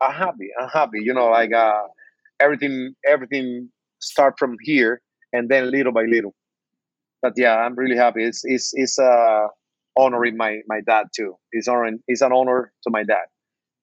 I'm 0.00 0.12
happy. 0.12 0.48
I'm 0.60 0.68
happy. 0.68 1.00
You 1.02 1.14
know, 1.14 1.26
like 1.26 1.52
uh, 1.52 1.82
everything, 2.40 2.94
everything 3.06 3.70
start 4.00 4.34
from 4.38 4.56
here 4.62 5.00
and 5.32 5.48
then 5.48 5.70
little 5.70 5.92
by 5.92 6.04
little. 6.04 6.34
But 7.22 7.34
yeah, 7.36 7.56
I'm 7.56 7.74
really 7.74 7.96
happy. 7.96 8.24
It's 8.24 8.42
it's 8.44 8.70
it's 8.74 8.98
uh 8.98 9.46
honoring 9.96 10.36
my 10.36 10.60
my 10.66 10.80
dad 10.86 11.06
too. 11.14 11.36
It's 11.52 11.68
honoring. 11.68 11.98
It's 12.08 12.22
an 12.22 12.32
honor 12.32 12.72
to 12.84 12.90
my 12.90 13.02
dad. 13.04 13.26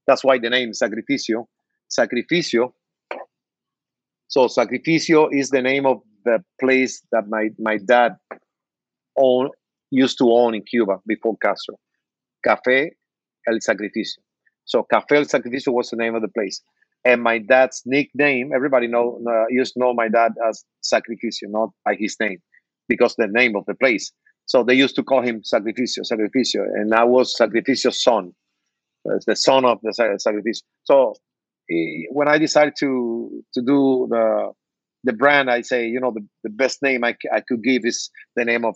That's 0.08 0.24
why 0.24 0.40
the 0.40 0.50
name 0.50 0.74
Sacrificio 0.74 1.48
Sacrificio. 1.90 2.74
So 4.28 4.48
Sacrificio 4.48 5.30
is 5.32 5.50
the 5.50 5.62
name 5.62 5.86
of 5.86 6.02
the 6.26 6.44
place 6.60 7.02
that 7.12 7.28
my, 7.30 7.50
my 7.60 7.78
dad 7.78 8.18
own 9.18 9.50
used 9.92 10.18
to 10.18 10.32
own 10.32 10.54
in 10.56 10.64
Cuba 10.64 10.98
before 11.08 11.38
Castro. 11.38 11.80
Café 12.46 12.90
El 13.48 13.60
Sacrificio. 13.62 14.20
So 14.66 14.86
Café 14.94 15.18
El 15.18 15.26
Sacrificio 15.26 15.72
was 15.72 15.90
the 15.90 15.98
name 15.98 16.16
of 16.16 16.22
the 16.22 16.28
place. 16.28 16.62
And 17.06 17.24
my 17.24 17.38
dad's 17.38 17.84
nickname, 17.86 18.52
everybody 18.54 18.88
know 18.88 19.22
uh, 19.26 19.46
used 19.50 19.74
to 19.74 19.80
know 19.80 19.94
my 19.94 20.10
dad 20.10 20.34
as 20.48 20.66
Sacrificio, 20.82 21.48
not 21.48 21.70
by 21.86 21.96
his 21.98 22.18
name, 22.20 22.40
because 22.90 23.16
the 23.16 23.28
name 23.28 23.56
of 23.56 23.64
the 23.66 23.76
place. 23.76 24.12
So 24.46 24.64
they 24.64 24.74
used 24.74 24.96
to 24.96 25.04
call 25.04 25.22
him 25.22 25.42
Sacrificio, 25.44 26.04
Sacrificio, 26.04 26.64
and 26.64 26.94
I 26.94 27.04
was 27.04 27.36
Sacrificio's 27.38 28.02
son, 28.02 28.34
the 29.06 29.36
son 29.36 29.64
of 29.64 29.80
the 29.84 29.94
Sacrificio. 30.20 30.64
So 30.84 31.16
when 31.70 32.28
I 32.28 32.38
decided 32.38 32.74
to 32.80 33.44
to 33.54 33.62
do 33.62 34.08
the 34.10 34.52
the 35.04 35.14
brand, 35.14 35.50
I 35.50 35.62
say, 35.62 35.88
you 35.88 36.00
know, 36.00 36.12
the, 36.12 36.26
the 36.44 36.50
best 36.50 36.82
name 36.82 37.04
I, 37.04 37.16
I 37.34 37.42
could 37.42 37.64
give 37.64 37.86
is 37.86 38.10
the 38.36 38.46
name 38.46 38.66
of 38.66 38.76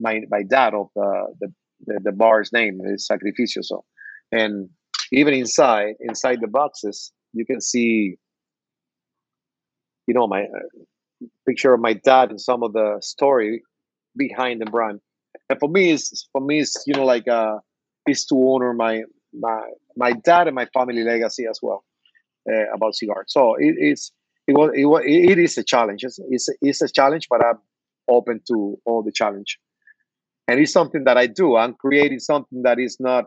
my 0.00 0.20
my 0.30 0.42
dad 0.42 0.74
of 0.74 0.88
the 0.94 1.34
the, 1.40 1.54
the, 1.86 2.00
the 2.04 2.12
bar's 2.12 2.52
name 2.52 2.80
is 2.84 3.08
Sacrificio. 3.10 3.62
So, 3.62 3.84
and 4.30 4.68
even 5.10 5.34
inside 5.34 5.94
inside 6.00 6.40
the 6.40 6.48
boxes, 6.48 7.12
you 7.32 7.44
can 7.46 7.60
see, 7.60 8.16
you 10.06 10.14
know, 10.14 10.26
my 10.26 10.42
uh, 10.42 11.26
picture 11.46 11.74
of 11.74 11.80
my 11.80 11.94
dad 11.94 12.30
and 12.30 12.40
some 12.40 12.62
of 12.62 12.72
the 12.72 12.98
story 13.00 13.62
behind 14.16 14.60
the 14.60 14.66
brand. 14.66 15.00
And 15.48 15.58
for 15.58 15.68
me, 15.68 15.90
is 15.90 16.28
for 16.32 16.40
me, 16.40 16.60
is 16.60 16.82
you 16.86 16.94
know, 16.94 17.04
like 17.04 17.26
uh, 17.26 17.56
is 18.06 18.26
to 18.26 18.34
honor 18.34 18.74
my 18.74 19.02
my 19.32 19.62
my 19.96 20.12
dad 20.12 20.46
and 20.46 20.54
my 20.54 20.66
family 20.74 21.02
legacy 21.04 21.46
as 21.50 21.58
well 21.62 21.84
uh, 22.50 22.72
about 22.74 22.94
cigars. 22.94 23.26
So 23.28 23.54
it 23.58 23.76
is 23.78 24.12
it 24.46 24.54
was 24.54 24.72
it, 24.74 24.86
was, 24.86 25.02
it 25.06 25.38
is 25.38 25.58
a 25.58 25.64
challenge. 25.64 26.04
It's, 26.04 26.18
it's 26.30 26.48
it's 26.60 26.82
a 26.82 26.88
challenge, 26.88 27.28
but 27.28 27.44
I'm 27.44 27.58
open 28.08 28.40
to 28.48 28.78
all 28.84 29.02
the 29.02 29.12
challenge. 29.12 29.58
And 30.48 30.58
it's 30.60 30.72
something 30.72 31.04
that 31.04 31.16
I 31.16 31.28
do. 31.28 31.56
I'm 31.56 31.74
creating 31.74 32.18
something 32.18 32.62
that 32.62 32.78
is 32.78 32.98
not 32.98 33.26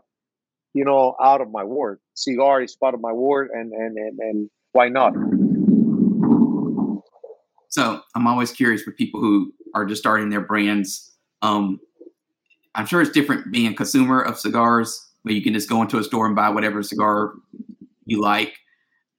you 0.75 0.83
know, 0.83 1.15
out 1.23 1.39
of 1.39 1.49
my 1.51 1.63
work. 1.63 2.01
Cigar 2.15 2.61
is 2.61 2.75
part 2.75 2.93
of 2.93 3.01
my 3.01 3.13
work, 3.13 3.49
and 3.53 3.71
and 3.71 3.97
and, 3.97 4.19
and 4.19 4.49
why 4.73 4.89
not? 4.89 5.13
So 7.69 8.01
I'm 8.13 8.27
always 8.27 8.51
curious 8.51 8.83
for 8.83 8.91
people 8.91 9.21
who 9.21 9.53
are 9.73 9.85
just 9.85 10.01
starting 10.01 10.29
their 10.29 10.41
brands. 10.41 11.13
Um, 11.41 11.79
I'm 12.75 12.85
sure 12.85 13.01
it's 13.01 13.09
different 13.09 13.51
being 13.51 13.71
a 13.71 13.73
consumer 13.73 14.21
of 14.21 14.37
cigars, 14.37 15.09
where 15.23 15.33
you 15.33 15.41
can 15.41 15.53
just 15.53 15.69
go 15.69 15.81
into 15.81 15.97
a 15.97 16.03
store 16.03 16.25
and 16.27 16.35
buy 16.35 16.49
whatever 16.49 16.83
cigar 16.83 17.33
you 18.05 18.21
like, 18.21 18.53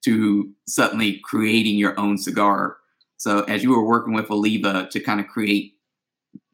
to 0.07 0.53
suddenly 0.69 1.21
creating 1.25 1.77
your 1.77 1.99
own 1.99 2.17
cigar. 2.17 2.77
So 3.17 3.41
as 3.43 3.65
you 3.65 3.71
were 3.71 3.85
working 3.85 4.15
with 4.15 4.31
Oliva 4.31 4.89
to 4.93 5.01
kind 5.01 5.21
of 5.21 5.27
create 5.27 5.73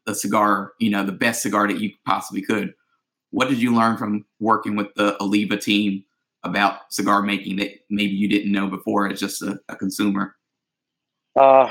the 0.07 0.15
cigar, 0.15 0.73
you 0.79 0.89
know, 0.89 1.05
the 1.05 1.11
best 1.11 1.43
cigar 1.43 1.67
that 1.67 1.79
you 1.79 1.91
possibly 2.03 2.41
could, 2.41 2.73
what 3.29 3.49
did 3.49 3.61
you 3.61 3.75
learn 3.75 3.97
from 3.97 4.25
working 4.39 4.75
with 4.75 4.87
the 4.95 5.21
Oliva 5.21 5.57
team 5.57 6.03
about 6.43 6.91
cigar 6.91 7.21
making 7.21 7.57
that 7.57 7.69
maybe 7.91 8.13
you 8.13 8.27
didn't 8.27 8.51
know 8.51 8.67
before 8.67 9.07
as 9.07 9.19
just 9.19 9.43
a, 9.43 9.59
a 9.69 9.75
consumer? 9.75 10.35
Uh, 11.39 11.69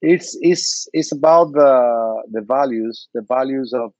it's 0.00 0.36
it's 0.40 0.88
it's 0.94 1.12
about 1.12 1.52
the 1.52 2.22
the 2.30 2.40
values, 2.40 3.08
the 3.12 3.22
values 3.22 3.72
of 3.74 3.92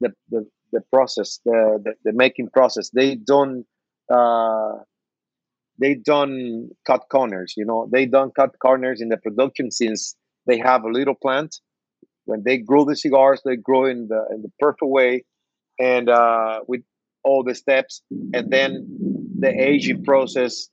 the 0.00 0.12
the, 0.28 0.46
the 0.72 0.80
process, 0.92 1.40
the, 1.46 1.80
the, 1.82 1.92
the 2.04 2.12
making 2.12 2.50
process. 2.50 2.90
They 2.90 3.14
don't 3.14 3.64
uh, 4.10 4.78
they 5.78 5.94
don't 5.94 6.70
cut 6.86 7.04
corners. 7.10 7.54
You 7.56 7.64
know, 7.64 7.88
they 7.90 8.06
don't 8.06 8.34
cut 8.34 8.58
corners 8.58 9.00
in 9.00 9.08
the 9.08 9.16
production 9.16 9.70
since 9.70 10.16
they 10.46 10.58
have 10.58 10.84
a 10.84 10.90
little 10.90 11.14
plant. 11.14 11.56
When 12.24 12.42
they 12.44 12.58
grow 12.58 12.84
the 12.84 12.96
cigars, 12.96 13.40
they 13.44 13.56
grow 13.56 13.86
in 13.86 14.08
the 14.08 14.26
in 14.34 14.42
the 14.42 14.50
perfect 14.58 14.82
way, 14.82 15.24
and 15.78 16.08
uh, 16.08 16.60
with 16.66 16.82
all 17.24 17.42
the 17.42 17.54
steps, 17.54 18.02
and 18.10 18.50
then 18.50 18.86
the 19.38 19.48
aging 19.48 20.04
process, 20.04 20.68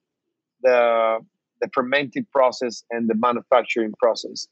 the 0.64 1.20
the 1.62 1.70
fermenting 1.74 2.26
process, 2.32 2.84
and 2.89 3.10
the 3.10 3.16
manufacturing 3.16 3.93
process. 3.99 4.47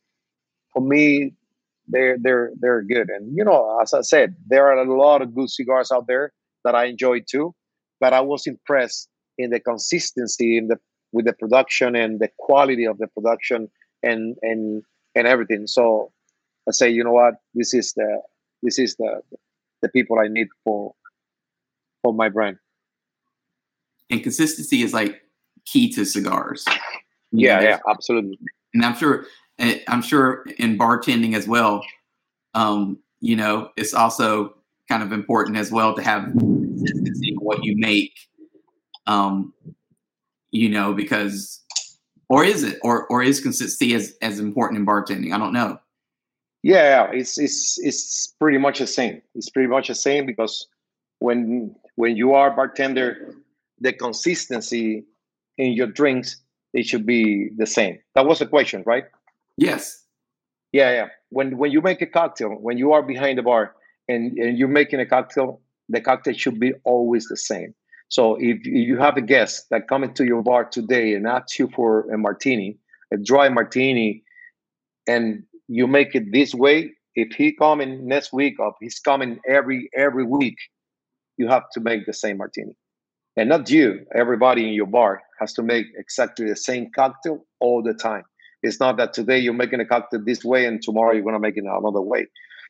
For 0.72 0.82
me, 0.82 1.34
they're 1.88 2.18
they're 2.22 2.52
they're 2.60 2.84
good. 2.84 3.10
And 3.10 3.36
you 3.36 3.44
know, 3.44 3.80
as 3.82 3.94
I 3.94 4.02
said, 4.02 4.36
there 4.48 4.68
are 4.68 4.78
a 4.78 4.98
lot 4.98 5.22
of 5.22 5.36
good 5.36 5.50
cigars 5.50 5.92
out 5.92 6.08
there 6.08 6.32
that 6.64 6.76
I 6.76 6.86
enjoy 6.86 7.20
too. 7.30 7.54
But 8.00 8.14
I 8.14 8.22
was 8.22 8.48
impressed 8.48 9.10
in 9.44 9.52
the 9.52 9.60
consistency 9.60 10.58
in 10.58 10.68
the 10.68 10.80
with 11.12 11.26
the 11.26 11.34
production 11.34 11.96
and 11.96 12.20
the 12.20 12.30
quality 12.40 12.86
of 12.86 12.98
the 12.98 13.08
production 13.08 13.70
and 14.02 14.36
and 14.42 14.84
and 15.16 15.28
everything. 15.28 15.68
So 15.68 16.12
I 16.68 16.72
say, 16.72 16.90
you 16.90 17.04
know 17.04 17.12
what, 17.12 17.36
this 17.54 17.74
is 17.74 17.94
the 17.94 18.22
this 18.62 18.80
is 18.80 18.96
the 18.96 19.22
the 19.82 19.90
people 19.90 20.20
I 20.20 20.28
need 20.28 20.48
for 20.64 20.94
for 22.02 22.14
my 22.14 22.30
brand. 22.30 22.58
And 24.10 24.22
consistency 24.22 24.82
is 24.82 24.94
like 24.94 25.22
key 25.66 25.92
to 25.94 26.06
cigars. 26.06 26.66
Yeah, 27.32 27.62
yeah, 27.62 27.80
absolutely. 27.90 28.38
And 28.74 28.86
I'm 28.86 28.96
sure 28.96 29.26
I'm 29.88 30.02
sure 30.02 30.46
in 30.58 30.78
bartending 30.78 31.36
as 31.36 31.48
well, 31.48 31.86
um, 32.54 33.00
you 33.22 33.36
know, 33.36 33.70
it's 33.78 33.94
also 33.94 34.56
kind 34.90 35.04
of 35.04 35.12
important 35.12 35.58
as 35.58 35.72
well 35.72 35.96
to 35.96 36.02
have 36.02 36.24
consistency 36.24 37.30
in 37.30 37.38
what 37.38 37.64
you 37.64 37.76
make. 37.78 38.14
Um, 39.08 39.54
you 40.52 40.70
know, 40.70 40.94
because 40.94 41.62
or 42.30 42.44
is 42.44 42.64
it 42.64 42.80
or 42.84 43.06
or 43.08 43.22
is 43.22 43.40
consistency 43.40 43.94
as 43.96 44.16
as 44.22 44.40
important 44.40 44.80
in 44.80 44.86
bartending? 44.86 45.34
I 45.34 45.38
don't 45.38 45.54
know. 45.54 45.80
Yeah, 46.62 47.12
it's 47.12 47.38
it's 47.38 47.78
it's 47.82 48.34
pretty 48.40 48.58
much 48.58 48.80
the 48.80 48.88
same. 48.88 49.22
It's 49.36 49.50
pretty 49.50 49.68
much 49.68 49.88
the 49.88 49.96
same 49.96 50.26
because 50.26 50.68
when 51.20 51.76
when 51.96 52.16
you 52.16 52.34
are 52.34 52.56
bartender, 52.56 53.36
the 53.80 53.94
consistency 53.94 55.06
in 55.58 55.74
your 55.74 55.88
drinks 55.88 56.38
it 56.74 56.88
should 56.88 57.06
be 57.06 57.50
the 57.56 57.68
same. 57.68 58.00
That 58.16 58.26
was 58.26 58.40
the 58.40 58.48
question, 58.48 58.84
right? 58.86 59.06
Yes. 59.58 60.04
Yeah, 60.72 60.92
yeah. 60.92 61.08
When 61.30 61.58
when 61.58 61.72
you 61.72 61.82
make 61.82 62.02
a 62.02 62.08
cocktail, 62.08 62.50
when 62.50 62.78
you 62.78 62.94
are 62.94 63.04
behind 63.04 63.38
the 63.38 63.44
bar 63.44 63.76
and, 64.08 64.38
and 64.38 64.58
you're 64.58 64.68
making 64.68 65.00
a 65.00 65.06
cocktail, 65.06 65.62
the 65.90 66.02
cocktail 66.02 66.34
should 66.34 66.60
be 66.60 66.74
always 66.84 67.28
the 67.28 67.38
same. 67.38 67.76
So 68.14 68.38
if, 68.40 68.64
you 68.64 69.00
have 69.00 69.18
a 69.18 69.24
guest 69.24 69.72
that 69.72 69.88
come 69.88 70.04
into 70.04 70.24
your 70.24 70.44
bar 70.44 70.66
today 70.66 71.16
and 71.16 71.26
asks 71.26 71.58
you 71.58 71.68
for 71.76 72.08
a 72.12 72.16
martini, 72.16 72.78
a 73.12 73.18
dry 73.18 73.50
martini, 73.50 74.22
and 75.08 75.42
you 75.68 75.88
make 75.88 76.14
it 76.14 76.32
this 76.32 76.54
way, 76.54 76.92
if 77.16 77.34
he 77.34 77.54
coming 77.54 78.08
next 78.08 78.32
week 78.32 78.60
or 78.60 78.76
he's 78.80 79.00
coming 79.00 79.40
every 79.50 79.90
every 79.98 80.26
week, 80.26 80.58
you 81.38 81.48
have 81.48 81.64
to 81.72 81.80
make 81.80 82.06
the 82.06 82.14
same 82.14 82.38
martini. 82.38 82.78
And 83.36 83.50
not 83.50 83.72
you, 83.72 84.06
everybody 84.14 84.68
in 84.68 84.76
your 84.76 84.86
bar 84.86 85.24
has 85.40 85.52
to 85.54 85.64
make 85.64 85.88
exactly 85.98 86.48
the 86.48 86.56
same 86.56 86.92
cocktail 86.96 87.44
all 87.60 87.82
the 87.82 87.96
time. 87.96 88.26
It's 88.62 88.80
not 88.80 88.98
that 88.98 89.14
today 89.14 89.40
you're 89.40 89.54
making 89.54 89.80
a 89.80 89.86
cocktail 89.86 90.22
this 90.24 90.46
way 90.46 90.68
and 90.68 90.84
tomorrow 90.84 91.14
you're 91.14 91.24
gonna 91.24 91.40
make 91.40 91.58
it 91.58 91.64
another 91.64 92.02
way. 92.02 92.28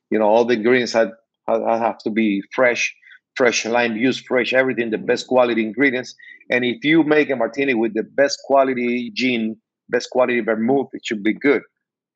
You 0.09 0.19
know, 0.19 0.29
all 0.29 0.45
the 0.45 0.53
ingredients 0.53 0.93
have, 0.93 1.11
have 1.47 1.97
to 1.97 2.09
be 2.09 2.41
fresh, 2.55 2.95
fresh 3.35 3.65
lime 3.65 3.97
juice, 3.97 4.19
fresh 4.19 4.53
everything, 4.53 4.91
the 4.91 4.97
best 4.97 5.27
quality 5.27 5.61
ingredients. 5.63 6.15
And 6.49 6.63
if 6.63 6.83
you 6.83 7.03
make 7.03 7.29
a 7.29 7.35
martini 7.35 7.73
with 7.73 7.93
the 7.93 8.03
best 8.03 8.39
quality 8.45 9.11
gin, 9.13 9.55
best 9.89 10.09
quality 10.11 10.39
vermouth, 10.41 10.89
it 10.93 11.01
should 11.05 11.23
be 11.23 11.33
good. 11.33 11.61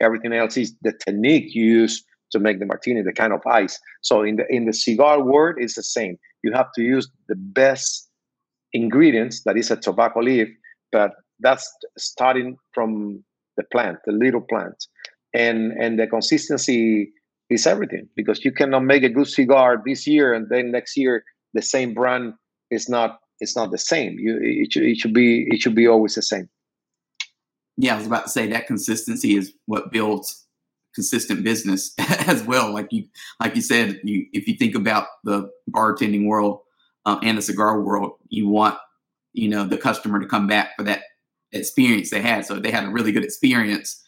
Everything 0.01 0.33
else 0.33 0.57
is 0.57 0.75
the 0.81 0.93
technique 0.93 1.55
you 1.55 1.65
use 1.65 2.03
to 2.31 2.39
make 2.39 2.59
the 2.59 2.65
martini, 2.65 3.01
the 3.01 3.13
kind 3.13 3.33
of 3.33 3.41
ice. 3.47 3.79
So 4.01 4.21
in 4.21 4.35
the 4.35 4.45
in 4.49 4.65
the 4.65 4.73
cigar 4.73 5.23
world, 5.23 5.55
it's 5.59 5.75
the 5.75 5.83
same. 5.83 6.17
You 6.43 6.51
have 6.53 6.71
to 6.75 6.81
use 6.81 7.09
the 7.29 7.35
best 7.35 8.09
ingredients. 8.73 9.43
That 9.45 9.57
is 9.57 9.71
a 9.71 9.77
tobacco 9.77 10.21
leaf, 10.21 10.49
but 10.91 11.11
that's 11.39 11.71
starting 11.97 12.57
from 12.73 13.23
the 13.55 13.63
plant, 13.71 13.99
the 14.05 14.11
little 14.11 14.41
plant, 14.41 14.85
and 15.33 15.71
and 15.73 15.97
the 15.99 16.05
consistency 16.05 17.11
is 17.49 17.65
everything 17.65 18.07
because 18.15 18.43
you 18.43 18.51
cannot 18.51 18.83
make 18.83 19.03
a 19.03 19.09
good 19.09 19.27
cigar 19.27 19.81
this 19.85 20.05
year 20.05 20.33
and 20.33 20.49
then 20.49 20.71
next 20.71 20.97
year 20.97 21.23
the 21.53 21.61
same 21.61 21.93
brand 21.93 22.33
is 22.69 22.89
not 22.89 23.19
it's 23.39 23.55
not 23.55 23.71
the 23.71 23.77
same. 23.77 24.17
You 24.19 24.39
it 24.41 24.73
should, 24.73 24.83
it 24.83 24.97
should 24.97 25.13
be 25.13 25.47
it 25.49 25.61
should 25.61 25.75
be 25.75 25.87
always 25.87 26.15
the 26.15 26.21
same. 26.21 26.49
Yeah, 27.77 27.93
I 27.93 27.97
was 27.97 28.07
about 28.07 28.23
to 28.23 28.29
say 28.29 28.47
that 28.47 28.67
consistency 28.67 29.35
is 29.35 29.53
what 29.65 29.91
builds 29.91 30.45
consistent 30.95 31.43
business 31.43 31.93
as 32.27 32.43
well. 32.43 32.73
Like 32.73 32.91
you 32.91 33.05
like 33.39 33.55
you 33.55 33.61
said, 33.61 33.99
you 34.03 34.25
if 34.33 34.47
you 34.47 34.55
think 34.55 34.75
about 34.75 35.07
the 35.23 35.49
bartending 35.69 36.27
world 36.27 36.61
uh, 37.05 37.19
and 37.21 37.37
the 37.37 37.41
cigar 37.41 37.81
world, 37.81 38.13
you 38.29 38.47
want 38.47 38.77
you 39.33 39.49
know 39.49 39.65
the 39.65 39.77
customer 39.77 40.19
to 40.19 40.25
come 40.25 40.47
back 40.47 40.75
for 40.75 40.83
that 40.83 41.03
experience 41.51 42.09
they 42.09 42.21
had. 42.21 42.45
So 42.45 42.55
if 42.55 42.63
they 42.63 42.71
had 42.71 42.85
a 42.85 42.89
really 42.89 43.11
good 43.11 43.23
experience, 43.23 44.03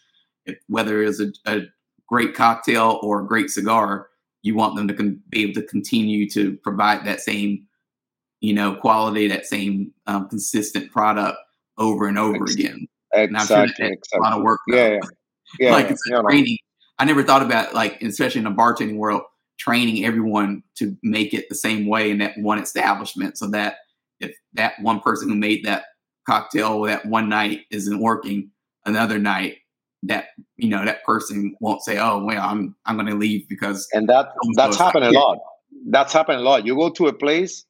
whether 0.67 1.03
it 1.03 1.05
was 1.05 1.21
a, 1.21 1.31
a, 1.45 1.61
great 2.09 2.33
cocktail 2.33 2.99
or 3.03 3.21
a 3.21 3.25
great 3.25 3.49
cigar, 3.49 4.07
you 4.41 4.55
want 4.55 4.75
them 4.75 4.87
to 4.87 4.93
con- 4.93 5.21
be 5.29 5.43
able 5.43 5.53
to 5.53 5.67
continue 5.67 6.29
to 6.29 6.57
provide 6.57 7.05
that 7.05 7.21
same, 7.21 7.65
you 8.41 8.53
know, 8.53 8.75
quality, 8.75 9.27
that 9.27 9.45
same 9.45 9.93
um, 10.07 10.27
consistent 10.27 10.91
product 10.91 11.37
over 11.77 12.07
and 12.07 12.17
over 12.17 12.43
exactly. 12.43 12.65
again. 12.65 12.87
Exactly, 13.13 13.85
sure 13.85 13.93
exactly. 13.93 14.19
A 14.19 14.21
lot 14.21 14.33
of 14.33 14.43
work. 14.43 14.59
Yeah, 14.67 14.89
yeah. 14.89 14.99
yeah 15.59 15.71
like 15.71 15.91
it's 15.91 16.01
yeah, 16.09 16.21
training. 16.21 16.57
I 16.97 17.05
never 17.05 17.23
thought 17.23 17.41
about 17.41 17.73
like, 17.73 18.01
especially 18.01 18.39
in 18.39 18.45
the 18.45 18.51
bartending 18.51 18.97
world, 18.97 19.21
training 19.57 20.05
everyone 20.05 20.63
to 20.75 20.97
make 21.03 21.33
it 21.33 21.47
the 21.49 21.55
same 21.55 21.87
way 21.87 22.11
in 22.11 22.17
that 22.19 22.37
one 22.37 22.59
establishment, 22.59 23.37
so 23.37 23.47
that 23.47 23.77
if 24.19 24.35
that 24.53 24.73
one 24.81 24.99
person 24.99 25.29
who 25.29 25.35
made 25.35 25.63
that 25.65 25.85
cocktail 26.25 26.81
that 26.81 27.05
one 27.05 27.29
night 27.29 27.61
isn't 27.71 27.99
working, 27.99 28.51
another 28.85 29.17
night 29.17 29.57
that 30.03 30.27
you 30.57 30.69
know 30.69 30.85
that 30.85 31.03
person 31.03 31.55
won't 31.59 31.83
say, 31.83 31.97
"Oh, 31.97 32.23
well, 32.23 32.41
I'm 32.41 32.75
I'm 32.85 32.95
going 32.95 33.07
to 33.07 33.15
leave 33.15 33.47
because." 33.49 33.87
And 33.93 34.07
that 34.09 34.29
that's 34.55 34.77
happened 34.77 35.05
a 35.05 35.11
lot. 35.11 35.39
That's 35.87 36.13
happened 36.13 36.39
a 36.39 36.43
lot. 36.43 36.65
You 36.65 36.75
go 36.75 36.89
to 36.91 37.07
a 37.07 37.13
place 37.13 37.65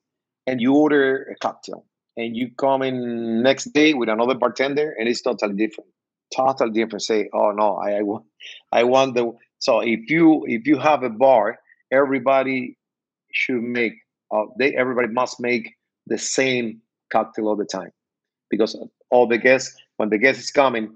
and 0.47 0.61
you 0.61 0.75
order 0.75 1.23
a 1.31 1.35
cocktail, 1.35 1.85
and 2.17 2.35
you 2.35 2.51
come 2.57 2.81
in 2.81 3.41
next 3.41 3.73
day 3.73 3.93
with 3.93 4.09
another 4.09 4.35
bartender, 4.35 4.95
and 4.97 5.07
it's 5.07 5.21
totally 5.21 5.55
different. 5.55 5.89
Totally 6.35 6.71
different. 6.71 7.01
Say, 7.01 7.29
"Oh 7.33 7.51
no, 7.51 7.75
I, 7.77 7.97
I 7.97 8.01
want, 8.01 8.25
I 8.71 8.83
want 8.83 9.15
the." 9.15 9.31
So 9.57 9.79
if 9.79 10.09
you 10.09 10.45
if 10.47 10.67
you 10.67 10.77
have 10.77 11.03
a 11.03 11.09
bar, 11.09 11.59
everybody 11.91 12.77
should 13.33 13.61
make. 13.61 13.93
Uh, 14.31 14.45
they 14.59 14.75
everybody 14.75 15.07
must 15.07 15.39
make 15.39 15.75
the 16.05 16.17
same 16.19 16.81
cocktail 17.11 17.47
all 17.47 17.55
the 17.55 17.65
time 17.65 17.91
because 18.51 18.77
all 19.09 19.27
the 19.27 19.39
guests, 19.39 19.75
when 19.97 20.09
the 20.09 20.19
guest 20.19 20.39
is 20.39 20.51
coming 20.51 20.95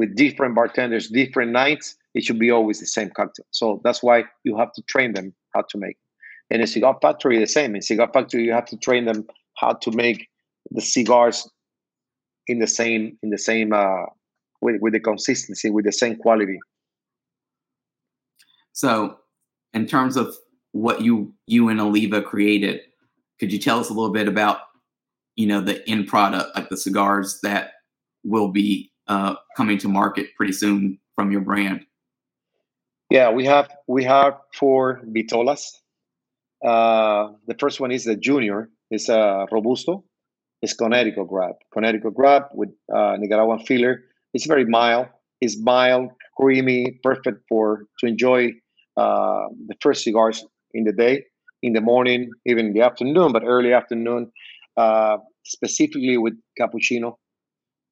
with 0.00 0.16
different 0.16 0.54
bartenders, 0.54 1.08
different 1.08 1.52
nights, 1.52 1.94
it 2.14 2.24
should 2.24 2.38
be 2.38 2.50
always 2.50 2.80
the 2.80 2.86
same 2.86 3.10
cocktail. 3.10 3.44
So 3.50 3.82
that's 3.84 4.02
why 4.02 4.24
you 4.44 4.56
have 4.56 4.72
to 4.72 4.82
train 4.84 5.12
them 5.12 5.34
how 5.54 5.60
to 5.68 5.76
make. 5.76 5.98
In 6.48 6.62
a 6.62 6.66
cigar 6.66 6.98
factory, 7.02 7.38
the 7.38 7.46
same. 7.46 7.76
In 7.76 7.82
cigar 7.82 8.08
factory, 8.10 8.44
you 8.44 8.52
have 8.52 8.64
to 8.72 8.78
train 8.78 9.04
them 9.04 9.26
how 9.58 9.74
to 9.74 9.90
make 9.90 10.26
the 10.70 10.80
cigars 10.80 11.46
in 12.46 12.60
the 12.60 12.66
same 12.66 13.18
in 13.22 13.28
the 13.28 13.36
same 13.36 13.74
uh, 13.74 14.06
with 14.62 14.80
with 14.80 14.94
the 14.94 15.00
consistency, 15.00 15.68
with 15.68 15.84
the 15.84 15.92
same 15.92 16.16
quality. 16.16 16.58
So, 18.72 19.18
in 19.74 19.86
terms 19.86 20.16
of 20.16 20.34
what 20.72 21.02
you 21.02 21.34
you 21.46 21.68
and 21.68 21.78
Oliva 21.78 22.22
created, 22.22 22.80
could 23.38 23.52
you 23.52 23.58
tell 23.58 23.78
us 23.78 23.90
a 23.90 23.92
little 23.92 24.14
bit 24.14 24.28
about 24.28 24.60
you 25.36 25.46
know 25.46 25.60
the 25.60 25.86
end 25.86 26.08
product, 26.08 26.56
like 26.56 26.70
the 26.70 26.78
cigars 26.78 27.38
that 27.42 27.72
will 28.24 28.48
be 28.48 28.89
uh, 29.10 29.34
coming 29.56 29.76
to 29.76 29.88
market 29.88 30.28
pretty 30.36 30.52
soon 30.52 30.98
from 31.16 31.32
your 31.32 31.40
brand? 31.40 31.84
Yeah, 33.10 33.30
we 33.32 33.44
have 33.44 33.68
we 33.88 34.04
have 34.04 34.34
four 34.54 35.02
vitolas. 35.04 35.62
Uh, 36.64 37.32
the 37.48 37.56
first 37.58 37.80
one 37.80 37.90
is 37.90 38.04
the 38.04 38.14
junior. 38.14 38.70
It's 38.90 39.08
a 39.08 39.46
robusto. 39.50 40.04
It's 40.62 40.74
Connecticut 40.74 41.26
grab. 41.26 41.56
Connecticut 41.72 42.14
grab 42.14 42.44
with 42.54 42.70
uh, 42.94 43.16
Nicaraguan 43.18 43.58
filler. 43.66 44.04
It's 44.32 44.46
very 44.46 44.64
mild. 44.64 45.08
It's 45.40 45.58
mild, 45.58 46.10
creamy, 46.38 47.00
perfect 47.02 47.38
for 47.48 47.86
to 47.98 48.06
enjoy 48.06 48.52
uh, 48.96 49.46
the 49.66 49.74
first 49.80 50.04
cigars 50.04 50.44
in 50.74 50.84
the 50.84 50.92
day, 50.92 51.24
in 51.62 51.72
the 51.72 51.80
morning, 51.80 52.30
even 52.46 52.66
in 52.66 52.72
the 52.74 52.82
afternoon, 52.82 53.32
but 53.32 53.42
early 53.42 53.72
afternoon, 53.72 54.30
uh, 54.76 55.16
specifically 55.44 56.16
with 56.18 56.34
cappuccino, 56.60 57.16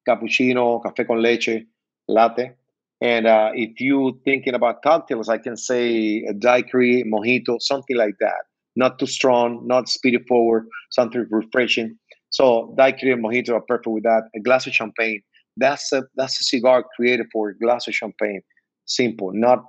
cappuccino, 0.09 0.81
café 0.81 1.05
con 1.05 1.21
leche, 1.21 1.65
latte. 2.07 2.55
And 3.01 3.27
uh, 3.27 3.51
if 3.53 3.79
you're 3.79 4.13
thinking 4.25 4.53
about 4.53 4.81
cocktails, 4.81 5.29
I 5.29 5.37
can 5.37 5.55
say 5.55 6.25
a 6.27 6.33
daiquiri, 6.33 7.05
mojito, 7.05 7.61
something 7.61 7.95
like 7.95 8.15
that. 8.19 8.43
Not 8.75 8.99
too 8.99 9.07
strong, 9.07 9.65
not 9.65 9.87
spirit 9.87 10.23
forward, 10.27 10.67
something 10.91 11.25
refreshing. 11.29 11.97
So 12.29 12.73
daiquiri 12.77 13.13
and 13.13 13.23
mojito 13.23 13.51
are 13.51 13.61
perfect 13.61 13.87
with 13.87 14.03
that. 14.03 14.23
A 14.35 14.39
glass 14.39 14.67
of 14.67 14.73
champagne. 14.73 15.21
That's 15.57 15.91
a 15.91 16.03
that's 16.15 16.39
a 16.39 16.43
cigar 16.43 16.85
created 16.95 17.27
for 17.31 17.49
a 17.49 17.57
glass 17.57 17.87
of 17.87 17.95
champagne. 17.95 18.41
Simple, 18.85 19.31
not 19.33 19.63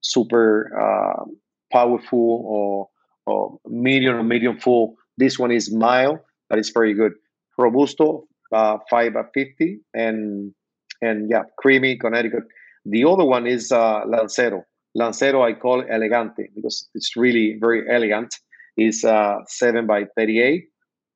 super 0.00 0.70
uh, 0.78 1.24
powerful 1.72 2.42
or 2.46 2.88
or 3.26 3.58
medium 3.66 4.16
or 4.16 4.22
medium 4.22 4.58
full. 4.58 4.96
This 5.16 5.38
one 5.38 5.50
is 5.50 5.72
mild, 5.72 6.18
but 6.48 6.58
it's 6.58 6.70
very 6.70 6.94
good. 6.94 7.12
Robusto, 7.58 8.26
uh, 8.54 8.78
at 8.92 9.26
fifty, 9.34 9.80
and 9.94 10.54
and 11.02 11.28
yeah, 11.30 11.42
creamy 11.58 11.98
Connecticut. 11.98 12.44
The 12.86 13.04
other 13.04 13.24
one 13.24 13.46
is 13.46 13.72
uh, 13.72 14.02
Lancero. 14.06 14.64
Lancero, 14.94 15.42
I 15.42 15.54
call 15.54 15.82
elegante 15.90 16.50
because 16.54 16.88
it's 16.94 17.16
really 17.16 17.56
very 17.60 17.82
elegant. 17.90 18.34
Is 18.76 19.04
uh, 19.04 19.38
seven 19.46 19.86
by 19.86 20.04
thirty-eight. 20.16 20.64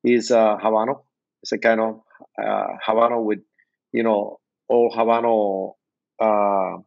Is 0.04 0.30
uh, 0.30 0.56
Habano. 0.58 1.02
It's 1.42 1.52
a 1.52 1.58
kind 1.58 1.80
of 1.80 2.00
uh, 2.42 2.66
Habano 2.86 3.22
with, 3.22 3.40
you 3.92 4.02
know, 4.02 4.38
all 4.68 4.90
Habano 4.90 5.74
uh, 6.20 6.78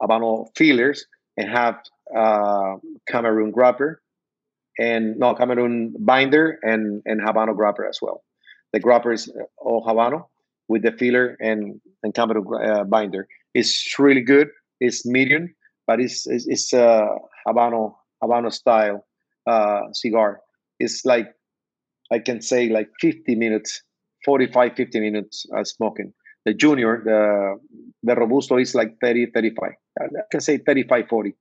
Habano 0.00 0.46
fillers 0.56 1.06
and 1.36 1.48
have 1.48 1.76
uh, 2.16 2.76
Cameroon 3.08 3.50
grapper 3.50 4.02
and 4.78 5.16
no 5.18 5.34
Cameroon 5.34 5.94
binder 5.98 6.58
and 6.62 7.02
and 7.06 7.20
Habano 7.20 7.56
grapper 7.56 7.86
as 7.88 7.98
well. 8.02 8.22
The 8.76 8.80
grapper 8.80 9.10
is 9.10 9.32
all 9.56 9.82
Habano 9.86 10.26
with 10.68 10.82
the 10.82 10.92
filler 10.92 11.38
and 11.40 11.80
and 12.02 12.12
Cameroon 12.12 12.44
uh, 12.62 12.84
binder. 12.84 13.26
It's 13.54 13.72
really 13.98 14.20
good. 14.20 14.48
It's 14.80 15.06
medium, 15.06 15.54
but 15.86 15.98
it's 15.98 16.26
it's, 16.26 16.46
it's 16.46 16.74
a 16.74 17.08
Habano 17.48 17.94
Habano 18.22 18.52
style 18.52 19.06
uh, 19.46 19.80
cigar. 19.92 20.40
It's 20.78 21.06
like 21.06 21.28
I 22.12 22.18
can 22.18 22.42
say 22.42 22.68
like 22.68 22.90
50 23.00 23.34
minutes, 23.34 23.82
45, 24.26 24.76
50 24.76 25.00
minutes 25.00 25.46
uh, 25.56 25.64
smoking. 25.64 26.12
The 26.44 26.52
junior, 26.52 27.00
the 27.02 27.56
the 28.02 28.14
robusto 28.14 28.58
is 28.58 28.74
like 28.74 28.90
30, 29.00 29.30
35. 29.32 29.70
I 30.02 30.04
can 30.30 30.40
say 30.42 30.58
35, 30.58 31.08
40. 31.08 31.32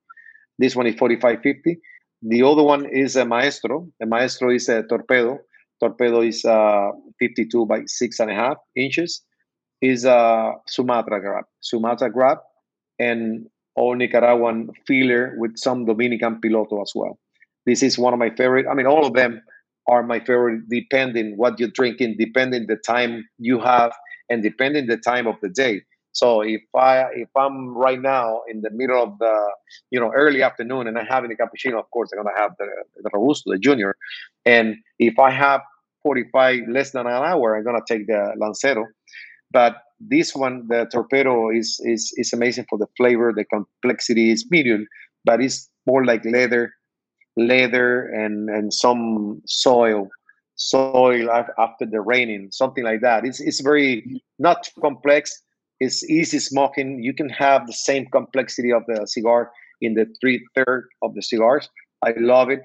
This 0.58 0.74
one 0.74 0.88
is 0.88 0.96
45, 0.96 1.42
50. 1.44 1.82
The 2.22 2.44
other 2.44 2.64
one 2.64 2.86
is 2.86 3.18
a 3.18 3.26
maestro. 3.26 3.92
The 4.00 4.06
maestro 4.06 4.52
is 4.52 4.70
a 4.70 4.84
torpedo. 4.84 5.40
Torpedo 5.80 6.22
is 6.22 6.46
uh, 6.46 6.92
52 7.20 7.66
by 7.66 7.82
six 7.86 8.20
and 8.20 8.32
a 8.32 8.34
half 8.34 8.58
inches. 8.76 9.22
Is 9.82 10.06
a 10.06 10.54
Sumatra 10.68 11.20
grab. 11.20 11.46
Sumatra 11.62 12.10
grab 12.10 12.40
and 12.98 13.48
all 13.76 13.96
Nicaraguan 13.96 14.70
filler 14.88 15.36
with 15.38 15.58
some 15.58 15.86
Dominican 15.86 16.40
piloto 16.42 16.82
as 16.82 16.94
well. 16.96 17.20
This 17.66 17.84
is 17.84 17.98
one 17.98 18.14
of 18.14 18.20
my 18.20 18.30
favorite. 18.30 18.66
I 18.70 18.74
mean, 18.74 18.88
all 18.88 19.06
of 19.06 19.14
them 19.14 19.42
are 19.88 20.02
my 20.02 20.20
favorite, 20.20 20.62
depending 20.70 21.38
what 21.38 21.60
you're 21.60 21.70
drinking, 21.70 22.16
depending 22.18 22.68
the 22.68 22.78
time 22.78 23.26
you 23.38 23.60
have, 23.60 23.92
and 24.30 24.42
depending 24.42 24.88
the 24.88 24.98
time 24.98 25.28
of 25.28 25.36
the 25.42 25.50
day. 25.50 25.82
So 26.16 26.42
if 26.42 26.62
I 26.74 27.06
if 27.14 27.30
I'm 27.36 27.78
right 27.78 28.02
now 28.02 28.42
in 28.50 28.62
the 28.62 28.72
middle 28.72 29.02
of 29.04 29.18
the 29.20 29.36
you 29.92 30.00
know 30.00 30.12
early 30.16 30.42
afternoon 30.42 30.88
and 30.88 30.98
I'm 30.98 31.06
having 31.06 31.30
a 31.32 31.36
cappuccino, 31.36 31.78
of 31.78 31.92
course 31.92 32.10
I'm 32.12 32.24
gonna 32.24 32.38
have 32.38 32.52
the 32.58 32.68
the 33.04 33.10
robusto, 33.14 33.52
the 33.52 33.60
junior. 33.60 33.96
And 34.46 34.78
if 34.98 35.20
I 35.20 35.30
have 35.30 35.62
45 36.04 36.70
less 36.70 36.92
than 36.92 37.06
an 37.06 37.12
hour, 37.14 37.58
I'm 37.58 37.66
gonna 37.66 37.82
take 37.86 38.08
the 38.08 38.34
lancero. 38.38 38.86
But 39.52 39.76
this 40.00 40.34
one, 40.34 40.68
the 40.70 40.88
torpedo, 40.92 41.50
is 41.50 41.82
is 41.84 42.14
is 42.16 42.32
amazing 42.32 42.66
for 42.70 42.78
the 42.78 42.88
flavor. 42.96 43.34
The 43.36 43.46
complexity 43.46 44.32
is 44.32 44.46
medium, 44.50 44.88
but 45.26 45.42
it's 45.42 45.70
more 45.86 46.06
like 46.06 46.24
leather, 46.24 46.72
leather 47.36 48.08
and 48.08 48.50
and 48.50 48.74
some 48.74 49.42
soil 49.46 50.10
soil 50.56 51.30
after 51.58 51.86
the 51.86 52.00
raining, 52.00 52.50
something 52.52 52.86
like 52.86 53.02
that. 53.02 53.26
It's 53.26 53.42
it's 53.42 53.60
very 53.60 54.22
not 54.40 54.70
complex, 54.82 55.42
it's 55.80 56.04
easy 56.10 56.40
smoking. 56.40 57.04
You 57.04 57.14
can 57.14 57.30
have 57.30 57.68
the 57.68 57.74
same 57.74 58.06
complexity 58.12 58.72
of 58.72 58.84
the 58.88 59.06
cigar 59.06 59.52
in 59.82 59.94
the 59.96 60.06
three 60.22 60.46
third 60.56 60.88
of 61.02 61.14
the 61.16 61.22
cigars. 61.22 61.70
I 62.04 62.14
love 62.18 62.50
it, 62.50 62.62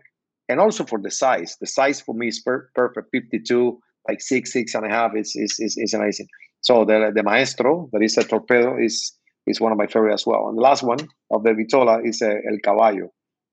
and 0.48 0.60
also 0.60 0.84
for 0.84 1.00
the 1.00 1.10
size. 1.10 1.56
The 1.60 1.66
size 1.66 2.00
for 2.00 2.14
me 2.14 2.28
is 2.28 2.40
per- 2.40 2.70
perfect. 2.74 3.08
Fifty 3.12 3.40
two, 3.40 3.80
like 4.08 4.20
six, 4.20 4.52
six 4.52 4.74
and 4.74 4.86
a 4.86 4.88
half. 4.88 5.12
Is 5.16 5.32
is 5.34 5.56
is, 5.58 5.76
is 5.76 5.94
amazing. 5.94 6.28
So 6.60 6.84
the 6.84 7.10
the 7.14 7.22
maestro 7.22 7.88
that 7.92 8.02
is 8.02 8.16
a 8.18 8.24
torpedo 8.24 8.76
is 8.78 9.12
is 9.46 9.60
one 9.60 9.72
of 9.72 9.78
my 9.78 9.86
favorite 9.86 10.14
as 10.14 10.26
well. 10.26 10.48
And 10.48 10.56
the 10.56 10.62
last 10.62 10.82
one 10.82 11.00
of 11.30 11.42
the 11.42 11.50
Vitola 11.50 12.06
is 12.06 12.22
a 12.22 12.30
El 12.30 12.58
Caballo. 12.62 13.08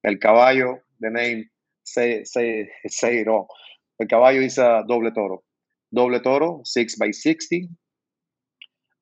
El 0.05 0.17
Caballo, 0.17 0.79
the 0.99 1.09
name 1.09 1.45
say 1.83 2.23
say 2.25 2.69
say 2.87 3.19
it 3.19 3.27
all. 3.27 3.47
El 4.01 4.07
Caballo 4.07 4.41
is 4.41 4.57
a 4.57 4.83
doble 4.87 5.11
toro. 5.11 5.41
Doble 5.95 6.19
toro, 6.19 6.61
six 6.65 6.95
by 6.95 7.11
sixty, 7.11 7.69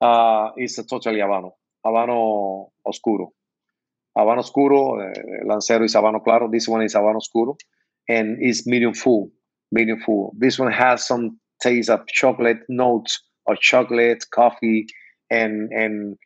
uh, 0.05 0.51
is 0.57 0.75
totally 0.89 1.19
Habano. 1.19 1.51
Habano 1.85 2.69
Oscuro. 2.85 3.31
Habano 4.17 4.39
Oscuro, 4.39 5.01
uh, 5.01 5.13
Lancero 5.45 5.83
is 5.83 5.95
Habano 5.95 6.23
Claro. 6.23 6.49
This 6.49 6.67
one 6.67 6.83
is 6.83 6.95
Habano 6.95 7.17
Oscuro. 7.17 7.57
And 8.07 8.37
it's 8.39 8.65
medium 8.67 8.93
full. 8.93 9.31
Medium 9.71 9.99
full. 10.05 10.33
This 10.37 10.59
one 10.59 10.71
has 10.71 11.05
some 11.05 11.39
taste 11.61 11.89
of 11.89 12.05
chocolate 12.07 12.59
notes 12.69 13.21
of 13.47 13.59
chocolate, 13.59 14.23
coffee, 14.31 14.87
and 15.29 15.71
and 15.71 16.17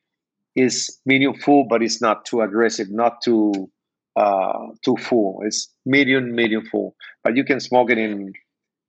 is 0.56 1.00
medium 1.06 1.36
full, 1.36 1.66
but 1.68 1.82
it's 1.82 2.02
not 2.02 2.26
too 2.26 2.42
aggressive, 2.42 2.88
not 2.90 3.22
too 3.24 3.70
uh, 4.16 4.68
too 4.84 4.98
full. 4.98 5.42
It's 5.46 5.72
medium, 5.86 6.36
medium 6.36 6.66
full. 6.66 6.96
But 7.24 7.38
you 7.38 7.44
can 7.44 7.60
smoke 7.60 7.90
it 7.92 7.98
in, 7.98 8.34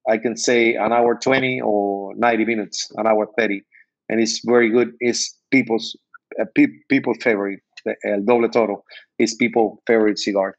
I 0.08 0.18
can 0.18 0.36
say, 0.36 0.74
an 0.74 0.92
hour 0.92 1.18
20 1.22 1.60
or 1.62 2.14
90 2.16 2.44
minutes, 2.44 2.90
an 2.96 3.06
hour 3.06 3.28
30 3.38 3.62
and 4.10 4.20
it's 4.20 4.40
very 4.44 4.68
good. 4.68 4.92
It's 5.00 5.38
people's 5.50 5.96
uh, 6.38 6.44
pe- 6.54 6.82
people 6.90 7.14
favorite. 7.22 7.60
The 7.86 7.94
El 8.04 8.22
Doble 8.22 8.48
Toro 8.50 8.84
is 9.18 9.34
people 9.34 9.82
favorite 9.86 10.18
cigar. 10.18 10.54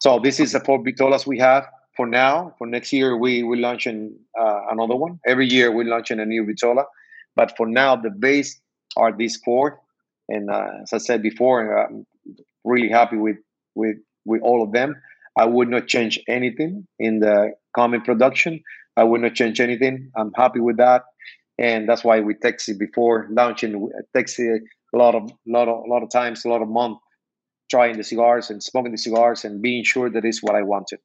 So 0.00 0.18
this 0.18 0.40
is 0.40 0.52
the 0.52 0.60
four 0.60 0.82
vitolas 0.82 1.26
we 1.26 1.38
have 1.38 1.66
for 1.96 2.06
now. 2.06 2.54
For 2.58 2.66
next 2.66 2.92
year, 2.92 3.16
we 3.16 3.42
we 3.42 3.58
launching 3.58 4.18
uh, 4.40 4.60
another 4.70 4.96
one. 4.96 5.20
Every 5.26 5.46
year 5.46 5.70
we 5.70 5.84
launching 5.84 6.18
a 6.20 6.26
new 6.26 6.44
vitola, 6.44 6.84
but 7.36 7.56
for 7.56 7.66
now 7.66 7.94
the 7.96 8.10
base 8.10 8.60
are 8.96 9.12
these 9.16 9.36
four. 9.44 9.78
And 10.28 10.50
uh, 10.50 10.68
as 10.82 10.92
I 10.92 10.98
said 10.98 11.22
before, 11.22 11.76
I'm 11.78 12.06
really 12.64 12.88
happy 12.88 13.16
with 13.16 13.36
with 13.74 13.96
with 14.24 14.40
all 14.42 14.62
of 14.62 14.72
them. 14.72 14.94
I 15.36 15.44
would 15.44 15.68
not 15.68 15.86
change 15.86 16.18
anything 16.28 16.86
in 16.98 17.20
the 17.20 17.52
common 17.76 18.00
production. 18.00 18.60
I 18.96 19.04
would 19.04 19.20
not 19.20 19.34
change 19.34 19.60
anything. 19.60 20.10
I'm 20.16 20.32
happy 20.34 20.60
with 20.60 20.78
that 20.78 21.02
and 21.58 21.88
that's 21.88 22.04
why 22.04 22.20
we 22.20 22.34
texted 22.34 22.78
before 22.78 23.28
launching. 23.30 23.80
We 23.80 23.90
Texted 24.16 24.60
a 24.94 24.96
lot 24.96 25.14
of 25.14 25.30
lot 25.46 25.68
of 25.68 25.84
a 25.84 25.88
lot 25.88 26.02
of 26.02 26.10
times, 26.10 26.44
a 26.44 26.48
lot 26.48 26.62
of 26.62 26.68
months, 26.68 27.00
trying 27.70 27.96
the 27.96 28.04
cigars 28.04 28.50
and 28.50 28.62
smoking 28.62 28.92
the 28.92 28.98
cigars 28.98 29.44
and 29.44 29.60
being 29.60 29.84
sure 29.84 30.08
that 30.10 30.24
is 30.24 30.42
what 30.42 30.54
I 30.54 30.62
wanted. 30.62 31.00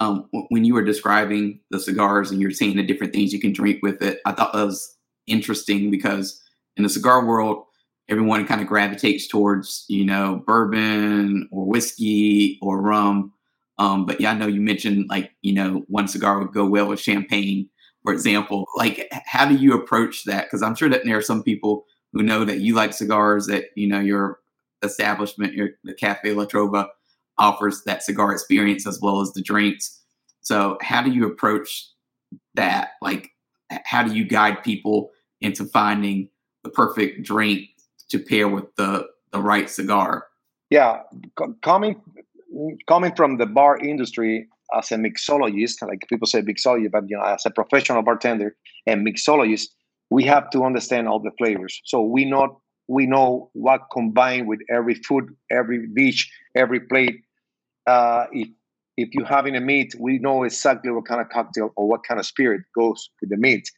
Um, 0.00 0.28
when 0.48 0.64
you 0.64 0.74
were 0.74 0.84
describing 0.84 1.60
the 1.70 1.78
cigars 1.78 2.30
and 2.30 2.40
you're 2.40 2.50
saying 2.50 2.76
the 2.76 2.82
different 2.82 3.12
things 3.12 3.32
you 3.32 3.40
can 3.40 3.52
drink 3.52 3.80
with 3.82 4.02
it, 4.02 4.20
I 4.26 4.32
thought 4.32 4.52
that 4.52 4.64
was 4.64 4.96
interesting 5.28 5.90
because 5.90 6.42
in 6.76 6.82
the 6.82 6.88
cigar 6.88 7.24
world, 7.24 7.64
everyone 8.08 8.46
kind 8.46 8.60
of 8.60 8.66
gravitates 8.66 9.28
towards 9.28 9.84
you 9.88 10.04
know 10.04 10.42
bourbon 10.46 11.48
or 11.50 11.66
whiskey 11.66 12.58
or 12.60 12.80
rum. 12.80 13.32
Um, 13.78 14.04
but 14.04 14.20
yeah, 14.20 14.32
I 14.32 14.34
know 14.34 14.46
you 14.46 14.60
mentioned 14.60 15.06
like 15.08 15.32
you 15.40 15.54
know 15.54 15.84
one 15.88 16.08
cigar 16.08 16.38
would 16.38 16.52
go 16.52 16.66
well 16.66 16.88
with 16.88 17.00
champagne 17.00 17.70
for 18.02 18.12
example 18.12 18.66
like 18.76 19.08
how 19.26 19.46
do 19.46 19.54
you 19.56 19.74
approach 19.74 20.24
that 20.24 20.44
because 20.44 20.62
i'm 20.62 20.74
sure 20.74 20.88
that 20.88 21.04
there 21.04 21.16
are 21.16 21.22
some 21.22 21.42
people 21.42 21.84
who 22.12 22.22
know 22.22 22.44
that 22.44 22.60
you 22.60 22.74
like 22.74 22.92
cigars 22.92 23.46
that 23.46 23.66
you 23.76 23.86
know 23.86 24.00
your 24.00 24.40
establishment 24.82 25.54
your 25.54 25.70
the 25.84 25.94
cafe 25.94 26.32
la 26.32 26.44
trova 26.44 26.86
offers 27.38 27.82
that 27.84 28.02
cigar 28.02 28.32
experience 28.32 28.86
as 28.86 29.00
well 29.00 29.20
as 29.20 29.32
the 29.32 29.42
drinks. 29.42 30.00
So, 30.40 30.78
how 30.80 31.02
do 31.02 31.10
you 31.10 31.26
approach 31.26 31.88
that? 32.54 32.90
Like, 33.00 33.30
how 33.84 34.02
do 34.02 34.14
you 34.14 34.24
guide 34.24 34.62
people 34.62 35.10
into 35.40 35.64
finding 35.64 36.28
the 36.62 36.70
perfect 36.70 37.22
drink 37.22 37.68
to 38.10 38.18
pair 38.18 38.48
with 38.48 38.74
the 38.76 39.06
the 39.32 39.40
right 39.40 39.68
cigar? 39.68 40.26
Yeah, 40.70 41.02
coming 41.62 42.00
coming 42.86 43.14
from 43.14 43.38
the 43.38 43.46
bar 43.46 43.78
industry 43.78 44.48
as 44.76 44.90
a 44.92 44.96
mixologist, 44.96 45.86
like 45.86 46.06
people 46.08 46.26
say 46.26 46.42
mixologist, 46.42 46.90
but 46.90 47.04
you 47.08 47.16
know, 47.16 47.24
as 47.24 47.44
a 47.46 47.50
professional 47.50 48.02
bartender 48.02 48.54
and 48.86 49.06
mixologist, 49.06 49.68
we 50.10 50.24
have 50.24 50.50
to 50.50 50.64
understand 50.64 51.08
all 51.08 51.20
the 51.20 51.30
flavors. 51.38 51.80
So 51.84 52.02
we 52.02 52.24
know 52.24 52.60
we 52.88 53.06
know 53.06 53.50
what 53.54 53.82
combined 53.92 54.46
with 54.48 54.60
every 54.70 54.94
food, 54.94 55.34
every 55.50 55.86
dish, 55.94 56.30
every 56.54 56.80
plate. 56.80 57.22
Uh, 57.86 58.26
if 58.32 58.48
if 58.96 59.08
you're 59.12 59.26
having 59.26 59.56
a 59.56 59.60
meat, 59.60 59.94
we 59.98 60.18
know 60.18 60.42
exactly 60.44 60.90
what 60.90 61.06
kind 61.06 61.20
of 61.20 61.28
cocktail 61.30 61.72
or 61.76 61.88
what 61.88 62.04
kind 62.04 62.20
of 62.20 62.26
spirit 62.26 62.62
goes 62.76 63.08
with 63.20 63.30
the 63.30 63.36
meat. 63.36 63.70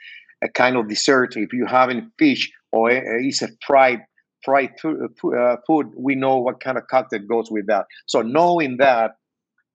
A 0.43 0.49
kind 0.49 0.77
of 0.77 0.89
dessert. 0.89 1.37
If 1.37 1.53
you're 1.53 1.69
having 1.69 2.11
fish 2.19 2.51
or 2.73 2.91
it's 2.91 3.43
a 3.43 3.49
fried 3.67 4.01
fried 4.45 4.73
uh, 4.85 5.57
food, 5.67 5.87
we 5.97 6.15
know 6.15 6.37
what 6.37 6.61
kind 6.61 6.77
of 6.77 6.87
cocktail 6.89 7.21
goes 7.21 7.51
with 7.51 7.67
that. 7.67 7.87
So 8.07 8.21
knowing 8.23 8.77
that, 8.79 9.13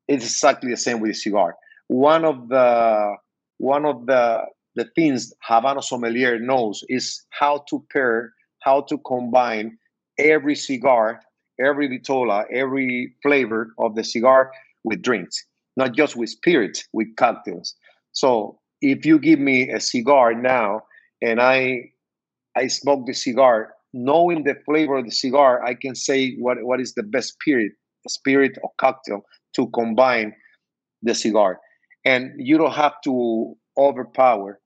it's 0.09 0.25
exactly 0.25 0.71
the 0.71 0.77
same 0.77 0.99
with 0.99 1.11
a 1.11 1.13
cigar. 1.13 1.55
One 1.87 2.25
of 2.25 2.49
the 2.49 3.15
one 3.57 3.85
of 3.85 4.07
the 4.07 4.43
the 4.75 4.85
things 4.95 5.33
Havana 5.43 5.81
sommelier 5.81 6.39
knows 6.39 6.83
is 6.89 7.25
how 7.29 7.63
to 7.69 7.85
pair, 7.91 8.33
how 8.61 8.81
to 8.81 8.97
combine 8.99 9.77
every 10.17 10.55
cigar, 10.55 11.21
every 11.59 11.87
vitola, 11.87 12.45
every 12.51 13.13
flavor 13.23 13.73
of 13.77 13.95
the 13.95 14.03
cigar 14.03 14.51
with 14.83 15.01
drinks, 15.01 15.45
not 15.77 15.93
just 15.93 16.15
with 16.15 16.29
spirits, 16.29 16.87
with 16.93 17.07
cocktails. 17.15 17.75
So 18.11 18.59
if 18.81 19.05
you 19.05 19.19
give 19.19 19.39
me 19.39 19.69
a 19.69 19.79
cigar 19.79 20.33
now 20.33 20.81
and 21.21 21.39
I 21.41 21.91
I 22.55 22.67
smoke 22.67 23.05
the 23.05 23.13
cigar, 23.13 23.73
knowing 23.93 24.43
the 24.43 24.55
flavor 24.65 24.97
of 24.97 25.05
the 25.05 25.11
cigar, 25.11 25.63
I 25.63 25.75
can 25.75 25.95
say 25.95 26.35
what, 26.37 26.57
what 26.63 26.81
is 26.81 26.93
the 26.93 27.03
best 27.03 27.33
spirit, 27.33 27.73
spirit 28.07 28.57
or 28.63 28.71
cocktail 28.79 29.21
to 29.55 29.67
combine 29.67 30.33
the 31.01 31.13
cigar. 31.13 31.59
And 32.05 32.31
you 32.37 32.57
don't 32.57 32.73
have 32.73 32.95
to 33.03 33.55
overpower 33.77 34.59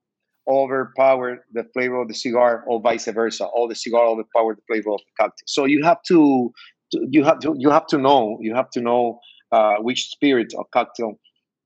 overpower 0.50 1.38
the 1.54 1.64
flavor 1.74 2.02
of 2.02 2.10
the 2.10 2.14
cigar 2.14 2.66
or 2.68 2.82
vice 2.82 3.06
versa 3.06 3.46
or 3.46 3.70
the 3.70 3.76
cigar 3.76 4.06
overpower 4.06 4.54
the 4.54 4.62
flavor 4.68 4.92
of 4.92 5.00
the 5.00 5.24
cocktail 5.24 5.46
so 5.46 5.64
you 5.64 5.82
have 5.82 6.02
to 6.06 6.52
you 6.92 7.24
have 7.24 7.40
to 7.40 7.56
you 7.58 7.70
have 7.70 7.88
to 7.88 7.98
know 7.98 8.38
you 8.42 8.54
have 8.54 8.70
to 8.70 8.82
know 8.82 9.18
uh, 9.54 9.76
which 9.76 10.10
spirit 10.10 10.52
or 10.58 10.66
cocktail 10.74 11.18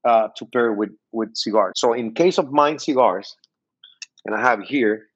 uh, 0.07 0.27
to 0.35 0.45
pair 0.45 0.73
with 0.73 0.91
with 1.11 1.35
cigars. 1.35 1.73
So 1.75 1.93
in 1.93 2.13
case 2.13 2.37
of 2.37 2.51
mine 2.51 2.79
cigars, 2.79 3.35
and 4.25 4.35
I 4.35 4.41
have 4.41 4.61
here. 4.61 5.07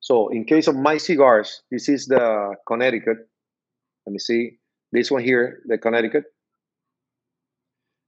So 0.00 0.28
in 0.28 0.44
case 0.44 0.68
of 0.68 0.76
my 0.76 0.98
cigars, 0.98 1.62
this 1.70 1.88
is 1.88 2.06
the 2.06 2.54
Connecticut. 2.68 3.16
Let 4.06 4.12
me 4.12 4.18
see 4.18 4.58
this 4.92 5.10
one 5.10 5.22
here, 5.22 5.62
the 5.66 5.78
Connecticut. 5.78 6.24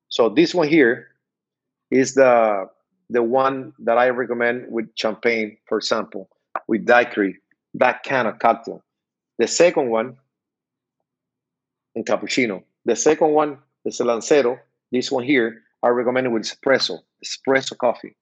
So 0.09 0.29
this 0.29 0.55
one 0.55 0.69
here 0.69 1.09
is 1.91 2.15
the 2.15 2.69
the 3.09 3.23
one 3.23 3.73
that 3.79 3.99
I 3.99 4.09
recommend 4.09 4.67
with 4.69 4.89
champagne, 4.97 5.57
for 5.67 5.79
example, 5.79 6.29
with 6.67 6.87
daiquiri, 6.87 7.39
that 7.75 8.03
kind 8.03 8.27
of 8.27 8.39
cocktail. 8.41 8.83
The 9.39 9.47
second 9.47 9.91
one 9.91 10.17
and 11.95 12.05
cappuccino. 12.05 12.63
The 12.85 12.97
second 12.97 13.31
one 13.31 13.59
is 13.85 13.99
the 13.99 14.05
Lancero. 14.05 14.59
This 14.93 15.11
one 15.11 15.25
here, 15.25 15.63
I 15.83 15.89
recommend 15.89 16.27
it 16.27 16.31
with 16.31 16.43
espresso, 16.43 17.01
espresso 17.25 17.77
coffee, 17.77 18.17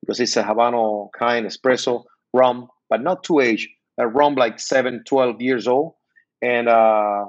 because 0.00 0.20
it's 0.20 0.36
a 0.36 0.42
Habano 0.42 1.10
kind 1.12 1.46
espresso 1.46 2.04
rum, 2.32 2.68
but 2.88 3.02
not 3.02 3.22
too 3.22 3.40
aged. 3.40 3.68
A 3.98 4.06
rum 4.06 4.34
like 4.34 4.58
7, 4.60 5.02
12 5.06 5.40
years 5.40 5.66
old, 5.66 5.94
and 6.42 6.68
uh, 6.68 7.26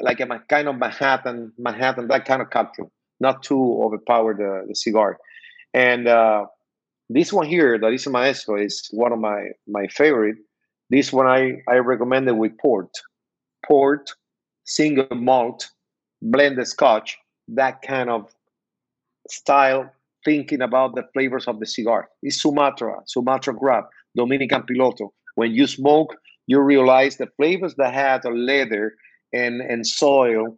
like 0.00 0.20
a 0.20 0.26
kind 0.48 0.68
of 0.68 0.76
Manhattan, 0.76 1.52
Manhattan, 1.58 2.08
that 2.08 2.24
kind 2.24 2.42
of 2.42 2.50
cocktail, 2.50 2.90
not 3.20 3.42
too 3.42 3.80
overpower 3.82 4.34
the, 4.34 4.66
the 4.68 4.74
cigar. 4.74 5.18
And 5.72 6.06
uh, 6.06 6.46
this 7.08 7.32
one 7.32 7.46
here, 7.46 7.78
that 7.78 7.92
is 7.92 8.06
Maestro, 8.06 8.56
is 8.56 8.88
one 8.92 9.12
of 9.12 9.18
my 9.18 9.48
my 9.66 9.86
favorite. 9.88 10.36
This 10.90 11.12
one 11.12 11.26
I 11.26 11.62
I 11.68 11.76
recommend 11.76 12.28
it 12.28 12.36
with 12.36 12.56
port 12.58 12.90
port, 13.66 14.10
single 14.64 15.06
malt, 15.16 15.70
blended 16.22 16.66
scotch, 16.66 17.16
that 17.48 17.82
kind 17.82 18.10
of 18.10 18.30
style, 19.28 19.90
thinking 20.24 20.62
about 20.62 20.94
the 20.94 21.02
flavors 21.12 21.46
of 21.46 21.60
the 21.60 21.66
cigar. 21.66 22.08
It's 22.22 22.40
Sumatra, 22.40 23.00
Sumatra 23.06 23.54
Grab, 23.54 23.84
Dominican 24.16 24.62
Piloto. 24.62 25.10
When 25.34 25.52
you 25.52 25.66
smoke, 25.66 26.16
you 26.46 26.60
realize 26.60 27.16
the 27.16 27.28
flavors 27.36 27.74
that 27.76 27.94
had 27.94 28.24
a 28.24 28.30
leather 28.30 28.94
and, 29.32 29.60
and 29.60 29.86
soil, 29.86 30.54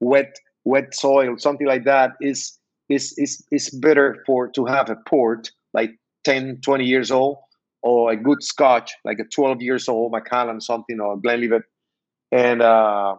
wet 0.00 0.36
wet 0.64 0.94
soil, 0.94 1.36
something 1.38 1.66
like 1.66 1.84
that 1.84 2.12
is 2.20 2.58
is 2.88 3.14
is 3.18 3.44
is 3.50 3.70
better 3.70 4.22
for 4.26 4.48
to 4.48 4.64
have 4.64 4.90
a 4.90 4.96
port 5.08 5.50
like 5.74 5.90
10, 6.24 6.60
20 6.64 6.84
years 6.84 7.10
old 7.10 7.38
or 7.82 8.10
a 8.10 8.16
good 8.16 8.42
scotch 8.42 8.92
like 9.04 9.18
a 9.18 9.24
12 9.24 9.62
years 9.62 9.88
old 9.88 10.12
Macallan 10.12 10.60
something 10.60 11.00
or 11.00 11.16
Glenlivet 11.16 11.62
and 12.32 12.62
uh, 12.62 13.16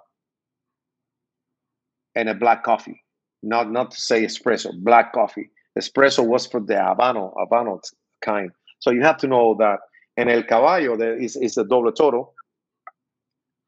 and 2.15 2.29
a 2.29 2.33
black 2.33 2.63
coffee. 2.63 3.03
Not 3.43 3.71
not 3.71 3.91
to 3.91 4.01
say 4.01 4.25
espresso, 4.25 4.71
black 4.83 5.13
coffee. 5.13 5.49
Espresso 5.77 6.25
was 6.25 6.47
for 6.47 6.59
the 6.59 6.73
Habano, 6.73 7.33
Habano 7.35 7.79
kind. 8.21 8.51
So 8.79 8.91
you 8.91 9.01
have 9.03 9.17
to 9.17 9.27
know 9.27 9.55
that. 9.59 9.79
And 10.17 10.29
El 10.29 10.43
Caballo 10.43 10.97
there 10.97 11.15
is, 11.15 11.35
is 11.35 11.57
a 11.57 11.63
doble 11.63 11.91
toro. 11.91 12.33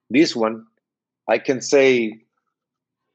This 0.10 0.36
one, 0.36 0.66
I 1.30 1.38
can 1.38 1.62
say 1.62 2.24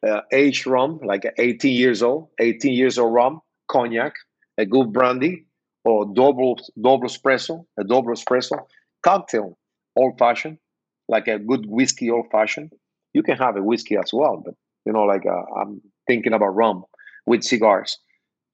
uh, 0.06 0.20
aged 0.32 0.66
rum, 0.66 1.00
like 1.04 1.24
18 1.36 1.72
years 1.72 2.02
old, 2.02 2.28
18 2.40 2.72
years 2.72 2.98
old 2.98 3.12
rum, 3.12 3.40
cognac, 3.68 4.14
a 4.56 4.64
good 4.64 4.92
brandy, 4.92 5.46
or 5.84 6.06
double 6.06 6.58
double 6.80 7.08
espresso, 7.08 7.64
a 7.78 7.84
double 7.84 8.12
espresso, 8.12 8.64
cocktail, 9.02 9.58
old 9.96 10.18
fashioned, 10.18 10.58
like 11.08 11.26
a 11.26 11.38
good 11.38 11.66
whiskey 11.66 12.10
old 12.10 12.26
fashioned. 12.30 12.72
You 13.12 13.22
can 13.22 13.36
have 13.36 13.56
a 13.56 13.62
whiskey 13.62 13.96
as 13.96 14.10
well, 14.12 14.42
but 14.44 14.54
you 14.86 14.92
know, 14.92 15.04
like 15.04 15.26
uh, 15.26 15.42
I'm 15.60 15.80
thinking 16.06 16.32
about 16.32 16.54
rum 16.54 16.84
with 17.26 17.42
cigars. 17.42 17.98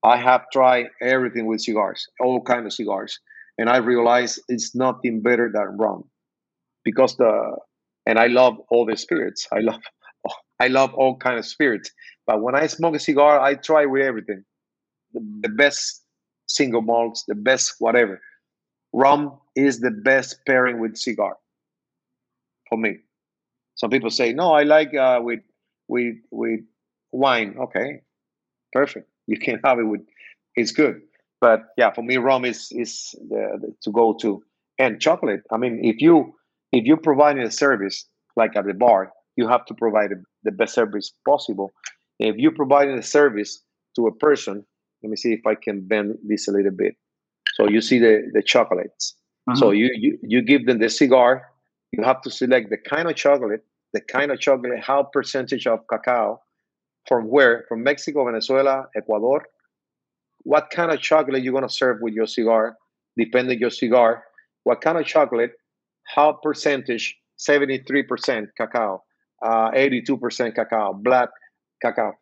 I 0.02 0.16
have 0.16 0.46
tried 0.50 0.86
everything 1.02 1.46
with 1.46 1.60
cigars, 1.60 2.08
all 2.20 2.40
kind 2.40 2.64
of 2.66 2.72
cigars, 2.72 3.20
and 3.60 3.70
I 3.70 3.76
realized 3.78 4.40
it's 4.48 4.74
nothing 4.74 5.22
better 5.22 5.52
than 5.54 5.76
rum, 5.78 6.04
because 6.84 7.16
the 7.18 7.58
and 8.06 8.18
I 8.18 8.28
love 8.28 8.56
all 8.70 8.86
the 8.86 8.96
spirits. 8.96 9.46
I 9.52 9.60
love 9.60 9.82
I 10.60 10.68
love 10.68 10.94
all 10.94 11.18
kind 11.18 11.38
of 11.38 11.46
spirits. 11.46 11.92
But 12.26 12.42
when 12.42 12.56
I 12.56 12.66
smoke 12.68 12.96
a 12.96 13.00
cigar, 13.00 13.40
I 13.40 13.54
try 13.56 13.86
with 13.86 14.02
everything, 14.02 14.44
the, 15.12 15.20
the 15.42 15.50
best 15.50 16.02
single 16.46 16.82
malts, 16.82 17.24
the 17.28 17.36
best 17.36 17.74
whatever. 17.80 18.20
Rum 18.94 19.38
is 19.54 19.80
the 19.80 19.90
best 19.90 20.40
pairing 20.46 20.80
with 20.80 20.96
cigar 20.96 21.36
for 22.70 22.78
me. 22.78 22.98
Some 23.76 23.90
people 23.90 24.10
say, 24.10 24.32
no, 24.32 24.52
I 24.52 24.64
like 24.64 24.94
uh, 24.94 25.20
with 25.22 25.40
with 25.88 26.16
with 26.30 26.60
wine. 27.12 27.56
Okay, 27.60 28.02
perfect. 28.72 29.08
You 29.26 29.38
can 29.38 29.60
have 29.64 29.78
it 29.78 29.84
with. 29.84 30.00
It's 30.56 30.72
good, 30.72 31.02
but 31.40 31.60
yeah, 31.76 31.92
for 31.92 32.02
me, 32.02 32.16
rum 32.16 32.44
is 32.44 32.68
is 32.72 33.14
the, 33.28 33.58
the, 33.60 33.74
to 33.82 33.90
go 33.90 34.14
to. 34.20 34.42
And 34.78 34.98
chocolate. 34.98 35.42
I 35.52 35.58
mean, 35.58 35.80
if 35.82 36.00
you 36.00 36.34
if 36.72 36.86
you 36.86 36.96
provide 36.96 37.38
a 37.38 37.50
service 37.50 38.06
like 38.36 38.56
at 38.56 38.66
the 38.66 38.74
bar, 38.74 39.12
you 39.36 39.46
have 39.48 39.64
to 39.66 39.74
provide 39.74 40.10
the 40.42 40.52
best 40.52 40.74
service 40.74 41.12
possible. 41.26 41.72
If 42.18 42.36
you 42.38 42.50
provide 42.50 42.88
a 42.88 43.02
service 43.02 43.62
to 43.96 44.06
a 44.06 44.14
person, 44.14 44.64
let 45.02 45.10
me 45.10 45.16
see 45.16 45.32
if 45.32 45.46
I 45.46 45.54
can 45.54 45.86
bend 45.86 46.16
this 46.26 46.48
a 46.48 46.52
little 46.52 46.70
bit. 46.70 46.96
So 47.54 47.68
you 47.68 47.80
see 47.80 47.98
the 47.98 48.30
the 48.32 48.42
chocolates. 48.42 49.14
So 49.56 49.66
mm-hmm. 49.66 49.76
you, 49.76 49.90
you 49.94 50.18
you 50.22 50.42
give 50.42 50.66
them 50.66 50.78
the 50.78 50.88
cigar 50.88 51.50
you 51.92 52.04
have 52.04 52.20
to 52.22 52.30
select 52.30 52.70
the 52.70 52.76
kind 52.76 53.08
of 53.08 53.16
chocolate, 53.16 53.64
the 53.92 54.00
kind 54.00 54.30
of 54.30 54.38
chocolate, 54.38 54.80
how 54.80 55.02
percentage 55.12 55.66
of 55.66 55.80
cacao, 55.88 56.40
from 57.08 57.24
where, 57.24 57.64
from 57.68 57.82
Mexico, 57.82 58.24
Venezuela, 58.24 58.86
Ecuador, 58.94 59.44
what 60.42 60.70
kind 60.70 60.90
of 60.90 61.00
chocolate 61.00 61.42
you're 61.42 61.52
going 61.52 61.66
to 61.66 61.72
serve 61.72 61.98
with 62.00 62.14
your 62.14 62.26
cigar, 62.26 62.76
depending 63.16 63.58
your 63.58 63.70
cigar, 63.70 64.24
what 64.64 64.80
kind 64.80 64.98
of 64.98 65.06
chocolate, 65.06 65.52
how 66.14 66.32
percentage, 66.32 67.16
73% 67.38 68.48
cacao, 68.56 69.02
uh, 69.42 69.70
82% 69.70 70.54
cacao, 70.54 70.92
black 70.92 71.28
cacao, 71.82 72.12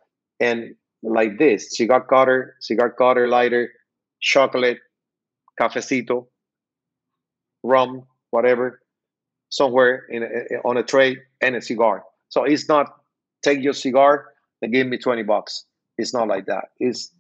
and 0.41 0.75
like 1.03 1.39
this, 1.39 1.77
cigar 1.77 2.05
cutter, 2.05 2.57
cigar 2.61 2.91
cutter 2.91 3.29
lighter, 3.29 3.71
chocolate, 4.21 4.79
cafecito, 5.61 6.27
rum, 7.63 8.03
whatever, 8.31 8.81
somewhere 9.51 10.05
in 10.11 10.23
a, 10.23 10.69
on 10.69 10.77
a 10.77 10.83
tray 10.83 11.17
and 11.41 11.57
a 11.57 11.63
cigar. 11.63 12.05
So 12.29 12.45
it's 12.45 12.69
not 12.69 12.87
take 13.43 13.63
your 13.63 13.73
cigar 13.73 14.27
and 14.63 14.73
give 14.73 14.87
me 14.87 14.99
20 14.99 15.23
bucks. 15.23 15.65
It's 15.97 16.15
not 16.15 16.29
like 16.29 16.47
that. 16.47 16.67
It's 16.79 17.13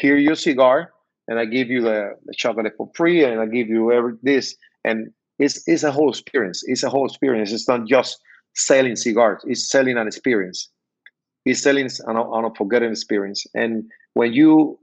here 0.00 0.16
your 0.16 0.36
cigar 0.36 0.92
and 1.28 1.38
I 1.38 1.44
give 1.44 1.68
you 1.68 1.82
the, 1.82 2.14
the 2.26 2.34
chocolate 2.34 2.72
for 2.76 2.90
free 2.94 3.24
and 3.24 3.40
I 3.40 3.46
give 3.46 3.68
you 3.68 3.92
every 3.92 4.14
this 4.22 4.56
and 4.84 5.10
it's 5.38 5.66
it's 5.66 5.82
a 5.82 5.90
whole 5.90 6.10
experience. 6.10 6.62
It's 6.66 6.82
a 6.82 6.90
whole 6.90 7.06
experience. 7.06 7.50
It's 7.50 7.66
not 7.66 7.86
just 7.86 8.20
selling 8.54 8.96
cigars. 8.96 9.42
It's 9.46 9.70
selling 9.70 9.96
an 9.96 10.06
experience. 10.06 10.68
It's 11.46 11.62
selling 11.62 11.88
an, 12.06 12.16
an 12.16 12.44
unforgettable 12.44 12.92
experience. 12.92 13.46
And 13.54 13.84
when 14.14 14.32
you 14.32 14.78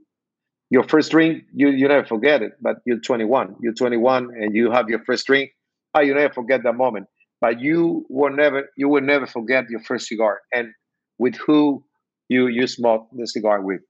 your 0.70 0.82
first 0.82 1.12
drink, 1.12 1.44
you 1.54 1.68
you 1.68 1.86
never 1.86 2.04
forget 2.04 2.42
it. 2.42 2.52
But 2.60 2.78
you're 2.84 2.98
21. 2.98 3.56
You're 3.60 3.74
21 3.74 4.30
and 4.34 4.54
you 4.54 4.70
have 4.70 4.88
your 4.88 5.02
first 5.04 5.26
drink. 5.26 5.50
Oh, 5.94 6.00
you 6.00 6.14
never 6.14 6.34
forget 6.34 6.62
that 6.64 6.74
moment. 6.74 7.06
But 7.40 7.60
you 7.60 8.04
will 8.08 8.34
never 8.34 8.68
you 8.76 8.88
will 8.88 9.02
never 9.02 9.26
forget 9.26 9.70
your 9.70 9.80
first 9.80 10.08
cigar 10.08 10.40
and 10.52 10.72
with 11.18 11.36
who 11.36 11.84
you 12.28 12.48
you 12.48 12.66
smoke 12.66 13.08
the 13.12 13.26
cigar 13.26 13.62
with. 13.62 13.80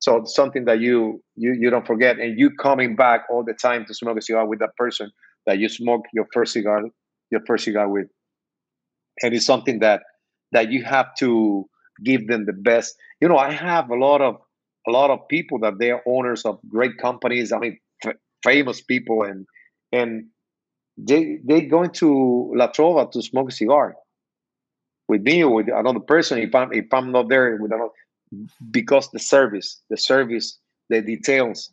So 0.00 0.22
something 0.24 0.64
that 0.66 0.80
you 0.80 1.22
you 1.36 1.54
you 1.58 1.70
don't 1.70 1.86
forget, 1.86 2.18
and 2.18 2.38
you 2.38 2.50
coming 2.50 2.96
back 2.96 3.22
all 3.30 3.44
the 3.44 3.54
time 3.54 3.84
to 3.86 3.94
smoke 3.94 4.18
a 4.18 4.22
cigar 4.22 4.46
with 4.46 4.60
that 4.60 4.76
person 4.76 5.10
that 5.46 5.58
you 5.58 5.68
smoke 5.68 6.04
your 6.12 6.26
first 6.32 6.52
cigar 6.52 6.82
your 7.30 7.40
first 7.46 7.64
cigar 7.64 7.88
with. 7.88 8.06
And 9.22 9.34
it's 9.34 9.46
something 9.46 9.80
that 9.80 10.02
that 10.52 10.70
you 10.70 10.82
have 10.84 11.14
to 11.18 11.68
give 12.04 12.26
them 12.28 12.46
the 12.46 12.52
best. 12.52 12.94
You 13.20 13.28
know 13.28 13.36
i 13.36 13.50
have 13.50 13.90
a 13.90 13.96
lot 13.96 14.20
of 14.20 14.36
a 14.86 14.90
lot 14.92 15.10
of 15.10 15.26
people 15.28 15.58
that 15.60 15.74
they're 15.78 16.02
owners 16.06 16.44
of 16.44 16.60
great 16.68 16.96
companies 16.98 17.50
i 17.52 17.58
mean 17.58 17.78
f- 18.06 18.14
famous 18.44 18.80
people 18.80 19.24
and 19.24 19.44
and 19.92 20.26
they 20.96 21.38
they 21.44 21.62
going 21.62 21.90
to 22.02 22.52
la 22.56 22.68
trova 22.68 23.10
to 23.12 23.22
smoke 23.22 23.48
a 23.50 23.52
cigar 23.52 23.96
with 25.08 25.22
me 25.22 25.42
or 25.42 25.54
with 25.54 25.68
another 25.68 26.00
person 26.00 26.38
if 26.38 26.54
i'm 26.54 26.72
if 26.72 26.86
i'm 26.92 27.12
not 27.12 27.28
there 27.28 27.56
with 27.60 27.72
another 27.72 27.90
because 28.70 29.10
the 29.10 29.18
service 29.18 29.80
the 29.90 29.96
service 29.96 30.58
the 30.90 31.00
details 31.00 31.70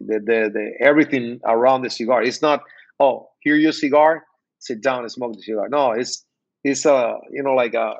the, 0.00 0.20
the 0.20 0.50
the 0.52 0.72
everything 0.80 1.40
around 1.44 1.82
the 1.82 1.90
cigar 1.90 2.22
it's 2.22 2.42
not 2.42 2.62
oh, 3.00 3.28
here 3.40 3.56
your 3.56 3.72
cigar, 3.72 4.24
sit 4.58 4.82
down 4.82 5.00
and 5.00 5.10
smoke 5.10 5.34
the 5.34 5.42
cigar. 5.42 5.68
No, 5.68 5.92
it's 5.92 6.24
it's 6.64 6.84
a 6.84 7.16
you 7.30 7.42
know 7.42 7.54
like 7.54 7.74
a 7.74 7.94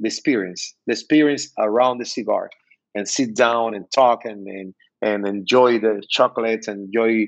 the 0.00 0.08
experience, 0.08 0.74
the 0.86 0.92
experience 0.92 1.52
around 1.58 1.98
the 1.98 2.04
cigar, 2.04 2.50
and 2.94 3.08
sit 3.08 3.34
down 3.34 3.74
and 3.74 3.90
talk 3.92 4.24
and 4.24 4.46
and, 4.46 4.74
and 5.02 5.26
enjoy 5.26 5.78
the 5.78 6.02
chocolates, 6.08 6.68
enjoy 6.68 7.26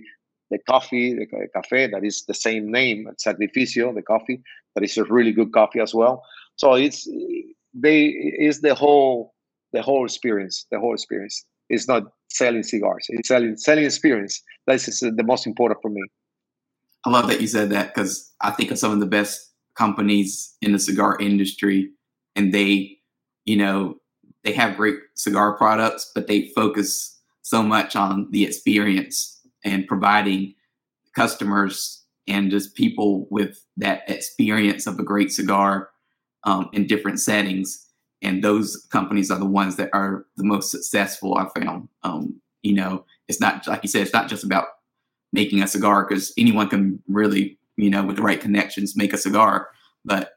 the 0.50 0.58
coffee, 0.70 1.12
the 1.12 1.26
cafe 1.54 1.88
that 1.88 2.04
is 2.04 2.24
the 2.26 2.34
same 2.34 2.70
name, 2.70 3.08
Sacrificio, 3.18 3.92
the 3.92 4.02
coffee 4.02 4.40
that 4.74 4.84
is 4.84 4.96
a 4.96 5.04
really 5.04 5.32
good 5.32 5.52
coffee 5.52 5.80
as 5.80 5.92
well. 5.92 6.22
So 6.56 6.74
it's 6.74 7.08
they 7.74 8.06
is 8.06 8.60
the 8.60 8.74
whole 8.74 9.34
the 9.72 9.82
whole 9.82 10.04
experience, 10.04 10.66
the 10.70 10.78
whole 10.78 10.94
experience. 10.94 11.44
It's 11.68 11.88
not 11.88 12.04
selling 12.30 12.62
cigars; 12.62 13.06
it's 13.08 13.28
selling 13.28 13.56
selling 13.56 13.84
experience. 13.84 14.42
That's 14.66 14.86
the 15.00 15.24
most 15.24 15.46
important 15.46 15.80
for 15.82 15.90
me. 15.90 16.02
I 17.04 17.10
love 17.10 17.28
that 17.28 17.40
you 17.40 17.46
said 17.46 17.70
that 17.70 17.94
because 17.94 18.32
I 18.40 18.50
think 18.50 18.70
of 18.70 18.78
some 18.78 18.92
of 18.92 19.00
the 19.00 19.06
best 19.06 19.52
companies 19.76 20.54
in 20.60 20.72
the 20.72 20.78
cigar 20.78 21.16
industry, 21.20 21.90
and 22.34 22.52
they, 22.52 22.98
you 23.44 23.56
know, 23.56 23.96
they 24.44 24.52
have 24.52 24.76
great 24.76 24.96
cigar 25.14 25.56
products, 25.56 26.10
but 26.14 26.26
they 26.26 26.48
focus 26.54 27.20
so 27.42 27.62
much 27.62 27.94
on 27.94 28.28
the 28.30 28.44
experience 28.44 29.40
and 29.64 29.86
providing 29.86 30.54
customers 31.14 32.04
and 32.28 32.50
just 32.50 32.74
people 32.74 33.26
with 33.30 33.64
that 33.76 34.02
experience 34.08 34.86
of 34.86 34.98
a 34.98 35.04
great 35.04 35.30
cigar 35.30 35.90
um, 36.44 36.68
in 36.72 36.86
different 36.86 37.20
settings. 37.20 37.85
And 38.22 38.42
those 38.42 38.86
companies 38.90 39.30
are 39.30 39.38
the 39.38 39.46
ones 39.46 39.76
that 39.76 39.90
are 39.92 40.26
the 40.36 40.44
most 40.44 40.70
successful. 40.70 41.36
I 41.36 41.48
found, 41.60 41.88
um, 42.02 42.40
you 42.62 42.74
know, 42.74 43.04
it's 43.28 43.40
not 43.40 43.66
like 43.66 43.82
you 43.82 43.88
said, 43.88 44.02
it's 44.02 44.12
not 44.12 44.28
just 44.28 44.44
about 44.44 44.66
making 45.32 45.62
a 45.62 45.68
cigar 45.68 46.06
because 46.06 46.32
anyone 46.38 46.68
can 46.68 47.02
really, 47.08 47.58
you 47.76 47.90
know, 47.90 48.04
with 48.04 48.16
the 48.16 48.22
right 48.22 48.40
connections, 48.40 48.96
make 48.96 49.12
a 49.12 49.18
cigar. 49.18 49.68
But 50.04 50.32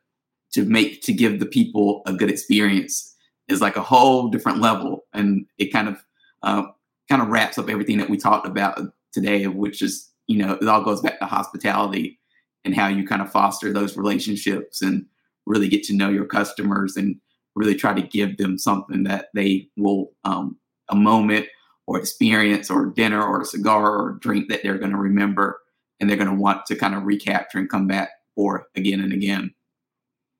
to 0.53 0.65
make 0.65 1.01
to 1.03 1.13
give 1.13 1.39
the 1.39 1.45
people 1.45 2.01
a 2.05 2.13
good 2.13 2.30
experience 2.30 3.15
is 3.47 3.61
like 3.61 3.75
a 3.75 3.82
whole 3.82 4.30
different 4.30 4.59
level, 4.59 5.05
and 5.13 5.45
it 5.57 5.71
kind 5.71 5.88
of 5.88 6.03
uh, 6.43 6.63
kind 7.07 7.21
of 7.21 7.30
wraps 7.30 7.57
up 7.57 7.69
everything 7.69 7.97
that 7.97 8.09
we 8.09 8.17
talked 8.17 8.47
about 8.47 8.80
today, 9.13 9.47
which 9.47 9.82
is 9.82 10.11
you 10.27 10.38
know 10.38 10.57
it 10.61 10.67
all 10.67 10.84
goes 10.84 11.01
back 11.01 11.19
to 11.19 11.25
hospitality 11.25 12.19
and 12.65 12.75
how 12.75 12.88
you 12.88 13.07
kind 13.07 13.21
of 13.21 13.32
foster 13.32 13.71
those 13.71 13.95
relationships 13.95 14.82
and 14.82 15.05
really 15.45 15.69
get 15.69 15.84
to 15.84 15.95
know 15.95 16.09
your 16.09 16.25
customers 16.25 16.97
and 16.97 17.15
really 17.60 17.76
try 17.76 17.93
to 17.93 18.01
give 18.01 18.38
them 18.38 18.57
something 18.57 19.03
that 19.03 19.28
they 19.36 19.68
will 19.76 20.12
um, 20.24 20.57
a 20.89 20.95
moment 20.95 21.45
or 21.88 21.99
experience 21.99 22.70
or 22.70 22.86
dinner 22.86 23.22
or 23.22 23.41
a 23.41 23.45
cigar 23.45 23.91
or 23.91 24.18
drink 24.22 24.47
that 24.49 24.64
they're 24.64 24.78
going 24.78 24.91
to 24.91 24.97
remember 24.97 25.60
and 25.99 26.10
they're 26.10 26.18
going 26.18 26.30
to 26.30 26.41
want 26.41 26.66
to 26.68 26.76
kind 26.76 26.95
of 26.95 27.03
recapture 27.03 27.57
and 27.57 27.70
come 27.70 27.86
back 27.86 28.12
for 28.34 28.68
again 28.78 29.01
and 29.01 29.12
again. 29.12 29.53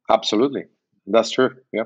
Absolutely. 0.10 0.64
That's 1.08 1.30
true. 1.30 1.52
Yeah. 1.74 1.84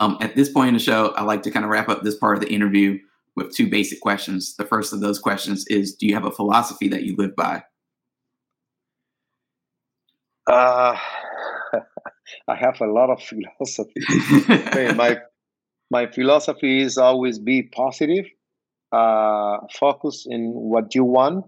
Um, 0.00 0.16
at 0.22 0.34
this 0.34 0.48
point 0.48 0.68
in 0.68 0.74
the 0.74 0.80
show, 0.80 1.08
I 1.16 1.22
like 1.22 1.42
to 1.42 1.50
kind 1.50 1.64
of 1.64 1.70
wrap 1.70 1.90
up 1.90 2.02
this 2.02 2.16
part 2.16 2.36
of 2.36 2.40
the 2.40 2.50
interview 2.50 2.98
with 3.36 3.54
two 3.54 3.68
basic 3.68 4.00
questions. 4.00 4.56
The 4.56 4.64
first 4.64 4.94
of 4.94 5.00
those 5.00 5.18
questions 5.18 5.66
is 5.68 5.94
Do 5.94 6.06
you 6.06 6.14
have 6.14 6.24
a 6.24 6.30
philosophy 6.30 6.88
that 6.88 7.02
you 7.02 7.16
live 7.16 7.36
by? 7.36 7.62
Uh, 10.46 10.96
I 12.48 12.56
have 12.56 12.80
a 12.80 12.86
lot 12.86 13.10
of 13.10 13.22
philosophy. 13.30 14.00
my 14.96 15.18
my 15.90 16.06
philosophy 16.06 16.82
is 16.82 16.98
always 16.98 17.38
be 17.38 17.62
positive, 17.64 18.26
uh, 18.92 19.58
focus 19.72 20.26
in 20.28 20.52
what 20.52 20.94
you 20.94 21.04
want, 21.04 21.46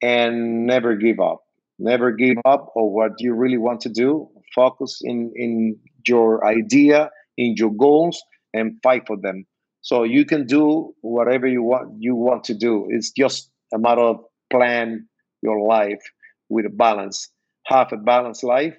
and 0.00 0.66
never 0.66 0.94
give 0.94 1.18
up. 1.20 1.42
Never 1.78 2.12
give 2.12 2.36
up 2.44 2.70
on 2.76 2.92
what 2.92 3.12
you 3.18 3.34
really 3.34 3.58
want 3.58 3.80
to 3.82 3.88
do. 3.88 4.28
Focus 4.54 5.00
in 5.02 5.32
in 5.34 5.76
your 6.06 6.46
idea, 6.46 7.10
in 7.36 7.54
your 7.56 7.72
goals, 7.72 8.22
and 8.52 8.78
fight 8.82 9.06
for 9.06 9.16
them. 9.16 9.44
So 9.80 10.04
you 10.04 10.24
can 10.24 10.46
do 10.46 10.94
whatever 11.00 11.46
you 11.46 11.62
want 11.62 11.96
you 11.98 12.14
want 12.14 12.44
to 12.44 12.54
do. 12.54 12.86
It's 12.90 13.10
just 13.10 13.50
a 13.72 13.78
matter 13.78 14.02
of 14.02 14.20
plan 14.50 15.08
your 15.42 15.66
life 15.66 16.02
with 16.48 16.66
a 16.66 16.70
balance. 16.70 17.28
Have 17.66 17.92
a 17.92 17.96
balanced 17.96 18.44
life, 18.44 18.76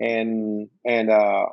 and 0.00 0.68
and 0.84 1.10
uh, 1.10 1.46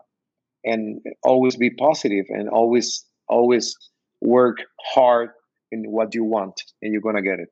and 0.63 1.01
always 1.23 1.55
be 1.55 1.69
positive 1.69 2.25
and 2.29 2.49
always 2.49 3.05
always 3.27 3.75
work 4.21 4.57
hard 4.93 5.29
in 5.71 5.91
what 5.91 6.13
you 6.15 6.23
want 6.23 6.53
and 6.81 6.93
you're 6.93 7.01
to 7.15 7.21
get 7.21 7.39
it. 7.39 7.49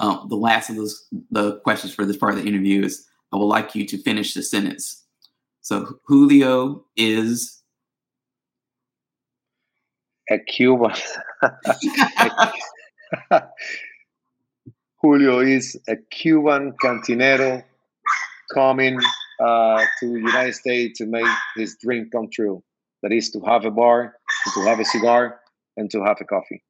Um, 0.00 0.26
the 0.28 0.36
last 0.36 0.70
of 0.70 0.76
those 0.76 1.06
the 1.30 1.58
questions 1.60 1.92
for 1.94 2.04
this 2.04 2.16
part 2.16 2.34
of 2.34 2.42
the 2.42 2.48
interview 2.48 2.84
is 2.84 3.04
i 3.32 3.36
would 3.36 3.46
like 3.46 3.74
you 3.74 3.84
to 3.86 3.98
finish 3.98 4.34
the 4.34 4.42
sentence. 4.42 5.04
So 5.60 5.98
julio 6.06 6.84
is 6.96 7.62
a 10.30 10.38
cuban. 10.38 10.94
Julio 15.00 15.38
is 15.40 15.80
a 15.88 15.96
cuban 16.10 16.72
cantinero 16.82 17.62
coming 18.52 19.00
uh, 19.40 19.84
to 20.00 20.12
the 20.12 20.18
United 20.18 20.54
States 20.54 20.98
to 20.98 21.06
make 21.06 21.26
his 21.56 21.76
dream 21.82 22.08
come 22.10 22.28
true. 22.32 22.62
That 23.02 23.12
is 23.12 23.30
to 23.30 23.40
have 23.40 23.64
a 23.64 23.70
bar, 23.70 24.16
to 24.54 24.60
have 24.62 24.80
a 24.80 24.84
cigar, 24.84 25.40
and 25.76 25.90
to 25.90 26.02
have 26.02 26.16
a 26.20 26.24
coffee. 26.24 26.62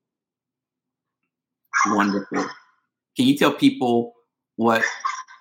Wonderful. 1.86 2.44
Can 3.16 3.26
you 3.26 3.36
tell 3.36 3.52
people 3.52 4.14
what 4.56 4.82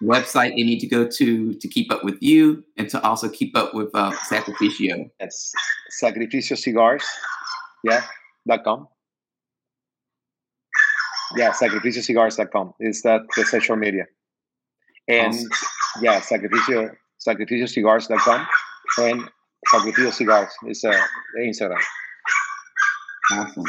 website 0.02 0.50
they 0.56 0.64
need 0.64 0.80
to 0.80 0.88
go 0.88 1.08
to 1.08 1.54
to 1.56 1.68
keep 1.68 1.92
up 1.92 2.04
with 2.04 2.18
you 2.22 2.64
and 2.78 2.90
to 2.90 3.02
also 3.02 3.28
keep 3.28 3.58
up 3.58 3.74
with 3.74 3.90
uh, 3.94 4.12
Sacrificio? 4.30 5.10
It's 5.20 5.52
Sacrificio 5.90 6.56
Cigars, 6.56 7.04
yeah, 7.84 8.04
dot 8.48 8.64
com. 8.64 8.88
Yeah, 11.36 11.52
sacrificiocigars.com 11.52 12.76
is 12.80 13.02
that 13.02 13.22
the 13.36 13.44
social 13.44 13.76
media. 13.76 14.06
And 15.10 15.34
awesome. 15.34 15.50
Yeah, 16.02 16.22
Sacrificio 16.22 16.92
sacrificiocigars.com 17.26 18.48
and 19.00 19.30
Sacrificio 19.72 20.12
Cigars 20.12 20.52
is 20.68 20.84
uh, 20.84 20.94
Instagram. 21.40 21.82
Awesome. 23.32 23.64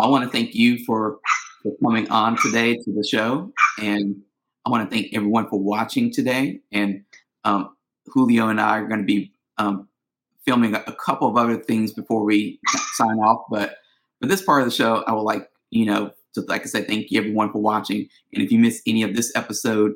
I 0.00 0.06
want 0.08 0.24
to 0.24 0.30
thank 0.30 0.54
you 0.54 0.84
for, 0.84 1.18
for 1.62 1.72
coming 1.82 2.10
on 2.10 2.36
today 2.38 2.74
to 2.74 2.92
the 2.92 3.06
show. 3.06 3.52
And 3.78 4.16
I 4.64 4.70
want 4.70 4.88
to 4.88 4.94
thank 4.94 5.14
everyone 5.14 5.48
for 5.48 5.60
watching 5.60 6.12
today. 6.12 6.60
And 6.72 7.04
um, 7.44 7.76
Julio 8.06 8.48
and 8.48 8.60
I 8.60 8.78
are 8.78 8.88
going 8.88 9.00
to 9.00 9.06
be 9.06 9.32
um, 9.58 9.88
filming 10.44 10.74
a, 10.74 10.82
a, 10.86 10.94
couple 10.94 11.28
of 11.28 11.36
other 11.36 11.56
things 11.56 11.92
before 11.92 12.24
we 12.24 12.58
sign 12.94 13.18
off. 13.18 13.44
But 13.50 13.76
for 14.20 14.26
this 14.26 14.42
part 14.42 14.62
of 14.62 14.66
the 14.66 14.74
show, 14.74 15.04
I 15.06 15.12
would 15.12 15.22
like, 15.22 15.48
you 15.70 15.84
know, 15.84 16.12
to, 16.34 16.40
like 16.42 16.62
I 16.62 16.66
said, 16.66 16.88
thank 16.88 17.10
you 17.10 17.20
everyone 17.20 17.52
for 17.52 17.60
watching. 17.60 18.08
And 18.32 18.42
if 18.42 18.50
you 18.50 18.58
missed 18.58 18.82
any 18.86 19.02
of 19.02 19.14
this 19.14 19.30
episode, 19.36 19.92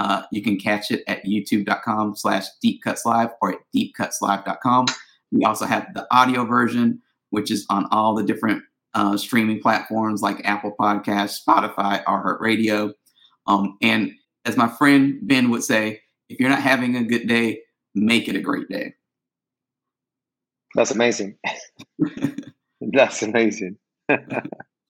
Uh, 0.00 0.22
you 0.32 0.42
can 0.42 0.58
catch 0.58 0.90
it 0.90 1.04
at 1.06 1.22
youtube.com 1.26 2.16
slash 2.16 2.46
deepcutslive 2.64 3.30
or 3.42 3.52
at 3.52 3.58
deepcutslive.com. 3.76 4.86
We 5.30 5.44
also 5.44 5.66
have 5.66 5.92
the 5.92 6.06
audio 6.10 6.44
version, 6.46 7.02
which 7.28 7.50
is 7.50 7.66
on 7.68 7.86
all 7.90 8.14
the 8.14 8.24
different 8.24 8.62
uh, 8.94 9.18
streaming 9.18 9.60
platforms 9.60 10.22
like 10.22 10.40
Apple 10.42 10.74
Podcasts, 10.80 11.38
Spotify, 11.46 12.02
iHeartRadio. 12.04 12.94
Um, 13.46 13.76
and 13.82 14.12
as 14.46 14.56
my 14.56 14.68
friend 14.68 15.18
Ben 15.22 15.50
would 15.50 15.64
say, 15.64 16.00
if 16.30 16.40
you're 16.40 16.48
not 16.48 16.62
having 16.62 16.96
a 16.96 17.04
good 17.04 17.28
day, 17.28 17.60
make 17.94 18.26
it 18.26 18.36
a 18.36 18.40
great 18.40 18.70
day. 18.70 18.94
That's 20.74 20.92
amazing. 20.92 21.36
That's 22.80 23.20
amazing. 23.20 23.76